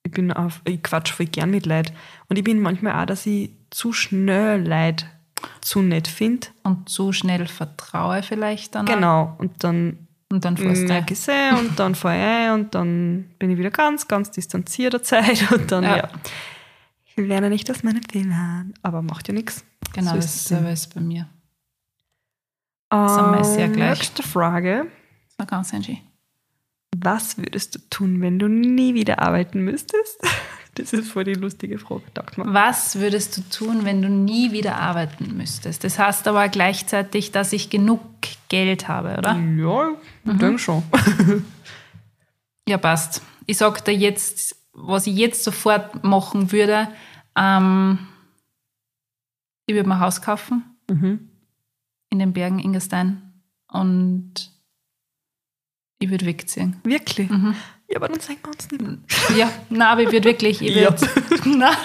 ich 0.03 0.11
bin 0.11 0.31
auf, 0.31 0.61
ich 0.65 0.83
quatsch 0.83 1.11
voll 1.11 1.25
gern 1.25 1.49
mit 1.51 1.65
Leid. 1.65 1.91
Und 2.27 2.37
ich 2.37 2.43
bin 2.43 2.59
manchmal 2.61 3.01
auch, 3.01 3.05
dass 3.07 3.25
ich 3.25 3.49
zu 3.71 3.93
schnell 3.93 4.65
Leid 4.67 5.05
zu 5.61 5.81
nett 5.81 6.07
finde. 6.07 6.47
Und 6.63 6.89
zu 6.89 7.13
schnell 7.13 7.47
vertraue 7.47 8.23
vielleicht 8.23 8.75
dann. 8.75 8.85
Genau. 8.85 9.35
Und 9.37 9.63
dann 9.63 10.07
Und 10.31 10.43
dann 10.45 10.57
fährst 10.57 10.87
merke 10.87 11.13
ich 11.13 11.19
es 11.19 11.27
und 11.59 11.79
dann 11.79 11.95
fahre 11.95 12.15
ich 12.17 12.21
ein 12.23 12.51
und 12.59 12.75
dann 12.75 13.29
bin 13.39 13.49
ich 13.51 13.57
wieder 13.57 13.71
ganz, 13.71 14.07
ganz 14.07 14.31
distanziert 14.31 14.93
der 14.93 15.03
Zeit 15.03 15.51
und 15.51 15.71
dann, 15.71 15.83
Ja. 15.83 15.97
ja. 15.97 16.09
Ich 17.05 17.15
lerne 17.17 17.49
nicht 17.49 17.69
aus 17.71 17.83
meinen 17.83 18.01
Fehlern, 18.03 18.73
aber 18.81 19.01
macht 19.01 19.27
ja 19.27 19.33
nichts. 19.33 19.63
Genau, 19.93 20.11
So 20.11 20.15
das 20.17 20.25
ist 20.35 20.51
es 20.51 20.83
ist, 20.85 20.93
bei 20.95 21.01
mir. 21.01 21.27
sind 22.91 23.31
wir 23.31 23.43
sehr 23.43 23.65
Ähm, 23.65 23.73
gleich. 23.73 23.97
Nächste 23.99 24.23
Frage. 24.23 24.87
war 25.37 25.45
ganz 25.45 25.71
schön. 25.71 25.97
Was 26.97 27.37
würdest 27.37 27.75
du 27.75 27.79
tun, 27.89 28.19
wenn 28.21 28.39
du 28.39 28.47
nie 28.47 28.93
wieder 28.93 29.19
arbeiten 29.19 29.61
müsstest? 29.61 30.19
Das 30.79 30.93
ist 30.93 31.11
voll 31.11 31.23
die 31.25 31.33
lustige 31.33 31.77
Frage, 31.77 32.03
sagt 32.15 32.37
man. 32.37 32.53
Was 32.53 32.95
würdest 32.99 33.37
du 33.37 33.41
tun, 33.49 33.85
wenn 33.85 34.01
du 34.01 34.09
nie 34.09 34.51
wieder 34.51 34.77
arbeiten 34.77 35.35
müsstest? 35.37 35.83
Das 35.83 35.99
heißt 35.99 36.27
aber 36.27 36.47
gleichzeitig, 36.49 37.31
dass 37.31 37.51
ich 37.53 37.69
genug 37.69 37.99
Geld 38.49 38.87
habe, 38.87 39.17
oder? 39.17 39.35
Ja, 39.35 39.89
ich 40.25 40.37
denke 40.39 40.59
schon. 40.59 40.83
Ja, 42.67 42.77
passt. 42.77 43.21
Ich 43.45 43.57
sag 43.57 43.83
dir 43.85 43.95
jetzt, 43.95 44.55
was 44.73 45.07
ich 45.07 45.15
jetzt 45.15 45.43
sofort 45.43 46.03
machen 46.03 46.51
würde. 46.51 46.87
Ähm, 47.35 47.99
ich 49.65 49.75
würde 49.75 49.87
mir 49.89 49.95
ein 49.95 50.01
Haus 50.01 50.21
kaufen 50.21 50.63
Mhm. 50.89 51.29
in 52.09 52.19
den 52.19 52.33
Bergen 52.33 52.59
Ingerstein 52.59 53.21
und 53.67 54.51
ich 55.99 56.09
würde 56.09 56.25
wegziehen. 56.25 56.77
Wirklich? 56.83 57.29
Mhm. 57.29 57.55
Ja, 57.89 57.95
aber 57.97 58.07
dann 58.09 58.19
sagen 58.19 58.39
wir 58.43 58.51
uns 58.51 58.69
nicht. 58.71 59.37
Ja, 59.37 59.51
nein, 59.69 59.81
aber 59.87 60.03
ich 60.03 60.11
würde 60.11 60.25
wirklich, 60.25 60.61
ich 60.61 60.75
Ja. 60.75 60.89
würde, 60.91 61.07
nein. 61.57 61.75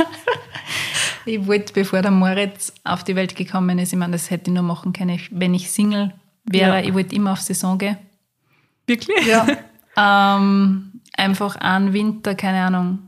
Ich 1.27 1.47
wollte, 1.47 1.73
bevor 1.73 2.03
der 2.03 2.11
Moritz 2.11 2.73
auf 2.85 3.03
die 3.05 3.17
Welt 3.17 3.35
gekommen 3.35 3.79
ist, 3.79 3.93
ich 3.93 3.99
meine, 3.99 4.13
das 4.13 4.31
hätte 4.31 4.51
ich 4.51 4.55
nur 4.55 4.63
machen 4.63 4.93
können, 4.93 5.19
wenn 5.31 5.55
ich 5.55 5.71
Single 5.71 6.13
wäre. 6.45 6.81
Ja. 6.81 6.87
Ich 6.87 6.93
wollte 6.93 7.15
immer 7.17 7.33
auf 7.33 7.41
Saison 7.41 7.79
gehen. 7.79 7.97
Wirklich? 8.87 9.27
Ja. 9.27 9.47
ähm, 9.97 11.01
einfach 11.17 11.57
einen 11.57 11.93
Winter, 11.95 12.35
keine 12.35 12.65
Ahnung, 12.67 12.99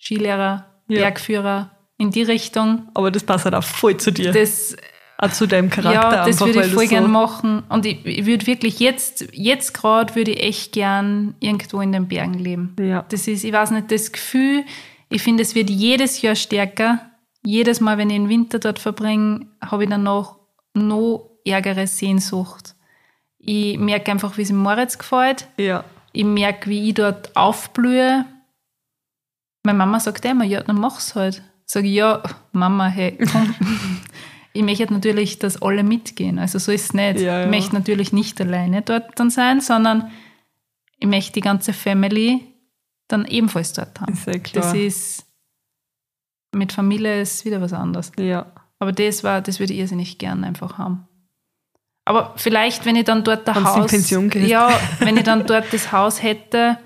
Skilehrer, 0.00 0.64
Ja. 0.88 1.00
Bergführer, 1.02 1.70
in 1.98 2.10
die 2.10 2.22
Richtung. 2.22 2.88
Aber 2.94 3.10
das 3.10 3.24
passt 3.24 3.44
halt 3.44 3.54
auch 3.54 3.64
voll 3.64 3.98
zu 3.98 4.10
dir. 4.12 4.32
Das, 4.32 4.74
auch 5.18 5.32
zu 5.32 5.46
deinem 5.46 5.70
Charakter 5.70 6.16
ja, 6.16 6.26
das 6.26 6.42
einfach, 6.42 6.46
würde 6.46 6.66
ich 6.66 6.74
voll 6.74 6.84
so, 6.84 6.90
gern 6.90 7.10
machen. 7.10 7.62
Und 7.68 7.86
ich, 7.86 8.04
ich 8.04 8.26
würde 8.26 8.46
wirklich 8.46 8.80
jetzt, 8.80 9.26
jetzt 9.32 9.72
gerade 9.72 10.14
würde 10.14 10.32
ich 10.32 10.42
echt 10.42 10.72
gern 10.72 11.34
irgendwo 11.40 11.80
in 11.80 11.92
den 11.92 12.06
Bergen 12.06 12.34
leben. 12.34 12.76
Ja. 12.78 13.04
Das 13.08 13.26
ist, 13.26 13.44
ich 13.44 13.52
weiß 13.52 13.70
nicht, 13.70 13.90
das 13.90 14.12
Gefühl, 14.12 14.64
ich 15.08 15.22
finde, 15.22 15.42
es 15.42 15.54
wird 15.54 15.70
jedes 15.70 16.20
Jahr 16.20 16.34
stärker. 16.34 17.00
Jedes 17.42 17.80
Mal, 17.80 17.96
wenn 17.96 18.10
ich 18.10 18.16
den 18.16 18.28
Winter 18.28 18.58
dort 18.58 18.78
verbringe, 18.78 19.46
habe 19.62 19.84
ich 19.84 19.90
danach 19.90 20.36
noch 20.74 21.30
ärgere 21.44 21.86
Sehnsucht. 21.86 22.74
Ich 23.38 23.78
merke 23.78 24.10
einfach, 24.10 24.36
wie 24.36 24.42
es 24.42 24.48
dem 24.48 24.58
Moritz 24.58 24.98
gefällt. 24.98 25.48
Ja. 25.56 25.84
Ich 26.12 26.24
merke, 26.24 26.68
wie 26.68 26.88
ich 26.88 26.94
dort 26.94 27.34
aufblühe. 27.36 28.24
Meine 29.62 29.78
Mama 29.78 30.00
sagt 30.00 30.24
immer, 30.24 30.44
ja, 30.44 30.62
dann 30.62 30.80
mach's 30.80 31.14
halt. 31.14 31.42
Sag 31.64 31.84
ich, 31.84 31.94
ja, 31.94 32.22
Mama, 32.52 32.86
hey, 32.86 33.18
komm. 33.30 33.54
ich 34.56 34.62
möchte 34.62 34.92
natürlich, 34.92 35.38
dass 35.38 35.60
alle 35.60 35.82
mitgehen. 35.82 36.38
Also 36.38 36.58
so 36.58 36.72
ist 36.72 36.84
es 36.84 36.94
nicht. 36.94 37.20
Ja, 37.20 37.40
ja. 37.40 37.44
Ich 37.44 37.50
möchte 37.50 37.74
natürlich 37.74 38.12
nicht 38.12 38.40
alleine 38.40 38.82
dort 38.82 39.18
dann 39.18 39.30
sein, 39.30 39.60
sondern 39.60 40.10
ich 40.98 41.06
möchte 41.06 41.32
die 41.34 41.40
ganze 41.40 41.72
Family 41.72 42.42
dann 43.08 43.24
ebenfalls 43.26 43.72
dort 43.72 44.00
haben. 44.00 44.18
Ja 44.26 44.38
klar. 44.38 44.64
Das 44.64 44.74
ist, 44.74 45.26
mit 46.52 46.72
Familie 46.72 47.20
ist 47.20 47.44
wieder 47.44 47.60
was 47.60 47.72
anderes. 47.72 48.12
Ja. 48.18 48.52
Aber 48.78 48.92
das 48.92 49.24
war, 49.24 49.40
das 49.40 49.60
würde 49.60 49.72
ich 49.72 49.80
irrsinnig 49.80 50.18
gern 50.18 50.44
einfach 50.44 50.78
haben. 50.78 51.06
Aber 52.04 52.34
vielleicht, 52.36 52.86
wenn 52.86 52.96
ich 52.96 53.04
dann 53.04 53.24
dort 53.24 53.48
ein 53.48 53.56
Wenn's 53.56 53.74
in 53.74 53.82
Haus, 53.82 53.90
Pension 53.90 54.30
ja, 54.46 54.78
wenn 55.00 55.16
ich 55.16 55.24
dann 55.24 55.46
dort 55.46 55.72
das 55.72 55.92
Haus 55.92 56.22
hätte, 56.22 56.78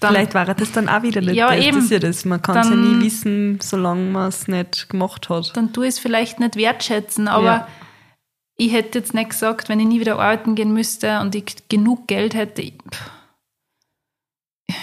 dann, 0.00 0.14
Vielleicht 0.14 0.34
war 0.34 0.46
das 0.46 0.72
dann 0.72 0.88
auch 0.88 1.02
wieder 1.02 1.20
nicht 1.20 1.34
Ja, 1.34 1.54
das. 1.54 1.64
eben. 1.64 1.78
Ist 1.78 1.90
ja 1.90 1.98
das. 1.98 2.24
Man 2.24 2.40
kann 2.42 2.56
es 2.58 2.68
ja 2.70 2.74
nie 2.74 3.04
wissen, 3.04 3.60
solange 3.60 4.10
man 4.10 4.28
es 4.28 4.48
nicht 4.48 4.88
gemacht 4.88 5.28
hat. 5.28 5.56
dann 5.56 5.72
tu 5.72 5.82
ich 5.82 5.90
es 5.90 5.98
vielleicht 5.98 6.40
nicht 6.40 6.56
wertschätzen, 6.56 7.28
aber 7.28 7.44
Ja. 7.44 7.68
ich 8.56 8.72
hätte 8.72 8.98
jetzt 8.98 9.14
nicht 9.14 9.30
gesagt, 9.30 9.68
wenn 9.68 9.78
ich 9.80 9.86
nie 9.86 10.00
wieder 10.00 10.18
arbeiten 10.18 10.54
gehen 10.54 10.72
müsste 10.72 11.20
und 11.20 11.34
ich 11.34 11.68
genug 11.68 12.08
Geld 12.08 12.34
hätte, 12.34 12.62
ich, 12.62 12.74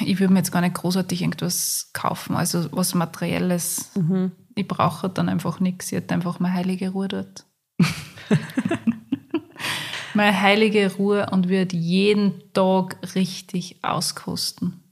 ich 0.01 0.19
würde 0.19 0.34
mir 0.34 0.39
jetzt 0.39 0.51
gar 0.51 0.62
nicht 0.62 0.75
großartig 0.75 1.21
irgendwas 1.21 1.89
kaufen, 1.93 2.36
also 2.36 2.67
was 2.71 2.93
Materielles. 2.93 3.91
Mhm. 3.95 4.32
Ich 4.56 4.67
brauche 4.67 5.10
dann 5.10 5.30
einfach 5.30 5.60
nichts. 5.60 5.88
Ich 5.91 5.97
hätte 5.97 6.13
einfach 6.13 6.39
meine 6.39 6.53
heilige 6.56 6.89
Ruhe 6.89 7.08
dort. 7.08 7.45
meine 10.13 10.39
heilige 10.41 10.93
Ruhe 10.95 11.27
und 11.32 11.47
würde 11.49 11.75
jeden 11.75 12.41
Tag 12.53 12.97
richtig 13.15 13.84
auskosten. 13.84 14.84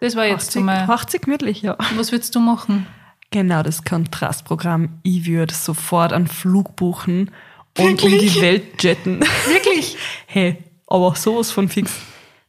Das 0.00 0.16
war 0.16 0.26
jetzt 0.26 0.52
so 0.52 0.60
80, 0.60 0.62
mein. 0.62 0.90
80 0.90 1.22
gemütlich, 1.22 1.62
ja. 1.62 1.76
Was 1.96 2.12
würdest 2.12 2.34
du 2.34 2.40
machen? 2.40 2.86
Genau, 3.30 3.62
das 3.62 3.84
Kontrastprogramm. 3.84 5.00
Ich 5.02 5.26
würde 5.26 5.52
sofort 5.52 6.12
einen 6.12 6.28
Flug 6.28 6.76
buchen 6.76 7.30
und 7.78 8.02
um 8.02 8.10
die 8.10 8.40
Welt 8.40 8.82
jetten. 8.82 9.20
Wirklich? 9.46 9.96
hey, 10.26 10.58
aber 10.86 11.14
sowas 11.16 11.50
von 11.50 11.68
fix. 11.68 11.92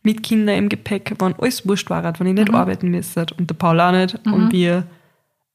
Mit 0.03 0.21
Kindern 0.21 0.57
im 0.57 0.69
Gepäck, 0.69 1.15
wenn 1.17 1.33
alles 1.39 1.67
wurscht 1.67 1.89
war, 1.89 2.03
wenn 2.19 2.27
ich 2.27 2.33
nicht 2.35 2.53
arbeiten 2.53 2.89
müsste 2.89 3.25
und 3.39 3.49
der 3.49 3.55
Paul 3.55 3.79
auch 3.79 3.91
nicht 3.91 4.19
und 4.27 4.51
wir, 4.51 4.85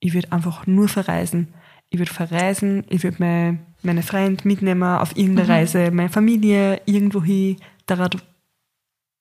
ich 0.01 0.13
würde 0.13 0.33
einfach 0.33 0.67
nur 0.67 0.89
verreisen. 0.89 1.55
Ich 1.91 2.01
würde 2.01 2.13
verreisen, 2.13 2.85
ich 2.89 3.05
würde 3.05 3.19
meine, 3.21 3.59
meine 3.83 4.03
Freunde 4.03 4.49
mitnehmen 4.49 4.83
auf 4.83 5.17
irgendeine 5.17 5.49
Reise, 5.49 5.93
meine 5.93 6.09
Familie 6.09 6.81
irgendwo 6.87 7.23
hin, 7.23 7.59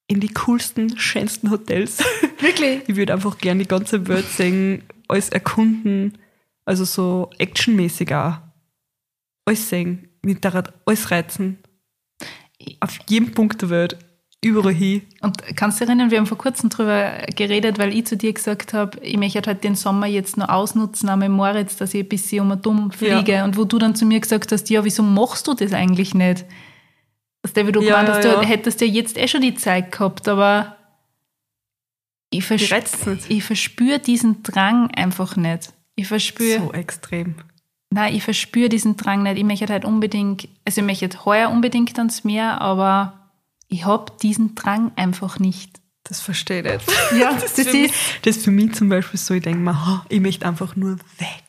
in 0.10 0.19
die 0.19 0.34
coolsten, 0.34 0.98
schönsten 0.98 1.52
Hotels. 1.52 2.04
Wirklich? 2.39 2.82
Ich 2.88 2.95
würde 2.95 3.13
einfach 3.13 3.38
gerne 3.38 3.62
die 3.62 3.67
ganze 3.67 4.08
Welt 4.08 4.26
sehen, 4.26 4.84
alles 5.08 5.30
erkunden, 5.30 6.17
also 6.65 6.84
so 6.84 7.30
actionmäßig 7.38 8.13
auch. 8.13 8.38
Alles 9.45 9.69
sehen, 9.69 10.10
mit 10.24 10.43
der 10.43 10.63
alles 10.86 11.12
reizen. 11.12 11.60
Auf 12.80 13.00
jedem 13.08 13.32
Punkt 13.32 13.62
der 13.62 13.69
Welt, 13.69 13.98
überall 14.43 14.74
hin. 14.74 15.04
Und 15.22 15.38
kannst 15.56 15.80
du 15.80 15.86
erinnern, 15.86 16.10
wir 16.10 16.17
haben 16.17 16.26
vor 16.26 16.38
kurzem 16.39 16.69
drüber 16.69 17.12
geredet, 17.36 17.78
weil 17.78 17.93
ich 17.93 18.06
zu 18.08 18.17
dir 18.17 18.34
gesagt 18.34 18.74
habe, 18.74 19.00
ich 19.02 19.17
möchte 19.17 19.41
halt 19.45 19.63
den 19.63 19.76
Sommer 19.76 20.08
jetzt 20.08 20.38
noch 20.38 20.50
ausnutzen, 20.50 21.17
mit 21.19 21.30
Moritz, 21.30 21.78
dass 21.78 21.93
ich 21.93 22.04
ein 22.04 22.10
bisschen 22.10 22.41
um 22.41 22.52
und 22.52 22.65
um 22.65 22.91
fliege. 22.91 23.34
Ja. 23.34 23.45
Und 23.45 23.58
wo 23.58 23.63
du 23.63 23.78
dann 23.78 23.95
zu 23.95 24.06
mir 24.08 24.19
gesagt 24.19 24.52
hast, 24.52 24.69
ja, 24.72 24.84
wieso 24.84 25.04
machst 25.04 25.48
du 25.48 25.54
das 25.54 25.74
eigentlich 25.74 26.15
nicht? 26.15 26.45
Wie 27.43 27.71
du 27.71 27.82
Ja, 27.82 28.02
gemeint 28.02 28.10
hast, 28.10 28.23
ja, 28.25 28.36
du 28.36 28.41
ja. 28.41 28.47
hättest 28.47 28.82
ja 28.82 28.88
jetzt 28.88 29.17
eh 29.17 29.28
schon 29.28 29.41
die 29.41 29.56
Zeit 29.56 29.91
gehabt, 29.91 30.28
aber 30.28 30.75
ich, 32.30 32.39
Die 32.39 32.58
vers 32.58 32.71
reizt 32.71 33.08
nicht. 33.08 33.30
ich 33.30 33.43
verspüre 33.43 33.99
diesen 33.99 34.43
Drang 34.43 34.91
einfach 34.91 35.36
nicht. 35.36 35.73
Ich 35.95 36.08
verspüre, 36.08 36.60
So 36.60 36.73
extrem. 36.73 37.36
nein, 37.89 38.13
ich 38.15 38.23
verspüre 38.23 38.69
diesen 38.69 38.97
Drang 38.97 39.23
nicht. 39.23 39.38
Ich 39.38 39.43
möchte 39.43 39.67
halt 39.67 39.84
unbedingt, 39.86 40.47
also 40.65 40.82
ich 40.82 40.86
möchte 40.88 41.25
heuer 41.25 41.49
unbedingt 41.49 41.97
ans 41.97 42.23
Meer, 42.23 42.62
aber 42.62 43.32
ich 43.67 43.86
habe 43.86 44.12
diesen 44.21 44.56
Drang 44.56 44.91
einfach 44.95 45.39
nicht. 45.39 45.80
Das 46.04 46.21
verstehe 46.21 46.60
ich 46.62 46.71
nicht. 46.88 47.19
Ja, 47.19 47.34
Das, 47.34 47.54
das 47.56 47.60
ist 47.60 47.69
für 47.69 47.78
mich, 47.78 47.91
das 48.23 48.38
ist 48.38 48.43
für 48.45 48.52
mich 48.52 48.73
zum 48.73 48.89
Beispiel 48.89 49.19
so, 49.19 49.34
ich 49.34 49.43
denke 49.43 49.60
mir, 49.60 49.86
ha, 49.86 50.06
ich 50.10 50.19
möchte 50.21 50.45
einfach 50.47 50.75
nur 50.75 50.97
weg. 51.17 51.49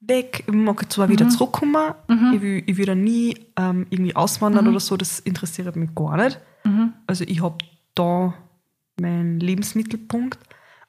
Weg. 0.00 0.44
Ich 0.46 0.54
mag 0.54 0.90
zwar 0.92 1.06
Mhm. 1.06 1.12
wieder 1.12 1.28
zurückkommen, 1.28 1.94
ich, 2.34 2.40
will, 2.40 2.62
ich 2.66 2.76
will 2.76 2.86
da 2.86 2.94
nie 2.94 3.36
ähm, 3.56 3.86
irgendwie 3.90 4.14
auswandern 4.16 4.68
oder 4.68 4.80
so, 4.80 4.96
das 4.96 5.18
interessiert 5.20 5.74
mich 5.76 5.94
gar 5.94 6.16
nicht. 6.16 6.40
Mhm. 6.64 6.92
Also 7.06 7.24
ich 7.24 7.42
habe 7.42 7.58
da 7.94 8.34
meinen 9.00 9.40
Lebensmittelpunkt, 9.40 10.38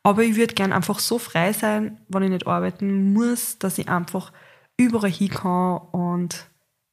aber 0.03 0.23
ich 0.23 0.35
würde 0.35 0.53
gern 0.53 0.71
einfach 0.73 0.99
so 0.99 1.17
frei 1.19 1.53
sein, 1.53 1.99
wenn 2.07 2.23
ich 2.23 2.29
nicht 2.29 2.47
arbeiten 2.47 3.13
muss, 3.13 3.57
dass 3.59 3.77
ich 3.77 3.89
einfach 3.89 4.31
überall 4.77 5.09
hin 5.11 5.29
kann 5.29 5.77
und 5.91 6.45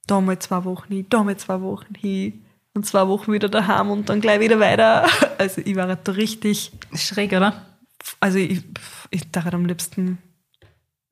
da 0.07 0.21
mal 0.21 0.39
zwei 0.39 0.65
Wochen 0.65 0.93
hin, 0.93 1.07
da 1.11 1.23
mal 1.23 1.37
zwei 1.37 1.61
Wochen 1.61 1.95
hin 1.95 2.45
und 2.75 2.87
zwei 2.87 3.07
Wochen 3.09 3.33
wieder 3.33 3.49
daheim 3.49 3.91
und 3.91 4.09
dann 4.09 4.21
gleich 4.21 4.41
wieder 4.41 4.59
weiter. 4.61 5.07
Also 5.39 5.61
ich 5.63 5.77
war 5.77 5.87
da 5.95 6.13
richtig 6.13 6.73
Schräg, 6.95 7.33
oder? 7.33 7.67
also 8.21 8.39
ich, 8.39 8.63
ich 9.11 9.31
dachte 9.31 9.53
am 9.55 9.67
liebsten, 9.67 10.17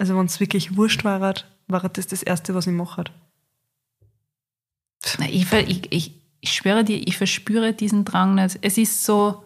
also 0.04 0.18
wenn 0.18 0.26
es 0.26 0.38
wirklich 0.38 0.76
wurscht 0.76 1.02
war, 1.04 1.20
war 1.20 1.88
das 1.88 2.06
das 2.06 2.22
Erste, 2.22 2.54
was 2.54 2.66
ich 2.66 2.74
mache. 2.74 3.04
Nein, 5.18 5.30
Ich, 5.32 5.46
ver- 5.46 5.66
ich, 5.66 5.90
ich, 5.90 6.20
ich 6.42 6.52
schwöre 6.52 6.84
dir, 6.84 6.98
ich 7.08 7.16
verspüre 7.16 7.72
diesen 7.72 8.04
Drang 8.04 8.34
nicht. 8.34 8.58
Es 8.60 8.76
ist 8.76 9.02
so. 9.04 9.44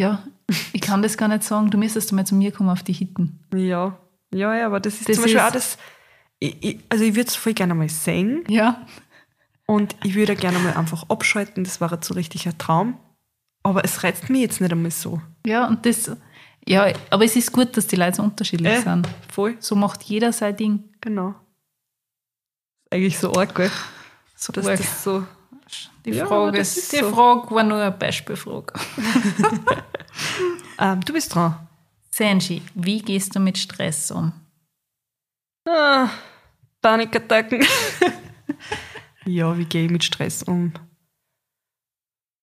Ja, 0.00 0.22
ich 0.74 0.80
kann 0.82 1.00
das 1.02 1.16
gar 1.16 1.28
nicht 1.28 1.42
sagen. 1.42 1.70
Du 1.70 1.78
müsstest 1.78 2.12
mal 2.12 2.26
zu 2.26 2.34
mir 2.34 2.52
kommen 2.52 2.68
auf 2.68 2.82
die 2.82 2.92
Hitten. 2.92 3.40
Ja, 3.54 3.98
ja, 4.32 4.54
ja, 4.54 4.66
aber 4.66 4.78
das 4.80 4.94
ist 5.00 5.08
Das 5.08 5.16
zum 5.16 5.24
Beispiel 5.24 5.40
ist- 5.40 5.46
auch 5.46 5.52
das, 5.52 5.78
ich, 6.38 6.56
ich, 6.62 6.80
also 6.90 7.04
ich 7.04 7.14
würde 7.14 7.28
es 7.28 7.36
voll 7.36 7.54
gerne 7.54 7.74
mal 7.74 7.88
sehen 7.88 8.44
Ja. 8.48 8.86
und 9.66 9.96
ich 10.04 10.14
würde 10.14 10.36
gerne 10.36 10.58
mal 10.58 10.74
einfach 10.74 11.08
abschalten, 11.08 11.64
das 11.64 11.80
war 11.80 11.90
jetzt 11.92 12.06
so 12.06 12.14
richtig 12.14 12.46
ein 12.46 12.56
Traum, 12.58 12.98
aber 13.62 13.84
es 13.84 14.02
reizt 14.02 14.28
mich 14.30 14.40
jetzt 14.42 14.60
nicht 14.60 14.72
einmal 14.72 14.90
so. 14.90 15.20
Ja, 15.46 15.66
und 15.66 15.84
das. 15.86 16.10
Ja, 16.66 16.92
aber 17.10 17.24
es 17.24 17.36
ist 17.36 17.52
gut, 17.52 17.76
dass 17.76 17.86
die 17.86 17.96
Leute 17.96 18.16
so 18.16 18.22
unterschiedlich 18.22 18.72
Äh, 18.72 18.80
sind. 18.82 19.08
Voll, 19.32 19.56
So 19.60 19.74
macht 19.74 20.02
jeder 20.04 20.32
sein 20.32 20.56
Ding. 20.56 20.84
genau. 21.00 21.34
Eigentlich 22.90 23.18
so 23.18 23.32
arg, 23.32 23.54
gell? 23.54 23.70
So 24.36 24.52
Dass 24.52 24.66
arg. 24.66 24.78
das 24.78 25.04
so, 25.04 25.24
Die, 26.04 26.10
Ja, 26.10 26.26
Frage, 26.26 26.58
ist, 26.58 26.76
ist 26.76 26.92
die 26.92 26.98
so. 26.98 27.10
Frage 27.12 27.54
war 27.54 27.62
nur 27.62 27.78
eine 27.78 27.92
Beispielfrage. 27.92 28.72
ähm, 30.78 31.00
du 31.04 31.12
bist 31.12 31.34
dran. 31.34 31.66
Senji, 32.10 32.62
wie 32.74 33.00
gehst 33.00 33.34
du 33.34 33.40
mit 33.40 33.56
Stress 33.58 34.10
um? 34.10 34.32
Ah, 35.66 36.08
Panikattacken. 36.82 37.64
Ja, 39.26 39.56
wie 39.56 39.66
gehe 39.66 39.84
ich 39.84 39.90
mit 39.90 40.02
Stress 40.02 40.42
um? 40.42 40.72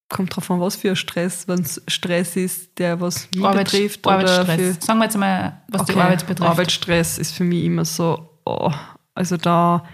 Kommt 0.08 0.34
drauf 0.34 0.50
an, 0.50 0.60
was 0.60 0.76
für 0.76 0.90
ein 0.90 0.96
Stress. 0.96 1.46
Wenn 1.48 1.60
es 1.60 1.82
Stress 1.86 2.36
ist, 2.36 2.78
der 2.78 3.00
was 3.00 3.28
mich 3.34 3.44
Arbeits 3.44 3.72
betrifft. 3.72 4.06
Oder 4.06 4.26
für, 4.26 4.40
Arbeitsstress. 4.40 4.84
Sagen 4.86 4.98
wir 4.98 5.04
jetzt 5.04 5.18
mal, 5.18 5.62
was 5.68 5.84
die 5.84 5.92
Okay, 5.92 6.00
Arbeit 6.00 6.26
betrifft. 6.26 6.50
Arbeitsstress 6.50 7.18
ist 7.18 7.32
für 7.32 7.44
mich 7.44 7.64
immer 7.64 7.84
so, 7.84 8.40
oh, 8.44 8.72
also 9.14 9.36
da 9.36 9.84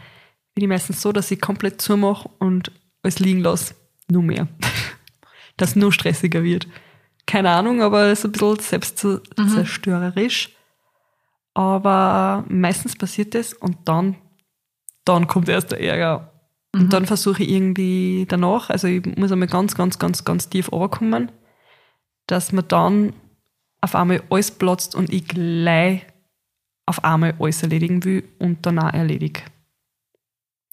bin 0.55 0.65
ich 0.65 0.69
meistens 0.69 1.03
so, 1.03 1.11
dass 1.11 1.31
ich 1.31 1.41
komplett 1.41 1.81
zumache 1.81 2.29
und 2.39 2.71
alles 3.03 3.19
liegen 3.19 3.41
lasse. 3.41 3.75
Nur 4.09 4.23
mehr. 4.23 4.47
dass 5.57 5.71
es 5.71 5.77
nur 5.77 5.93
stressiger 5.93 6.43
wird. 6.43 6.67
Keine 7.27 7.51
Ahnung, 7.51 7.83
aber 7.83 8.07
es 8.07 8.21
ist 8.21 8.27
ein 8.27 8.33
bisschen 8.33 8.59
selbstzerstörerisch. 8.61 10.51
Aber 11.55 12.45
meistens 12.49 12.97
passiert 12.97 13.35
das 13.35 13.55
und 13.55 13.77
dann, 13.85 14.17
dann 15.05 15.27
kommt 15.27 15.49
erst 15.49 15.73
der 15.73 15.81
Ärger. 15.81 16.34
Und 16.75 16.93
dann 16.93 17.07
versuche 17.07 17.43
ich 17.45 17.51
irgendwie 17.51 18.27
danach, 18.29 18.69
also 18.69 18.89
ich 18.89 19.05
muss 19.17 19.31
einmal 19.31 19.49
ganz, 19.49 19.77
ganz, 19.77 19.99
ganz, 19.99 20.25
ganz 20.25 20.49
tief 20.49 20.73
runterkommen, 20.73 21.31
dass 22.27 22.53
mir 22.53 22.65
dann 22.65 23.13
auf 23.81 23.95
einmal 23.95 24.23
alles 24.29 24.51
platzt 24.51 24.95
und 24.95 25.13
ich 25.13 25.29
gleich 25.29 26.05
auf 26.87 27.05
einmal 27.05 27.35
alles 27.39 27.63
erledigen 27.63 28.05
will 28.05 28.25
und 28.39 28.67
danach 28.67 28.93
erledige. 28.93 29.43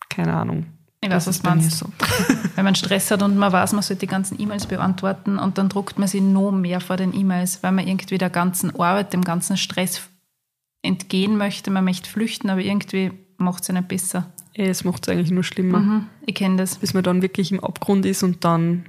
Keine 0.09 0.33
Ahnung. 0.33 0.65
Ich 1.01 1.09
Das 1.09 1.27
weiß, 1.27 1.27
was 1.27 1.39
bei 1.39 1.55
mir 1.55 1.61
meinst. 1.61 1.77
so. 1.77 1.85
Wenn 2.55 2.65
man 2.65 2.75
Stress 2.75 3.11
hat 3.11 3.21
und 3.21 3.37
man 3.37 3.51
weiß, 3.51 3.73
man 3.73 3.81
sollte 3.81 4.01
die 4.01 4.07
ganzen 4.07 4.39
E-Mails 4.41 4.67
beantworten 4.67 5.39
und 5.39 5.57
dann 5.57 5.69
druckt 5.69 5.97
man 5.97 6.07
sich 6.07 6.21
noch 6.21 6.51
mehr 6.51 6.79
vor 6.79 6.97
den 6.97 7.13
E-Mails, 7.13 7.63
weil 7.63 7.71
man 7.71 7.87
irgendwie 7.87 8.17
der 8.17 8.29
ganzen 8.29 8.71
Arbeit, 8.71 9.13
dem 9.13 9.23
ganzen 9.23 9.57
Stress 9.57 10.01
entgehen 10.83 11.37
möchte. 11.37 11.71
Man 11.71 11.85
möchte 11.85 12.09
flüchten, 12.09 12.49
aber 12.49 12.61
irgendwie 12.61 13.11
macht 13.37 13.63
es 13.63 13.67
ja 13.67 13.73
nicht 13.73 13.87
besser. 13.87 14.31
Ey, 14.53 14.67
Es 14.69 14.83
macht 14.83 15.07
es 15.07 15.09
eigentlich 15.13 15.31
nur 15.31 15.43
schlimmer, 15.43 15.79
Mhm. 15.79 16.07
Ich 16.25 16.35
kenne 16.35 16.57
das. 16.57 16.75
bis 16.77 16.93
man 16.93 17.03
dann 17.03 17.21
wirklich 17.21 17.51
im 17.51 17.59
Abgrund 17.63 18.05
ist 18.05 18.23
und 18.23 18.43
dann 18.43 18.85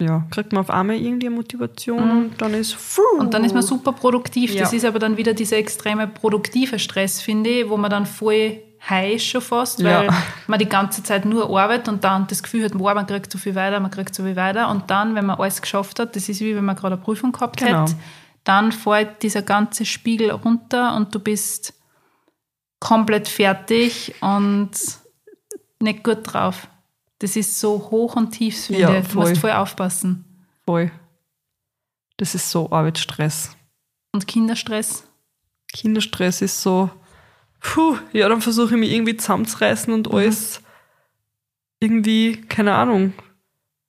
ja, 0.00 0.24
kriegt 0.30 0.52
man 0.52 0.60
auf 0.60 0.70
einmal 0.70 0.96
irgendwie 0.96 1.26
eine 1.26 1.34
Motivation 1.36 2.04
Mhm. 2.04 2.18
und 2.26 2.40
dann 2.40 2.54
ist 2.54 2.76
Und 3.18 3.34
dann 3.34 3.44
ist 3.44 3.52
man 3.52 3.62
super 3.64 3.90
produktiv. 3.92 4.54
Das 4.56 4.70
Ja. 4.70 4.76
ist 4.76 4.84
aber 4.84 5.00
dann 5.00 5.16
wieder 5.16 5.34
dieser 5.34 5.56
extreme 5.56 6.06
produktive 6.06 6.78
Stress, 6.78 7.20
finde 7.20 7.50
ich, 7.50 7.68
wo 7.68 7.76
man 7.76 7.90
dann 7.90 8.06
voll 8.06 8.60
high 8.88 9.16
ist 9.16 9.24
schon 9.26 9.40
fast, 9.40 9.80
Ja. 9.80 10.02
weil 10.02 10.10
man 10.46 10.60
die 10.60 10.68
ganze 10.68 11.02
Zeit 11.02 11.24
nur 11.24 11.50
arbeitet 11.60 11.88
und 11.88 12.04
dann 12.04 12.28
das 12.28 12.44
Gefühl 12.44 12.64
hat, 12.64 12.78
wow, 12.78 12.94
man 12.94 13.08
kriegt 13.08 13.32
so 13.32 13.38
viel 13.38 13.56
weiter, 13.56 13.80
man 13.80 13.90
kriegt 13.90 14.14
so 14.14 14.22
viel 14.22 14.36
weiter. 14.36 14.70
Und 14.70 14.88
dann, 14.88 15.16
wenn 15.16 15.26
man 15.26 15.36
alles 15.40 15.60
geschafft 15.60 15.98
hat, 15.98 16.14
das 16.14 16.28
ist 16.28 16.40
wie 16.40 16.54
wenn 16.54 16.64
man 16.64 16.76
gerade 16.76 16.94
eine 16.94 17.02
Prüfung 17.02 17.32
gehabt 17.32 17.56
Genau. 17.58 17.82
hätte, 17.82 17.96
dann 18.44 18.70
fällt 18.70 19.24
dieser 19.24 19.42
ganze 19.42 19.84
Spiegel 19.84 20.30
runter 20.30 20.94
und 20.96 21.12
du 21.12 21.18
bist 21.18 21.74
komplett 22.80 23.28
fertig 23.28 24.14
und 24.20 24.70
nicht 25.80 26.04
gut 26.04 26.20
drauf. 26.22 26.68
Das 27.20 27.34
ist 27.36 27.58
so 27.58 27.90
hoch 27.90 28.16
und 28.16 28.30
tief, 28.32 28.66
finde 28.66 28.80
Ja, 28.82 28.98
ich. 28.98 29.08
Du 29.08 29.18
musst 29.20 29.38
voll. 29.38 29.50
aufpassen. 29.52 30.24
voll. 30.64 30.90
Das 32.16 32.34
ist 32.34 32.50
so 32.50 32.70
Arbeitsstress. 32.72 33.56
Und 34.12 34.26
Kinderstress. 34.26 35.04
Kinderstress 35.72 36.42
ist 36.42 36.60
so, 36.62 36.90
puh, 37.60 37.96
ja, 38.12 38.28
dann 38.28 38.40
versuche 38.40 38.74
ich 38.74 38.80
mich 38.80 38.90
irgendwie 38.92 39.16
zusammenzureißen 39.16 39.92
und 39.92 40.12
alles 40.12 40.60
irgendwie, 41.80 42.40
keine 42.48 42.74
Ahnung. 42.74 43.12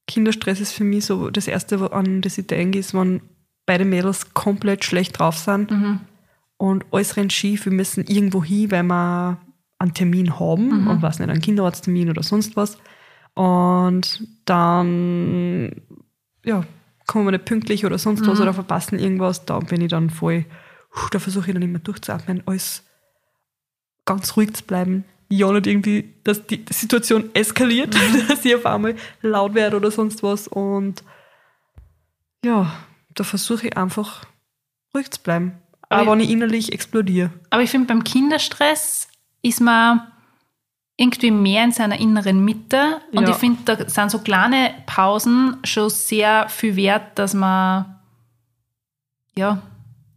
Kinderstress 0.07 0.59
ist 0.59 0.73
für 0.73 0.83
mich 0.83 1.05
so 1.05 1.29
das 1.29 1.47
Erste, 1.47 1.79
wo- 1.79 1.85
an 1.87 2.21
das 2.21 2.37
ich 2.37 2.47
denke, 2.47 2.79
ist, 2.79 2.93
wenn 2.93 3.21
beide 3.65 3.85
Mädels 3.85 4.33
komplett 4.33 4.83
schlecht 4.85 5.19
drauf 5.19 5.37
sind 5.37 5.71
Mhm. 5.71 5.99
Und 6.59 6.85
alles 6.91 7.15
rennt 7.15 7.31
schief, 7.31 7.65
wir 7.65 7.71
müssen 7.71 8.05
irgendwo 8.05 8.43
hin, 8.43 8.69
weil 8.69 8.83
wir 8.83 9.37
einen 9.79 9.93
Termin 9.93 10.39
haben, 10.39 10.87
und 10.87 11.01
weiß 11.01 11.19
nicht, 11.19 11.29
einen 11.29 11.41
Kinderarzttermin 11.41 12.09
oder 12.09 12.21
sonst 12.21 12.57
was. 12.57 12.77
Und 13.33 14.27
dann, 14.43 15.71
ja, 16.43 16.65
kommen 17.07 17.25
wir 17.25 17.31
nicht 17.31 17.45
pünktlich 17.45 17.85
oder 17.85 17.97
sonst 17.97 18.27
was 18.27 18.41
oder 18.41 18.53
verpassen 18.53 18.99
irgendwas, 18.99 19.45
da 19.45 19.57
bin 19.59 19.79
ich 19.79 19.87
dann 19.87 20.09
voll, 20.09 20.45
da 21.11 21.19
versuche 21.19 21.47
ich 21.47 21.53
dann 21.53 21.63
immer 21.63 21.79
durchzuatmen, 21.79 22.43
alles 22.45 22.83
ganz 24.03 24.35
ruhig 24.35 24.53
zu 24.53 24.65
bleiben. 24.65 25.05
Ja, 25.29 25.49
nicht 25.53 25.65
irgendwie, 25.65 26.13
dass 26.25 26.45
die 26.45 26.65
Situation 26.69 27.29
eskaliert, 27.33 27.95
dass 28.27 28.43
ich 28.43 28.53
auf 28.53 28.65
einmal 28.65 28.95
laut 29.21 29.53
werde 29.53 29.77
oder 29.77 29.91
sonst 29.91 30.23
was. 30.23 30.49
Und 30.49 31.05
ja, 32.43 32.73
da 33.15 33.23
versuche 33.23 33.67
ich 33.67 33.77
einfach 33.77 34.25
ruhig 34.93 35.09
zu 35.09 35.21
bleiben. 35.21 35.53
Aber 35.89 36.01
Aber 36.01 36.11
wenn 36.11 36.19
ich 36.21 36.29
innerlich 36.29 36.71
explodiere. 36.71 37.31
Aber 37.49 37.63
ich 37.63 37.69
finde, 37.69 37.87
beim 37.87 38.03
Kinderstress 38.03 39.07
ist 39.41 39.59
man 39.59 40.01
irgendwie 40.97 41.31
mehr 41.31 41.63
in 41.63 41.71
seiner 41.71 41.99
inneren 41.99 42.43
Mitte. 42.43 43.01
Und 43.11 43.23
Ja. 43.23 43.29
ich 43.31 43.37
finde, 43.37 43.59
da 43.63 43.89
sind 43.89 44.11
so 44.11 44.19
kleine 44.19 44.73
Pausen 44.85 45.57
schon 45.63 45.89
sehr 45.89 46.47
viel 46.49 46.75
wert, 46.75 47.17
dass 47.17 47.33
man, 47.33 47.99
ja, 49.35 49.61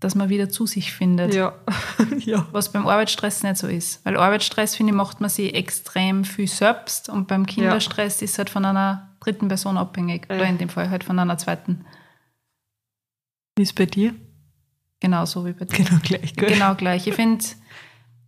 dass 0.00 0.16
man 0.16 0.28
wieder 0.28 0.48
zu 0.50 0.66
sich 0.66 0.92
findet. 0.92 1.32
Ja. 1.32 1.54
ja. 2.18 2.46
Was 2.50 2.72
beim 2.72 2.86
Arbeitsstress 2.88 3.44
nicht 3.44 3.56
so 3.56 3.68
ist. 3.68 4.04
Weil 4.04 4.16
Arbeitsstress, 4.16 4.74
finde 4.74 4.90
ich, 4.92 4.96
macht 4.96 5.20
man 5.20 5.30
sich 5.30 5.54
extrem 5.54 6.24
viel 6.24 6.48
selbst. 6.48 7.08
Und 7.08 7.28
beim 7.28 7.46
Kinderstress 7.46 8.20
ist 8.20 8.32
es 8.32 8.38
halt 8.38 8.50
von 8.50 8.64
einer 8.64 9.08
dritten 9.20 9.46
Person 9.46 9.78
abhängig. 9.78 10.26
Ja. 10.28 10.34
Oder 10.34 10.46
in 10.46 10.58
dem 10.58 10.68
Fall 10.68 10.90
halt 10.90 11.04
von 11.04 11.18
einer 11.20 11.38
zweiten. 11.38 11.84
Wie 13.56 13.62
ist 13.62 13.74
bei 13.76 13.86
dir? 13.86 14.14
Genauso 15.02 15.44
wie 15.44 15.52
bei 15.52 15.64
dir. 15.64 15.84
Genau 15.84 15.98
gleich, 16.02 16.34
gell? 16.36 16.48
Genau 16.48 16.74
gleich. 16.76 17.06
Ich 17.08 17.14
finde, 17.14 17.44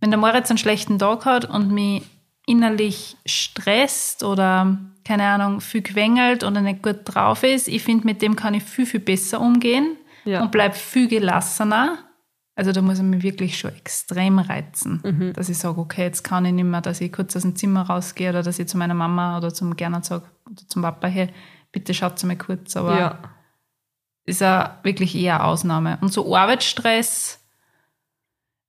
wenn 0.01 0.11
der 0.11 0.19
Moritz 0.19 0.49
einen 0.51 0.57
schlechten 0.57 0.99
Tag 0.99 1.25
hat 1.25 1.45
und 1.45 1.71
mich 1.71 2.03
innerlich 2.45 3.15
stresst 3.25 4.23
oder, 4.23 4.77
keine 5.05 5.23
Ahnung, 5.23 5.61
viel 5.61 5.81
quengelt 5.81 6.43
oder 6.43 6.59
nicht 6.59 6.83
gut 6.83 6.99
drauf 7.05 7.43
ist, 7.43 7.69
ich 7.69 7.81
finde, 7.81 8.05
mit 8.05 8.21
dem 8.21 8.35
kann 8.35 8.53
ich 8.53 8.63
viel, 8.63 8.85
viel 8.85 8.99
besser 8.99 9.39
umgehen 9.39 9.95
Ja. 10.25 10.41
und 10.43 10.51
bleib 10.51 10.75
viel 10.75 11.07
gelassener. 11.07 11.97
Also 12.57 12.71
da 12.73 12.81
muss 12.81 12.97
ich 12.99 13.03
mich 13.03 13.23
wirklich 13.23 13.57
schon 13.57 13.73
extrem 13.75 14.37
reizen, 14.39 15.33
dass 15.35 15.49
ich 15.49 15.57
sage, 15.57 15.79
okay, 15.79 16.03
jetzt 16.03 16.23
kann 16.23 16.45
ich 16.45 16.53
nicht 16.53 16.63
mehr, 16.65 16.81
dass 16.81 17.01
ich 17.01 17.11
kurz 17.11 17.35
aus 17.35 17.41
dem 17.43 17.55
Zimmer 17.55 17.83
rausgehe 17.83 18.29
oder 18.29 18.43
dass 18.43 18.59
ich 18.59 18.67
zu 18.67 18.77
meiner 18.77 18.93
Mama 18.93 19.37
oder 19.37 19.53
zum 19.53 19.75
Gernot 19.77 20.05
sage, 20.05 20.23
oder 20.45 20.61
zum 20.67 20.81
Papa, 20.81 21.07
hey, 21.07 21.29
bitte 21.71 21.93
schaut 21.93 22.21
mal 22.25 22.37
kurz. 22.37 22.75
Aber 22.77 22.97
Ja. 22.99 23.19
Ist 24.25 24.41
ja 24.41 24.79
wirklich 24.83 25.15
eher 25.15 25.45
Ausnahme. 25.45 25.97
Und 26.01 26.11
so 26.11 26.35
Arbeitsstress, 26.35 27.39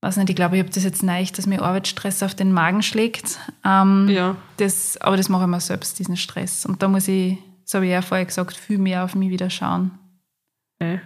weiß 0.03 0.17
nicht, 0.19 0.31
ich 0.31 0.37
glaube, 0.37 0.57
ich 0.57 0.63
habe 0.63 0.73
das 0.73 0.85
jetzt 0.85 1.03
nicht, 1.03 1.37
dass 1.39 1.47
mir 1.47 1.63
Arbeitsstress 1.63 2.23
auf 2.23 2.35
den 2.35 2.53
Magen 2.53 2.83
schlägt. 2.83 3.39
Ähm, 3.65 4.09
Ja. 4.09 4.37
das, 4.59 4.97
aber 5.01 5.17
das 5.17 5.29
mache 5.29 5.45
ich 5.45 5.49
mir 5.49 5.61
selbst, 5.61 5.99
diesen 5.99 6.17
Stress. 6.17 6.67
Und 6.67 6.83
da 6.83 6.89
muss 6.89 7.09
ich, 7.09 7.39
das 7.65 7.75
habe 7.75 7.87
ich 7.87 7.93
ja 7.93 8.03
vorher 8.03 8.27
gesagt, 8.27 8.57
viel 8.57 8.79
mehr 8.79 9.05
auf 9.05 9.15
mich 9.15 9.31
wieder 9.31 9.51
schauen. 9.51 9.93
Äh. 10.79 10.99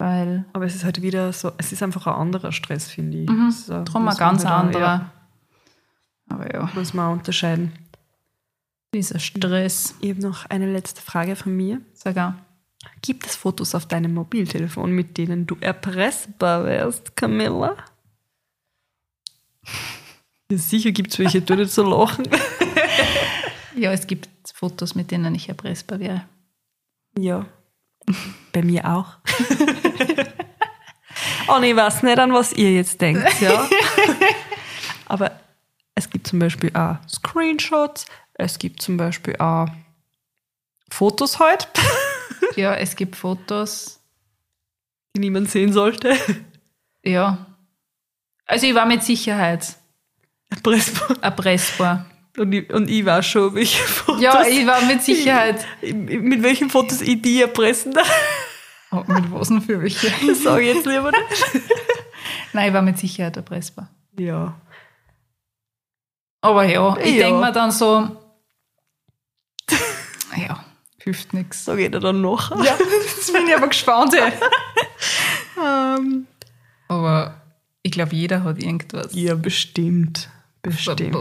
Weil 0.00 0.44
Aber 0.52 0.64
es 0.64 0.76
ist 0.76 0.84
halt 0.84 1.02
wieder 1.02 1.32
so, 1.32 1.50
es 1.58 1.72
ist 1.72 1.82
einfach 1.82 2.06
ein 2.06 2.14
anderer 2.14 2.52
Stress, 2.52 2.88
finde 2.88 3.18
ich. 3.18 3.28
Mhm. 3.28 3.50
So, 3.50 3.82
drum 3.82 4.06
ein 4.06 4.16
ganz 4.16 4.44
halt 4.44 4.54
anderer. 4.66 4.80
Ja, 4.86 5.10
Aber 6.30 6.54
ja, 6.54 6.70
muss 6.74 6.94
man 6.94 7.06
auch 7.08 7.12
unterscheiden. 7.14 7.72
dieser 8.94 9.18
Stress. 9.18 9.96
Ich 10.00 10.10
habe 10.10 10.20
noch 10.20 10.46
eine 10.46 10.70
letzte 10.72 11.02
Frage 11.02 11.34
von 11.34 11.56
mir. 11.56 11.80
Sag 11.94 12.16
auch. 12.16 12.32
Gibt 13.02 13.26
es 13.26 13.36
Fotos 13.36 13.74
auf 13.74 13.86
deinem 13.86 14.14
Mobiltelefon, 14.14 14.92
mit 14.92 15.18
denen 15.18 15.46
du 15.46 15.56
erpressbar 15.60 16.64
wärst, 16.64 17.16
Camilla? 17.16 17.76
Sicher 20.50 20.92
gibt 20.92 21.12
es 21.12 21.18
welche, 21.18 21.42
du 21.42 21.56
nicht 21.56 21.72
so 21.72 21.82
lachen. 21.82 22.28
Ja, 23.78 23.92
es 23.92 24.06
gibt 24.08 24.28
Fotos, 24.54 24.94
mit 24.96 25.10
denen 25.12 25.34
ich 25.36 25.48
erpressbar 25.48 26.00
wäre. 26.00 26.24
Ja, 27.16 27.46
bei 28.52 28.62
mir 28.62 28.84
auch. 28.84 29.18
Und 31.56 31.62
ich 31.62 31.76
weiß 31.76 32.02
nicht, 32.02 32.18
an 32.18 32.32
was 32.32 32.52
ihr 32.54 32.72
jetzt 32.72 33.00
denkt, 33.00 33.40
ja. 33.40 33.68
Aber 35.06 35.30
es 35.94 36.10
gibt 36.10 36.26
zum 36.26 36.40
Beispiel 36.40 36.74
auch 36.74 36.96
Screenshots, 37.08 38.06
es 38.34 38.58
gibt 38.58 38.82
zum 38.82 38.96
Beispiel 38.96 39.36
auch 39.36 39.68
Fotos 40.90 41.38
halt, 41.38 41.68
Ja, 42.56 42.74
es 42.74 42.96
gibt 42.96 43.16
Fotos. 43.16 44.00
die 45.16 45.20
niemand 45.20 45.50
sehen 45.50 45.72
sollte. 45.72 46.16
Ja. 47.04 47.46
Also 48.46 48.66
ich 48.66 48.74
war 48.74 48.86
mit 48.86 49.02
Sicherheit 49.02 49.76
Erpressbar. 50.50 51.16
erpressbar. 51.22 52.06
Und 52.36 52.52
ich, 52.52 52.72
und 52.72 52.88
ich 52.88 53.04
weiß 53.04 53.26
schon, 53.26 53.54
welche 53.54 53.82
Fotos. 53.82 54.22
Ja, 54.22 54.42
ich 54.46 54.66
war 54.66 54.80
mit 54.82 55.02
Sicherheit. 55.02 55.64
mit 55.82 56.42
welchen 56.42 56.70
Fotos 56.70 57.00
ich 57.02 57.20
die 57.20 57.42
erpressen 57.42 57.92
darf. 57.92 58.10
Oh, 58.90 59.02
mit 59.06 59.30
was 59.32 59.48
denn 59.48 59.60
für 59.60 59.82
welche? 59.82 60.10
Das 60.26 60.42
sage 60.42 60.62
ich 60.62 60.74
jetzt 60.76 60.86
lieber 60.86 61.10
nicht. 61.10 61.44
Nein, 62.52 62.68
ich 62.68 62.74
war 62.74 62.82
mit 62.82 62.98
Sicherheit 62.98 63.36
erpressbar. 63.36 63.90
Ja. 64.18 64.58
Aber 66.40 66.64
ja, 66.64 66.96
ich 66.98 67.16
Ja. 67.16 67.26
denke 67.26 67.40
mir 67.40 67.52
dann 67.52 67.70
so, 67.70 68.16
ja, 70.36 70.64
hilft 71.08 71.32
nichts. 71.32 71.64
Sage 71.64 71.84
ich 71.86 71.90
dir 71.90 72.00
dann 72.00 72.20
noch. 72.20 72.50
Ja, 72.64 72.76
jetzt 72.78 73.32
bin 73.32 73.46
ich 73.48 73.56
aber 73.56 73.68
gespannt. 73.68 74.14
ey. 74.14 74.32
Ähm, 75.60 76.28
Aber 76.86 77.40
ich 77.82 77.90
glaube, 77.90 78.14
jeder 78.14 78.44
hat 78.44 78.62
irgendwas. 78.62 79.12
ja, 79.12 79.34
bestimmt. 79.34 80.28
Bestimmt. 80.62 81.16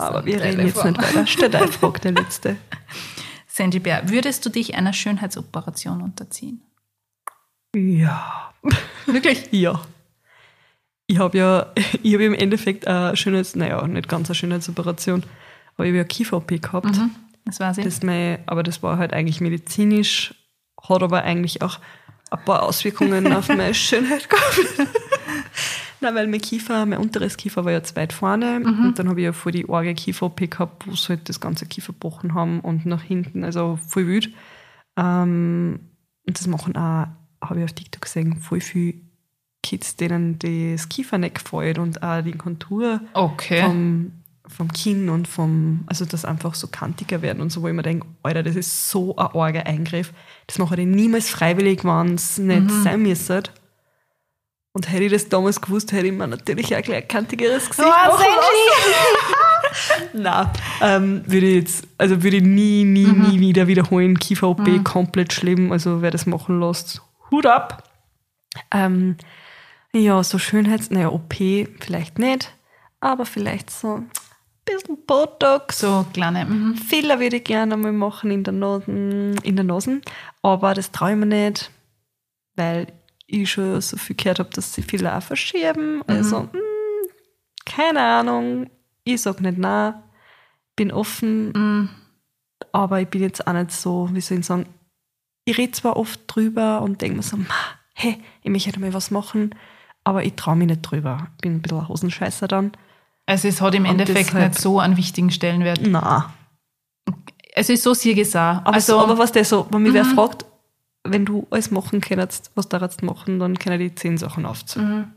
Aber 0.00 0.24
wir 0.26 0.40
reden 0.42 0.66
jetzt 0.66 0.84
nicht 0.84 0.98
weiter. 0.98 1.24
Stell 1.26 1.50
dir 1.50 1.58
eine 1.58 1.68
Frage, 1.72 2.00
der 2.00 2.12
letzte. 2.12 2.56
Sandy 3.46 3.78
Bär, 3.78 4.08
würdest 4.10 4.44
du 4.44 4.50
dich 4.50 4.74
einer 4.74 4.92
Schönheitsoperation 4.92 6.02
unterziehen? 6.02 6.62
Ja. 7.76 8.52
Wirklich? 9.06 9.46
Ja. 9.52 9.80
Ich 11.06 11.18
habe 11.18 11.38
ja, 11.38 11.72
ich 12.02 12.14
habe 12.14 12.24
im 12.24 12.34
Endeffekt 12.34 12.88
eine 12.88 13.16
Schönheits-, 13.16 13.54
naja, 13.54 13.86
nicht 13.86 14.08
ganz 14.08 14.28
eine 14.28 14.34
Schönheitsoperation, 14.34 15.22
aber 15.76 15.84
ich 15.84 15.90
habe 15.90 15.98
ja 15.98 16.04
Kiefer-OP 16.04 16.48
gehabt. 16.60 16.86
Mhm, 16.96 17.10
das 17.46 17.58
weiß 17.60 17.78
ich. 17.78 17.84
Das 17.84 18.02
mein, 18.02 18.38
aber 18.46 18.62
das 18.62 18.82
war 18.82 18.98
halt 18.98 19.12
eigentlich 19.14 19.40
medizinisch, 19.40 20.34
hat 20.82 21.02
aber 21.02 21.22
eigentlich 21.22 21.62
auch 21.62 21.78
ein 22.30 22.44
paar 22.44 22.62
Auswirkungen 22.64 23.32
auf 23.32 23.48
meine 23.48 23.72
Schönheit 23.74 24.28
gehabt. 24.28 24.88
Nein, 26.02 26.14
weil 26.14 26.26
mein 26.26 26.42
Kiefer, 26.42 26.84
mein 26.84 26.98
unteres 26.98 27.38
Kiefer 27.38 27.64
war 27.64 27.72
ja 27.72 27.82
zu 27.82 27.96
weit 27.96 28.12
vorne 28.12 28.60
Mhm. 28.60 28.84
und 28.88 28.98
dann 28.98 29.08
habe 29.08 29.20
ich 29.20 29.24
ja 29.24 29.32
vor 29.32 29.50
die 29.50 29.66
arge 29.68 29.94
Kiefer-OP 29.94 30.50
gehabt, 30.50 30.86
wo 30.86 30.94
sie 30.94 31.08
halt 31.08 31.28
das 31.28 31.40
ganze 31.40 31.64
Kiefer 31.64 31.94
gebrochen 31.94 32.34
haben 32.34 32.60
und 32.60 32.84
nach 32.84 33.02
hinten, 33.02 33.44
also 33.44 33.78
voll 33.88 34.06
wild. 34.06 34.28
Ähm, 34.98 35.80
und 36.26 36.38
das 36.38 36.46
machen 36.46 36.76
auch, 36.76 37.06
habe 37.42 37.58
ich 37.60 37.64
auf 37.64 37.72
TikTok 37.72 38.02
gesehen, 38.02 38.36
voll 38.40 38.60
viele 38.60 38.94
Kids, 39.62 39.96
denen 39.96 40.38
das 40.38 40.88
Kiefer 40.88 41.18
nicht 41.18 41.36
gefällt 41.36 41.78
und 41.78 42.02
auch 42.02 42.22
die 42.22 42.32
Kontur 42.32 43.00
Okay. 43.14 43.62
vom, 43.62 44.12
vom 44.48 44.72
Kinn 44.72 45.08
und 45.08 45.28
vom, 45.28 45.84
also 45.86 46.04
das 46.04 46.24
einfach 46.24 46.54
so 46.54 46.68
kantiger 46.68 47.22
werden 47.22 47.40
und 47.40 47.50
so, 47.50 47.62
wo 47.62 47.68
ich 47.68 47.74
mir 47.74 47.82
denke, 47.82 48.06
Alter, 48.22 48.42
das 48.42 48.56
ist 48.56 48.90
so 48.90 49.16
ein 49.16 49.26
arger 49.26 49.66
Eingriff. 49.66 50.12
Das 50.46 50.58
mache 50.58 50.80
ich 50.80 50.86
niemals 50.86 51.30
freiwillig, 51.30 51.84
wenn 51.84 52.14
es 52.14 52.38
nicht 52.38 52.70
sein 52.70 53.02
müsste. 53.02 53.42
Und 54.72 54.92
hätte 54.92 55.04
ich 55.04 55.12
das 55.12 55.28
damals 55.30 55.60
gewusst, 55.60 55.90
hätte 55.92 56.06
ich 56.06 56.12
mir 56.12 56.26
natürlich 56.26 56.76
auch 56.76 56.82
gleich 56.82 57.04
ein 57.04 57.08
kantigeres 57.08 57.70
Gesicht 57.70 57.88
machen 57.88 58.26
lassen. 58.26 60.12
Nein, 60.12 60.50
ähm, 60.82 61.22
würde 61.26 61.46
ich 61.46 61.54
jetzt, 61.54 61.88
also 61.96 62.22
würde 62.22 62.36
ich 62.36 62.42
nie, 62.42 62.84
nie, 62.84 63.06
nie 63.06 63.40
wieder 63.40 63.68
wiederholen. 63.68 64.18
Kiefer-OP 64.18 64.84
komplett 64.84 65.32
schlimm, 65.32 65.72
also 65.72 66.02
wer 66.02 66.10
das 66.10 66.26
machen 66.26 66.60
lässt, 66.60 67.00
Hut 67.30 67.46
ab. 67.46 67.84
Ähm, 68.70 69.16
ja, 69.94 70.22
so 70.22 70.38
Schönheits-, 70.38 70.90
naja, 70.90 71.08
OP 71.08 71.34
vielleicht 71.34 72.18
nicht, 72.18 72.52
aber 73.00 73.24
vielleicht 73.24 73.70
so 73.70 74.02
bisschen 74.66 74.98
Botox. 75.06 75.78
So 75.80 76.04
kleine. 76.12 76.44
Mhm. 76.44 76.74
Filler 76.76 77.18
würde 77.20 77.36
ich 77.36 77.44
gerne 77.44 77.74
einmal 77.74 77.92
machen 77.92 78.30
in 78.30 78.44
der 78.44 78.52
Nase, 78.52 78.84
in 78.90 79.56
der 79.56 79.64
Nase, 79.64 80.00
aber 80.42 80.74
das 80.74 80.92
traue 80.92 81.12
ich 81.12 81.16
mir 81.16 81.26
nicht, 81.26 81.70
weil 82.56 82.88
ich 83.26 83.50
schon 83.50 83.80
so 83.80 83.96
viel 83.96 84.14
gehört 84.16 84.38
habe, 84.40 84.50
dass 84.50 84.74
sie 84.74 84.82
Filler 84.82 85.16
auch 85.16 85.22
verschieben. 85.22 86.02
Also, 86.06 86.42
mh, 86.42 86.50
keine 87.64 88.00
Ahnung, 88.00 88.68
ich 89.04 89.22
sag 89.22 89.40
nicht 89.40 89.58
nein, 89.58 89.94
bin 90.76 90.92
offen, 90.92 91.52
Mhm. 91.52 91.88
aber 92.72 93.00
ich 93.00 93.08
bin 93.08 93.22
jetzt 93.22 93.46
auch 93.46 93.52
nicht 93.54 93.72
so, 93.72 94.08
wie 94.12 94.20
soll 94.20 94.38
ich 94.40 94.46
sagen, 94.46 94.66
ich 95.44 95.56
rede 95.58 95.72
zwar 95.72 95.96
oft 95.96 96.20
drüber 96.26 96.82
und 96.82 97.00
denke 97.02 97.16
mir 97.18 97.22
so, 97.22 97.36
"Ma, 97.36 97.44
hey, 97.94 98.20
ich 98.42 98.50
möchte 98.50 98.78
mal 98.80 98.92
was 98.94 99.10
machen, 99.10 99.54
aber 100.04 100.24
ich 100.24 100.34
traue 100.34 100.56
mich 100.56 100.66
nicht 100.68 100.82
drüber. 100.82 101.28
Bin 101.40 101.54
ein 101.56 101.62
bisschen 101.62 101.78
ein 101.80 101.88
Hosenscheißer 101.88 102.46
dann. 102.48 102.72
Also 103.26 103.48
es 103.48 103.60
hat 103.60 103.74
im 103.74 103.84
Und 103.84 103.90
Endeffekt 103.90 104.28
deshalb- 104.28 104.50
nicht 104.52 104.60
so 104.60 104.78
einen 104.78 104.96
wichtigen 104.96 105.30
Stellenwert. 105.30 105.80
Na, 105.86 106.32
Es 107.54 107.68
ist 107.70 107.82
so 107.82 107.94
sieges 107.94 108.36
auch. 108.36 108.40
Aber, 108.64 108.74
also, 108.74 108.92
so, 108.94 109.00
aber 109.00 109.18
was 109.18 109.32
der 109.32 109.44
so, 109.44 109.66
wenn 109.70 109.82
mich 109.82 109.94
wer 109.94 110.04
fragt, 110.04 110.44
wenn 111.04 111.24
du 111.24 111.46
alles 111.50 111.70
machen 111.70 112.00
könntest, 112.00 112.50
was 112.54 112.68
da 112.68 112.78
jetzt 112.78 113.02
machen, 113.02 113.38
dann 113.38 113.58
können 113.58 113.78
die 113.78 113.94
zehn 113.94 114.18
Sachen 114.18 114.44
aufzählen. 114.46 115.12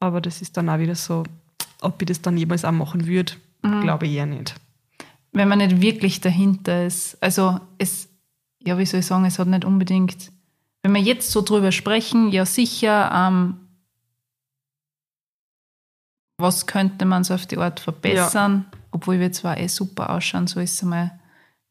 Aber 0.00 0.20
das 0.20 0.40
ist 0.42 0.56
dann 0.56 0.68
auch 0.68 0.78
wieder 0.78 0.94
so, 0.94 1.24
ob 1.80 2.00
ich 2.00 2.06
das 2.06 2.22
dann 2.22 2.36
jemals 2.36 2.64
auch 2.64 2.72
machen 2.72 3.06
würde, 3.06 3.32
glaube 3.62 4.06
ich 4.06 4.12
eher 4.12 4.26
nicht. 4.26 4.54
wenn 5.32 5.48
man 5.48 5.58
nicht 5.58 5.80
wirklich 5.80 6.20
dahinter 6.20 6.86
ist. 6.86 7.16
Also 7.20 7.58
es, 7.78 8.08
ja, 8.62 8.78
wie 8.78 8.86
soll 8.86 9.00
ich 9.00 9.06
sagen, 9.06 9.24
es 9.24 9.38
hat 9.40 9.48
nicht 9.48 9.64
unbedingt, 9.64 10.30
wenn 10.84 10.92
wir 10.94 11.00
jetzt 11.00 11.30
so 11.32 11.42
drüber 11.42 11.72
sprechen, 11.72 12.30
ja 12.30 12.46
sicher, 12.46 13.10
ähm, 13.12 13.56
was 16.38 16.66
könnte 16.66 17.04
man 17.04 17.24
so 17.24 17.34
auf 17.34 17.46
die 17.46 17.58
Art 17.58 17.80
verbessern, 17.80 18.66
obwohl 18.90 19.20
wir 19.20 19.32
zwar 19.32 19.58
eh 19.58 19.68
super 19.68 20.10
ausschauen, 20.10 20.46
so 20.46 20.60
ist 20.60 20.74
es 20.74 20.82
einmal, 20.82 21.12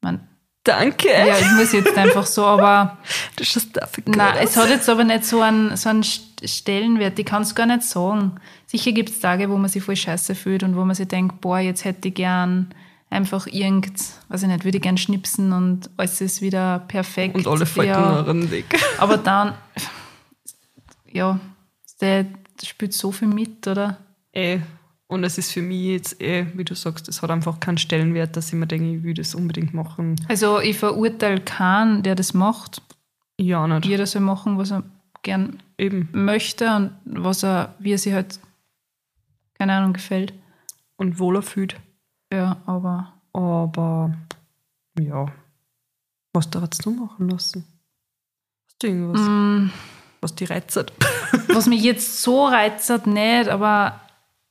man, 0.02 0.28
Danke. 0.64 1.10
ja, 1.10 1.38
ich 1.38 1.52
muss 1.52 1.74
jetzt 1.74 1.98
einfach 1.98 2.26
so, 2.26 2.46
aber 2.46 2.98
Das 3.36 3.54
ist 3.56 3.76
dafür 3.76 4.04
Nein, 4.08 4.36
es 4.42 4.56
hat 4.56 4.70
jetzt 4.70 4.88
aber 4.88 5.04
nicht 5.04 5.26
so 5.26 5.42
einen, 5.42 5.76
so 5.76 5.90
einen 5.90 6.04
St- 6.04 6.48
Stellenwert. 6.48 7.20
Ich 7.20 7.26
kann 7.26 7.42
es 7.42 7.54
gar 7.56 7.66
nicht 7.66 7.84
sagen. 7.84 8.34
Sicher 8.66 8.94
gibt 8.94 9.10
es 9.10 9.20
Tage, 9.20 9.50
wo 9.50 9.58
man 9.58 9.70
sich 9.70 9.84
voll 9.84 9.98
scheiße 9.98 10.36
fühlt 10.36 10.64
und 10.64 10.78
wo 10.78 10.86
man 10.86 10.96
sich 10.96 11.08
denkt, 11.08 11.42
boah, 11.42 11.60
jetzt 11.60 11.84
hätte 11.84 12.08
ich 12.08 12.14
gern 12.16 12.74
einfach 13.10 13.46
irgend, 13.48 13.94
weiß 14.30 14.44
ich 14.44 14.48
nicht, 14.48 14.64
würde 14.64 14.78
ich 14.78 14.82
gern 14.84 14.98
schnipsen 14.98 15.52
und 15.52 15.90
alles 15.98 16.22
ist 16.22 16.42
wieder 16.42 16.80
perfekt. 16.88 17.36
Und 17.36 17.48
alle 17.48 17.66
Falten 17.66 17.92
ja, 17.92 18.22
ja. 18.26 18.52
weg. 18.52 18.66
Aber 18.98 19.18
dann, 19.18 19.54
ja, 21.12 21.40
der 22.00 22.26
spielt 22.64 22.94
so 22.94 23.12
viel 23.12 23.28
mit, 23.28 23.68
oder? 23.68 23.98
Eh. 24.34 24.60
Und 25.08 25.24
es 25.24 25.38
ist 25.38 25.52
für 25.52 25.62
mich 25.62 25.84
jetzt 25.84 26.22
eh, 26.22 26.48
wie 26.56 26.64
du 26.64 26.76
sagst, 26.76 27.08
es 27.08 27.22
hat 27.22 27.30
einfach 27.30 27.60
keinen 27.60 27.78
Stellenwert, 27.78 28.36
dass 28.36 28.48
ich 28.48 28.54
mir 28.54 28.68
denke, 28.68 28.98
ich 28.98 29.04
will 29.04 29.14
das 29.14 29.36
unbedingt 29.36 29.74
machen. 29.74 30.16
Also 30.28 30.60
ich 30.60 30.78
verurteile 30.78 31.40
keinen, 31.40 32.02
der 32.04 32.16
das 32.16 32.34
macht. 32.34 32.82
Ja, 33.40 33.68
nicht. 33.68 33.86
Jeder 33.86 34.06
soll 34.08 34.22
machen, 34.22 34.58
was 34.58 34.72
er 34.72 34.84
gern 35.22 35.62
Eben. 35.78 36.10
möchte 36.12 36.76
und 36.76 36.92
was 37.06 37.44
er, 37.44 37.76
wie 37.80 37.94
er 37.94 37.98
sich 37.98 38.14
halt, 38.14 38.40
keine 39.54 39.74
Ahnung, 39.74 39.94
gefällt. 39.94 40.34
Und 40.98 41.20
wohler 41.20 41.42
fühlt. 41.42 41.76
Ja, 42.32 42.58
aber 42.66 43.14
Aber 43.34 44.16
ja. 45.00 45.26
Was 46.34 46.50
da 46.50 46.62
jetzt 46.62 46.86
du 46.86 46.92
machen 46.92 47.30
lassen? 47.30 47.66
Hast 48.66 48.82
du 48.82 48.88
irgendwas, 48.88 49.22
mm, 49.22 49.72
was 50.22 50.36
die 50.36 50.46
reizt? 50.46 50.92
was 51.50 51.68
mich 51.68 51.84
jetzt 51.84 52.24
so 52.24 52.48
reizt, 52.48 53.06
nicht, 53.06 53.50
aber 53.50 54.00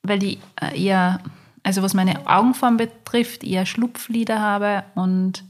weil 0.02 0.22
ich 0.22 0.38
äh, 0.60 0.80
eher, 0.80 1.20
also 1.62 1.82
was 1.82 1.94
meine 1.94 2.26
Augenform 2.26 2.76
betrifft, 2.76 3.44
eher 3.44 3.66
Schlupflider 3.66 4.40
habe 4.40 4.84
und 4.94 5.44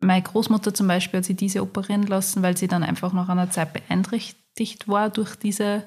meine 0.00 0.22
Großmutter 0.22 0.72
zum 0.72 0.88
Beispiel 0.88 1.18
hat 1.18 1.26
sie 1.26 1.34
diese 1.34 1.62
operieren 1.62 2.06
lassen, 2.06 2.42
weil 2.42 2.56
sie 2.56 2.68
dann 2.68 2.82
einfach 2.82 3.12
nach 3.12 3.28
einer 3.28 3.50
Zeit 3.50 3.72
beeinträchtigt 3.74 4.88
war 4.88 5.10
durch 5.10 5.36
diese 5.36 5.84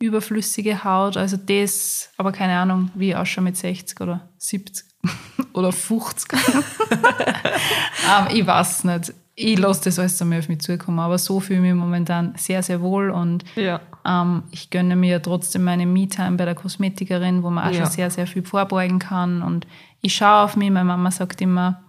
überflüssige 0.00 0.84
Haut. 0.84 1.16
Also 1.16 1.36
das, 1.36 2.10
aber 2.16 2.32
keine 2.32 2.58
Ahnung, 2.58 2.90
wie 2.94 3.10
ich 3.10 3.16
ausschaue 3.16 3.44
mit 3.44 3.56
60 3.56 4.00
oder 4.00 4.28
70 4.38 4.84
oder 5.52 5.72
50. 5.72 6.32
ähm, 6.90 8.26
ich 8.32 8.46
weiß 8.46 8.84
nicht. 8.84 9.12
Ich 9.40 9.56
lasse 9.58 9.84
das 9.84 9.98
alles 10.00 10.20
einmal 10.20 10.40
auf 10.40 10.48
mich 10.48 10.60
zukommen, 10.60 10.98
aber 10.98 11.16
so 11.16 11.38
fühle 11.38 11.58
ich 11.60 11.62
mich 11.66 11.74
momentan 11.74 12.34
sehr, 12.36 12.60
sehr 12.62 12.80
wohl 12.80 13.10
und 13.10 13.44
Ja. 13.54 13.80
ähm, 14.04 14.42
ich 14.50 14.70
gönne 14.70 14.96
mir 14.96 15.22
trotzdem 15.22 15.62
meine 15.62 15.86
Me-Time 15.86 16.36
bei 16.36 16.44
der 16.44 16.56
Kosmetikerin, 16.56 17.42
wo 17.44 17.50
man 17.50 17.68
auch 17.68 17.72
Ja. 17.72 17.82
schon 17.84 17.90
sehr, 17.92 18.10
sehr 18.10 18.26
viel 18.26 18.42
vorbeugen 18.42 18.98
kann. 18.98 19.42
Und 19.42 19.66
ich 20.00 20.14
schaue 20.16 20.42
auf 20.44 20.56
mich, 20.56 20.70
meine 20.70 20.86
Mama 20.86 21.10
sagt 21.12 21.40
immer, 21.40 21.80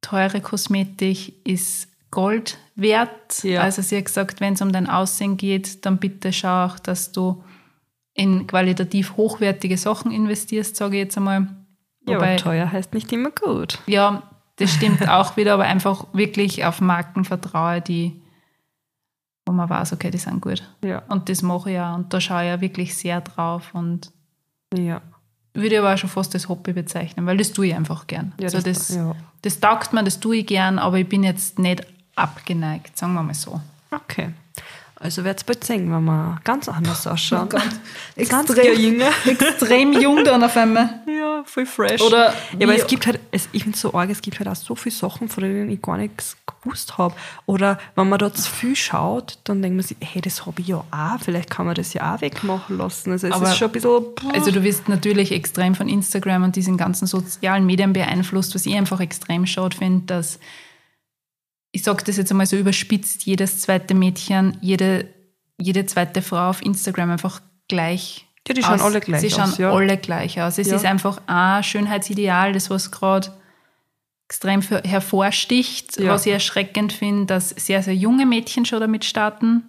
teure 0.00 0.40
Kosmetik 0.40 1.34
ist 1.46 1.88
Gold 2.10 2.58
wert. 2.76 3.42
Ja. 3.42 3.62
Also 3.62 3.82
sie 3.82 3.96
hat 3.96 4.04
gesagt, 4.04 4.40
wenn 4.40 4.54
es 4.54 4.62
um 4.62 4.70
dein 4.72 4.88
Aussehen 4.88 5.36
geht, 5.36 5.84
dann 5.84 5.98
bitte 5.98 6.32
schau 6.32 6.66
auch, 6.66 6.78
dass 6.78 7.10
du 7.12 7.42
in 8.14 8.46
qualitativ 8.46 9.16
hochwertige 9.16 9.76
Sachen 9.76 10.12
investierst, 10.12 10.76
sage 10.76 10.96
ich 10.96 11.02
jetzt 11.04 11.16
einmal. 11.16 11.48
Ja, 12.06 12.16
Wobei- 12.16 12.34
aber 12.34 12.36
teuer 12.36 12.70
heißt 12.70 12.94
nicht 12.94 13.10
immer 13.12 13.30
gut. 13.30 13.78
ja, 13.86 14.22
das 14.56 14.70
stimmt 14.72 15.08
auch 15.08 15.36
wieder, 15.36 15.54
aber 15.54 15.64
einfach 15.64 16.06
wirklich 16.12 16.64
auf 16.64 16.80
Marken 16.80 17.24
vertraue, 17.24 17.80
die, 17.80 18.20
wo 19.46 19.52
man 19.52 19.68
weiß, 19.68 19.92
okay, 19.92 20.10
die 20.10 20.18
sind 20.18 20.40
gut. 20.40 20.62
Ja. 20.84 21.02
Und 21.08 21.28
das 21.28 21.42
mache 21.42 21.70
ich 21.70 21.74
ja 21.76 21.94
und 21.94 22.12
da 22.12 22.20
schaue 22.20 22.42
ich 22.44 22.48
ja 22.48 22.60
wirklich 22.60 22.96
sehr 22.96 23.20
drauf 23.20 23.74
und 23.74 24.12
Ja. 24.74 25.00
würde 25.54 25.78
aber 25.80 25.94
auch 25.94 25.98
schon 25.98 26.10
fast 26.10 26.34
als 26.34 26.48
Hobby 26.48 26.72
bezeichnen, 26.72 27.26
weil 27.26 27.36
das 27.36 27.52
tue 27.52 27.66
ich 27.68 27.74
einfach 27.74 28.06
gern. 28.06 28.32
Ja, 28.38 28.44
also 28.46 28.60
das- 28.60 28.88
das, 28.88 28.96
ja. 28.96 29.14
das 29.42 29.60
taugt 29.60 29.92
mir, 29.92 30.02
das 30.04 30.20
tue 30.20 30.36
ich 30.36 30.46
gern, 30.46 30.78
aber 30.78 30.98
ich 30.98 31.08
bin 31.08 31.22
jetzt 31.24 31.58
nicht 31.58 31.86
abgeneigt, 32.16 32.96
sagen 32.96 33.14
wir 33.14 33.22
mal 33.22 33.34
so. 33.34 33.60
Okay. 33.90 34.30
Also 35.04 35.22
wird's 35.22 35.44
bald 35.44 35.62
sehen, 35.62 35.92
wenn 35.92 36.02
wir 36.04 36.40
ganz 36.44 36.66
anders 36.66 37.06
ausschauen. 37.06 37.50
Ganz- 37.50 37.78
20 38.26 38.56
Jahre 38.56 38.72
jünger. 38.72 39.10
Extrem 39.26 39.92
jung 40.00 40.24
dann 40.24 40.42
auf 40.42 40.56
einmal. 40.56 41.02
Ja, 41.06 41.42
voll 41.44 41.66
fresh. 41.66 42.00
Oder 42.00 42.32
ja, 42.58 42.66
aber 42.66 42.74
es 42.74 42.86
gibt 42.86 43.06
halt, 43.06 43.20
es, 43.30 43.46
ich 43.52 43.64
finde 43.64 43.76
so 43.76 43.92
arg, 43.92 44.08
es 44.08 44.22
gibt 44.22 44.38
halt 44.38 44.48
auch 44.48 44.56
so 44.56 44.74
viele 44.74 44.94
Sachen, 44.94 45.28
von 45.28 45.44
denen 45.44 45.68
ich 45.68 45.82
gar 45.82 45.98
nichts 45.98 46.38
gewusst 46.62 46.96
habe. 46.96 47.14
Oder 47.44 47.78
wenn 47.96 48.08
man 48.08 48.18
da 48.18 48.32
zu 48.32 48.50
viel 48.50 48.74
schaut, 48.74 49.36
dann 49.44 49.60
denkt 49.60 49.76
man 49.76 49.84
sich, 49.86 49.98
hey, 50.00 50.22
das 50.22 50.46
habe 50.46 50.62
ich 50.62 50.68
ja 50.68 50.76
auch, 50.90 51.20
vielleicht 51.22 51.50
kann 51.50 51.66
man 51.66 51.74
das 51.74 51.92
ja 51.92 52.14
auch 52.14 52.22
wegmachen 52.22 52.78
lassen. 52.78 53.12
Also 53.12 53.26
es 53.26 53.34
Aber- 53.34 53.50
ist 53.50 53.58
schon 53.58 53.68
ein 53.68 53.72
bisschen. 53.72 54.04
Also 54.32 54.52
du 54.52 54.62
wirst 54.62 54.88
natürlich 54.88 55.32
extrem 55.32 55.74
von 55.74 55.86
Instagram 55.86 56.44
und 56.44 56.56
diesen 56.56 56.78
ganzen 56.78 57.06
sozialen 57.06 57.66
Medien 57.66 57.92
beeinflusst, 57.92 58.54
was 58.54 58.64
ich 58.64 58.74
einfach 58.74 59.00
extrem 59.00 59.44
schade 59.44 59.76
finde, 59.76 60.06
dass, 60.06 60.38
ich 61.74 61.82
sage 61.82 62.04
das 62.04 62.16
jetzt 62.16 62.30
einmal 62.30 62.46
so 62.46 62.56
überspitzt, 62.56 63.24
jedes 63.24 63.60
zweite 63.60 63.94
Mädchen, 63.94 64.56
jede, 64.60 65.08
jede 65.58 65.84
zweite 65.86 66.22
Frau 66.22 66.50
auf 66.50 66.62
Instagram 66.62 67.10
einfach 67.10 67.42
gleich 67.68 68.26
Ja, 68.46 68.54
die 68.54 68.62
schauen 68.62 68.74
aus. 68.74 68.82
alle 68.82 69.00
gleich 69.00 69.20
Sie 69.22 69.26
aus, 69.26 69.34
schauen 69.34 69.54
ja. 69.58 69.72
alle 69.72 69.96
gleich 69.96 70.40
aus. 70.40 70.58
Es 70.58 70.68
Ja. 70.68 70.76
ist 70.76 70.84
einfach 70.84 71.20
ein 71.26 71.64
Schönheitsideal, 71.64 72.52
das 72.52 72.70
was 72.70 72.92
gerade 72.92 73.32
extrem 74.28 74.60
hervorsticht. 74.62 75.98
Ja. 75.98 76.12
Was 76.12 76.26
ich 76.26 76.32
erschreckend 76.32 76.92
finde, 76.92 77.26
dass 77.26 77.50
sehr, 77.50 77.82
sehr 77.82 77.94
junge 77.96 78.24
Mädchen 78.26 78.64
schon 78.64 78.80
damit 78.80 79.04
starten. 79.04 79.64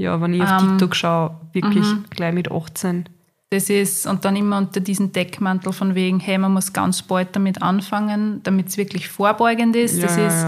Ja, 0.00 0.20
wenn 0.20 0.34
ich 0.34 0.42
auf 0.42 0.62
Ähm, 0.62 0.68
TikTok 0.78 0.94
schaue, 0.94 1.40
wirklich 1.52 1.86
gleich 2.10 2.32
mit 2.32 2.50
18. 2.52 3.08
Das 3.50 3.68
ist, 3.70 4.06
und 4.06 4.24
dann 4.24 4.36
immer 4.36 4.58
unter 4.58 4.78
diesen 4.80 5.10
Deckmantel 5.12 5.72
von 5.72 5.94
wegen, 5.94 6.20
hey, 6.20 6.38
man 6.38 6.52
muss 6.52 6.72
ganz 6.72 7.02
bald 7.02 7.34
damit 7.34 7.62
anfangen, 7.62 8.42
damit 8.44 8.68
es 8.68 8.76
wirklich 8.76 9.08
vorbeugend 9.08 9.74
ist. 9.74 10.00
das 10.02 10.16
ja, 10.16 10.26
ist, 10.28 10.46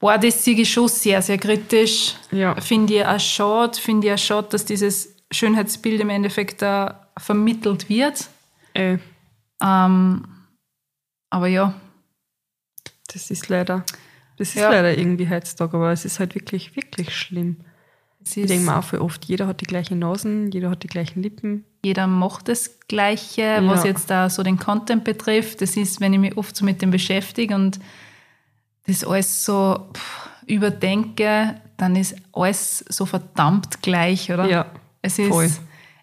boah, 0.00 0.18
das 0.18 0.46
ich 0.46 0.70
schon 0.72 0.88
sehr, 0.88 1.22
sehr 1.22 1.38
kritisch. 1.38 2.14
Ja. 2.30 2.60
Finde 2.60 2.94
ich 2.94 3.04
auch 3.06 3.20
schade, 3.20 3.78
finde 3.78 4.06
ich 4.08 4.12
auch 4.14 4.18
schade, 4.18 4.48
dass 4.50 4.64
dieses 4.64 5.14
Schönheitsbild 5.30 6.00
im 6.00 6.10
Endeffekt 6.10 6.62
da 6.62 7.08
vermittelt 7.18 7.88
wird. 7.88 8.28
Ey, 8.74 8.98
Ähm, 9.62 10.24
aber 11.30 11.46
ja, 11.46 11.74
das 13.12 13.30
ist 13.30 13.48
leider, 13.48 13.84
das 14.36 14.48
ist 14.50 14.56
Ja. 14.56 14.70
leider 14.70 14.96
irgendwie 14.96 15.28
heutzutage, 15.28 15.76
aber 15.76 15.92
es 15.92 16.04
ist 16.04 16.18
halt 16.20 16.34
wirklich, 16.34 16.74
wirklich 16.76 17.16
schlimm. 17.16 17.56
es 18.22 18.36
Ich 18.36 18.46
denke 18.46 18.64
mir 18.66 18.76
auch 18.78 18.84
voll 18.84 18.98
oft, 19.00 19.24
jeder 19.26 19.46
hat 19.46 19.60
die 19.60 19.66
gleichen 19.66 19.98
Nasen, 19.98 20.50
jeder 20.50 20.70
hat 20.70 20.82
die 20.82 20.86
gleichen 20.88 21.22
Lippen. 21.22 21.64
jeder 21.84 22.06
macht 22.06 22.48
das 22.48 22.78
Gleiche, 22.88 23.60
was 23.66 23.84
Ja. 23.84 23.90
jetzt 23.90 24.08
da 24.10 24.30
so 24.30 24.42
den 24.42 24.58
Content 24.58 25.04
betrifft. 25.04 25.60
Das 25.60 25.76
ist, 25.76 26.00
wenn 26.00 26.14
ich 26.14 26.18
mich 26.18 26.36
oft 26.38 26.56
so 26.56 26.64
mit 26.64 26.80
dem 26.82 26.90
beschäftige 26.90 27.54
und 27.54 27.78
das 28.86 29.04
alles 29.04 29.44
so 29.44 29.88
pff, 29.94 30.28
überdenke, 30.46 31.54
dann 31.76 31.96
ist 31.96 32.14
alles 32.32 32.84
so 32.88 33.06
verdammt 33.06 33.82
gleich, 33.82 34.30
oder? 34.32 34.46
Ja, 34.48 34.66
Es 35.02 35.18
ist, 35.18 35.28
voll. 35.28 35.50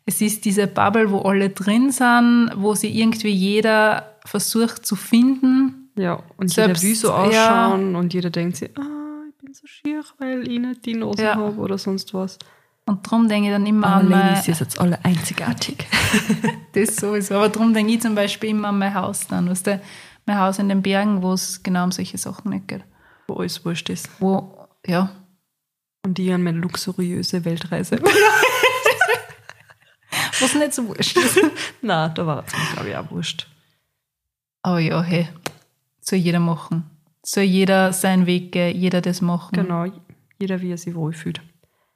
es 0.06 0.22
ist 0.22 0.46
diese 0.46 0.68
Bubble, 0.68 1.12
wo 1.12 1.20
alle 1.20 1.50
drin 1.50 1.92
sind, 1.92 2.52
wo 2.56 2.74
sich 2.76 2.94
irgendwie 2.96 3.32
jeder 3.32 4.16
versucht 4.26 4.86
zu 4.86 4.96
finden. 4.96 5.90
Ja, 5.96 6.20
und 6.38 6.50
Selbst- 6.50 6.82
jeder 6.84 6.90
will 6.90 6.96
so 7.00 7.08
ja. 7.10 7.66
ausschauen 7.68 7.96
und 7.96 8.14
jeder 8.14 8.30
denkt 8.30 8.58
sich, 8.58 8.70
ah, 8.78 8.82
ich 9.30 9.38
bin 9.46 9.54
so 9.54 9.68
schier, 9.68 10.04
weil 10.20 10.48
ich 10.50 10.60
nicht 10.60 10.86
die 10.86 10.96
Nase 10.96 11.24
Ja. 11.24 11.36
habe 11.36 11.58
oder 11.58 11.78
sonst 11.78 12.14
was. 12.14 12.38
Und 12.86 13.06
darum 13.06 13.28
denke 13.30 13.50
ich 13.50 13.54
dann 13.54 13.66
immer 13.66 13.88
Aber 13.88 13.96
an 13.98 14.10
mein, 14.10 14.20
Ladies, 14.30 14.48
ihr 14.48 14.56
seid 14.56 14.80
alle 14.80 15.04
einzigartig. 15.06 15.86
das 16.74 16.96
sowieso. 16.96 17.36
Aber 17.36 17.50
darum 17.50 17.74
denke 17.74 17.94
ich 17.94 18.02
zum 18.02 18.16
Beispiel 18.16 18.50
immer 18.50 18.70
an 18.70 18.80
mein 18.80 18.94
Haus 18.94 19.28
dann. 19.28 19.50
Weißt 19.50 19.68
du, 19.68 19.80
mein 20.26 20.38
Haus 20.40 20.60
in 20.60 20.70
den 20.70 20.82
Bergen, 20.82 21.22
wo 21.22 21.34
es 21.34 21.62
genau 21.64 21.84
um 21.84 21.92
solche 21.92 22.18
Sachen 22.18 22.52
nicht 22.52 22.68
geht. 22.68 22.84
Wo 23.28 23.36
alles 23.36 23.64
wurscht 23.66 23.90
ist. 23.90 24.10
Wo, 24.20 24.68
ja, 24.86 25.12
Und 26.06 26.18
ich 26.20 26.32
an 26.34 26.44
meine 26.44 26.60
luxuriöse 26.60 27.46
Weltreise. 27.46 28.02
wo 30.40 30.46
es 30.46 30.56
nicht 30.56 30.74
so 30.74 30.88
wurscht 30.88 31.18
ist. 31.18 31.40
Na, 31.82 32.10
da 32.10 32.26
war 32.26 32.44
es 32.46 32.54
mir, 32.54 32.74
glaube 32.74 32.90
ich, 32.90 32.96
auch 32.96 33.12
wurscht. 33.12 33.48
Aber 34.64 34.80
ja, 34.80 35.02
hey, 35.02 35.28
soll 36.02 36.20
jeder 36.20 36.40
machen. 36.40 36.90
Soll 37.24 37.44
jeder 37.44 37.94
seinen 37.94 38.26
Weg 38.26 38.52
gehen, 38.52 38.76
jeder 38.78 39.02
das 39.02 39.22
machen. 39.22 39.54
Genau, 39.54 39.86
jeder 40.40 40.62
wie 40.62 40.72
er 40.72 40.78
sich 40.78 40.96
wohlfühlt. 40.96 41.42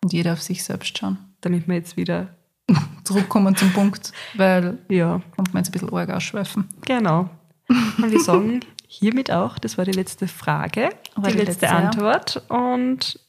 Und 0.04 0.14
jeder 0.14 0.34
auf 0.34 0.42
sich 0.42 0.64
selbst 0.64 0.98
schauen. 0.98 1.18
Damit 1.42 1.68
wir 1.68 1.76
jetzt 1.76 1.98
wieder, 1.98 2.36
Zurückkommen 3.04 3.56
zum 3.56 3.72
Punkt, 3.72 4.12
weil 4.36 4.80
ja, 4.90 5.22
kommt 5.36 5.54
man 5.54 5.62
jetzt 5.64 5.70
ein 5.70 5.74
bisschen 5.74 5.94
arg 5.94 6.10
ausschweifen. 6.10 6.68
genau. 6.86 7.30
Und 7.68 8.12
wir 8.12 8.20
sagen 8.20 8.60
hiermit 8.88 9.32
auch, 9.32 9.58
das 9.58 9.78
war 9.78 9.86
die 9.86 9.92
letzte 9.92 10.28
Frage, 10.28 10.90
War 11.16 11.30
die, 11.32 11.38
die 11.38 11.44
letzte. 11.46 11.70
Antwort. 11.70 12.44
Und 12.50 13.20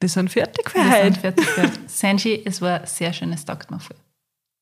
wir 0.00 0.08
sind 0.08 0.30
fertig 0.30 0.70
für 0.70 0.78
Wir 0.78 0.84
sind 0.84 0.92
heute. 1.04 1.20
fertig. 1.20 1.44
für- 1.46 1.70
Sanji, 1.86 2.42
es 2.44 2.60
war 2.60 2.80
ein 2.80 2.86
sehr 2.86 3.12
schönes 3.12 3.44
Tag 3.44 3.70
mal 3.70 3.78
voll. 3.78 3.96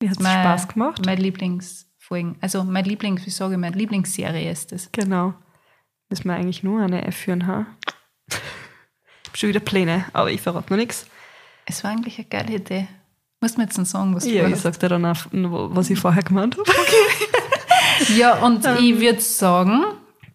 Mir 0.02 0.10
hat 0.10 0.16
es 0.18 0.22
Mein- 0.22 0.42
Spaß 0.44 0.68
gemacht. 0.68 1.04
Meine 1.06 1.20
Lieblingsfolgen, 1.22 2.36
also 2.40 2.62
mein 2.64 2.84
Lieblings, 2.84 3.24
wie 3.26 3.30
sage 3.30 3.54
ich, 3.54 3.60
meine 3.60 3.76
Lieblingsserie 3.76 4.50
ist 4.50 4.72
das. 4.72 4.90
Genau. 4.92 5.34
Müssen 6.10 6.24
wir 6.28 6.34
eigentlich 6.34 6.62
nur 6.62 6.80
eine 6.82 7.04
F 7.06 7.16
führen, 7.16 7.46
ha? 7.46 7.66
Ich 8.30 8.36
hab 9.28 9.36
schon 9.36 9.48
wieder 9.50 9.60
Pläne, 9.60 10.04
aber 10.12 10.30
ich 10.30 10.40
verrate 10.40 10.70
noch 10.72 10.78
nichts. 10.78 11.06
Es 11.66 11.84
war 11.84 11.90
eigentlich 11.90 12.18
eine 12.18 12.28
geile 12.28 12.54
Idee. 12.54 12.88
Musst 13.40 13.58
mir 13.58 13.64
jetzt 13.64 13.76
noch 13.78 13.84
sagen, 13.86 14.14
was 14.14 14.24
du 14.24 14.30
Ja, 14.30 14.48
ich 14.48 14.56
sag 14.56 14.78
dir 14.80 14.88
dann 14.88 15.04
auch, 15.04 15.16
was 15.32 15.90
ich 15.90 15.98
vorher 15.98 16.22
gemeint 16.22 16.56
habe. 16.56 16.64
Ja, 18.16 18.34
und 18.44 18.64
ich 18.80 19.00
würde 19.00 19.20
sagen, 19.20 19.84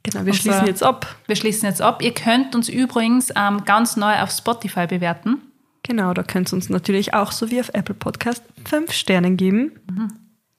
Genau, 0.03 0.25
wir 0.25 0.33
schließen 0.33 0.67
jetzt 0.67 0.83
ab. 0.83 1.15
wir 1.27 1.35
schließen 1.35 1.67
jetzt 1.67 1.81
ab. 1.81 2.01
Ihr 2.01 2.13
könnt 2.13 2.55
uns 2.55 2.67
übrigens 2.67 3.29
ähm, 3.37 3.63
ganz 3.63 3.95
neu 3.95 4.19
auf 4.19 4.31
Spotify 4.31 4.85
bewerten. 4.85 5.41
Genau, 5.83 6.13
da 6.13 6.23
könnt 6.23 6.51
ihr 6.51 6.55
uns 6.55 6.69
natürlich 6.69 7.13
auch 7.13 7.31
so 7.31 7.49
wie 7.51 7.59
auf 7.59 7.69
Apple 7.73 7.95
Podcast 7.95 8.43
fünf 8.65 8.91
Sternen 8.91 9.37
geben. 9.37 9.71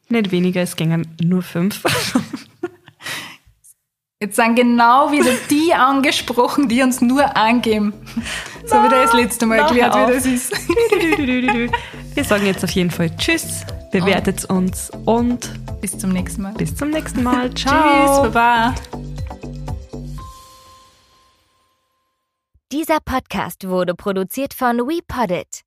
Nicht 0.09 0.31
weniger, 0.31 0.63
es 0.63 0.77
gingen 0.77 1.07
nur 1.23 1.43
fünf. 1.43 1.83
Jetzt 4.21 4.37
sind 4.37 4.55
genau 4.55 5.13
wieder 5.13 5.33
die 5.51 5.75
angesprochen, 5.75 6.69
die 6.69 6.83
uns 6.83 7.03
nur 7.03 7.37
angeben. 7.37 7.93
So 8.65 8.77
wie 8.77 8.89
das 8.89 9.13
letzte 9.13 9.45
Mal 9.45 9.59
erklärt, 9.59 9.95
wie 9.95 10.13
das 10.15 10.25
ist. 10.25 10.53
Wir 12.15 12.25
sagen 12.25 12.47
jetzt 12.47 12.65
auf 12.65 12.71
jeden 12.71 12.91
Fall 12.91 13.15
Tschüss, 13.17 13.67
bewertet 14.01 14.45
uns 14.47 14.91
und 15.05 15.51
Bis 15.81 15.97
zum 15.97 16.11
nächsten 16.11 16.43
Mal. 16.43 16.55
bis 16.55 16.75
zum 16.75 16.91
nächsten 16.91 17.23
Mal. 17.23 17.49
Tschüss, 17.55 17.71
Ciao. 17.71 18.23
Baba. 18.25 18.75
Dieser 22.73 22.99
Podcast 23.05 23.69
wurde 23.69 23.95
produziert 23.95 24.53
von 24.53 24.79
WePoddit. 24.79 25.63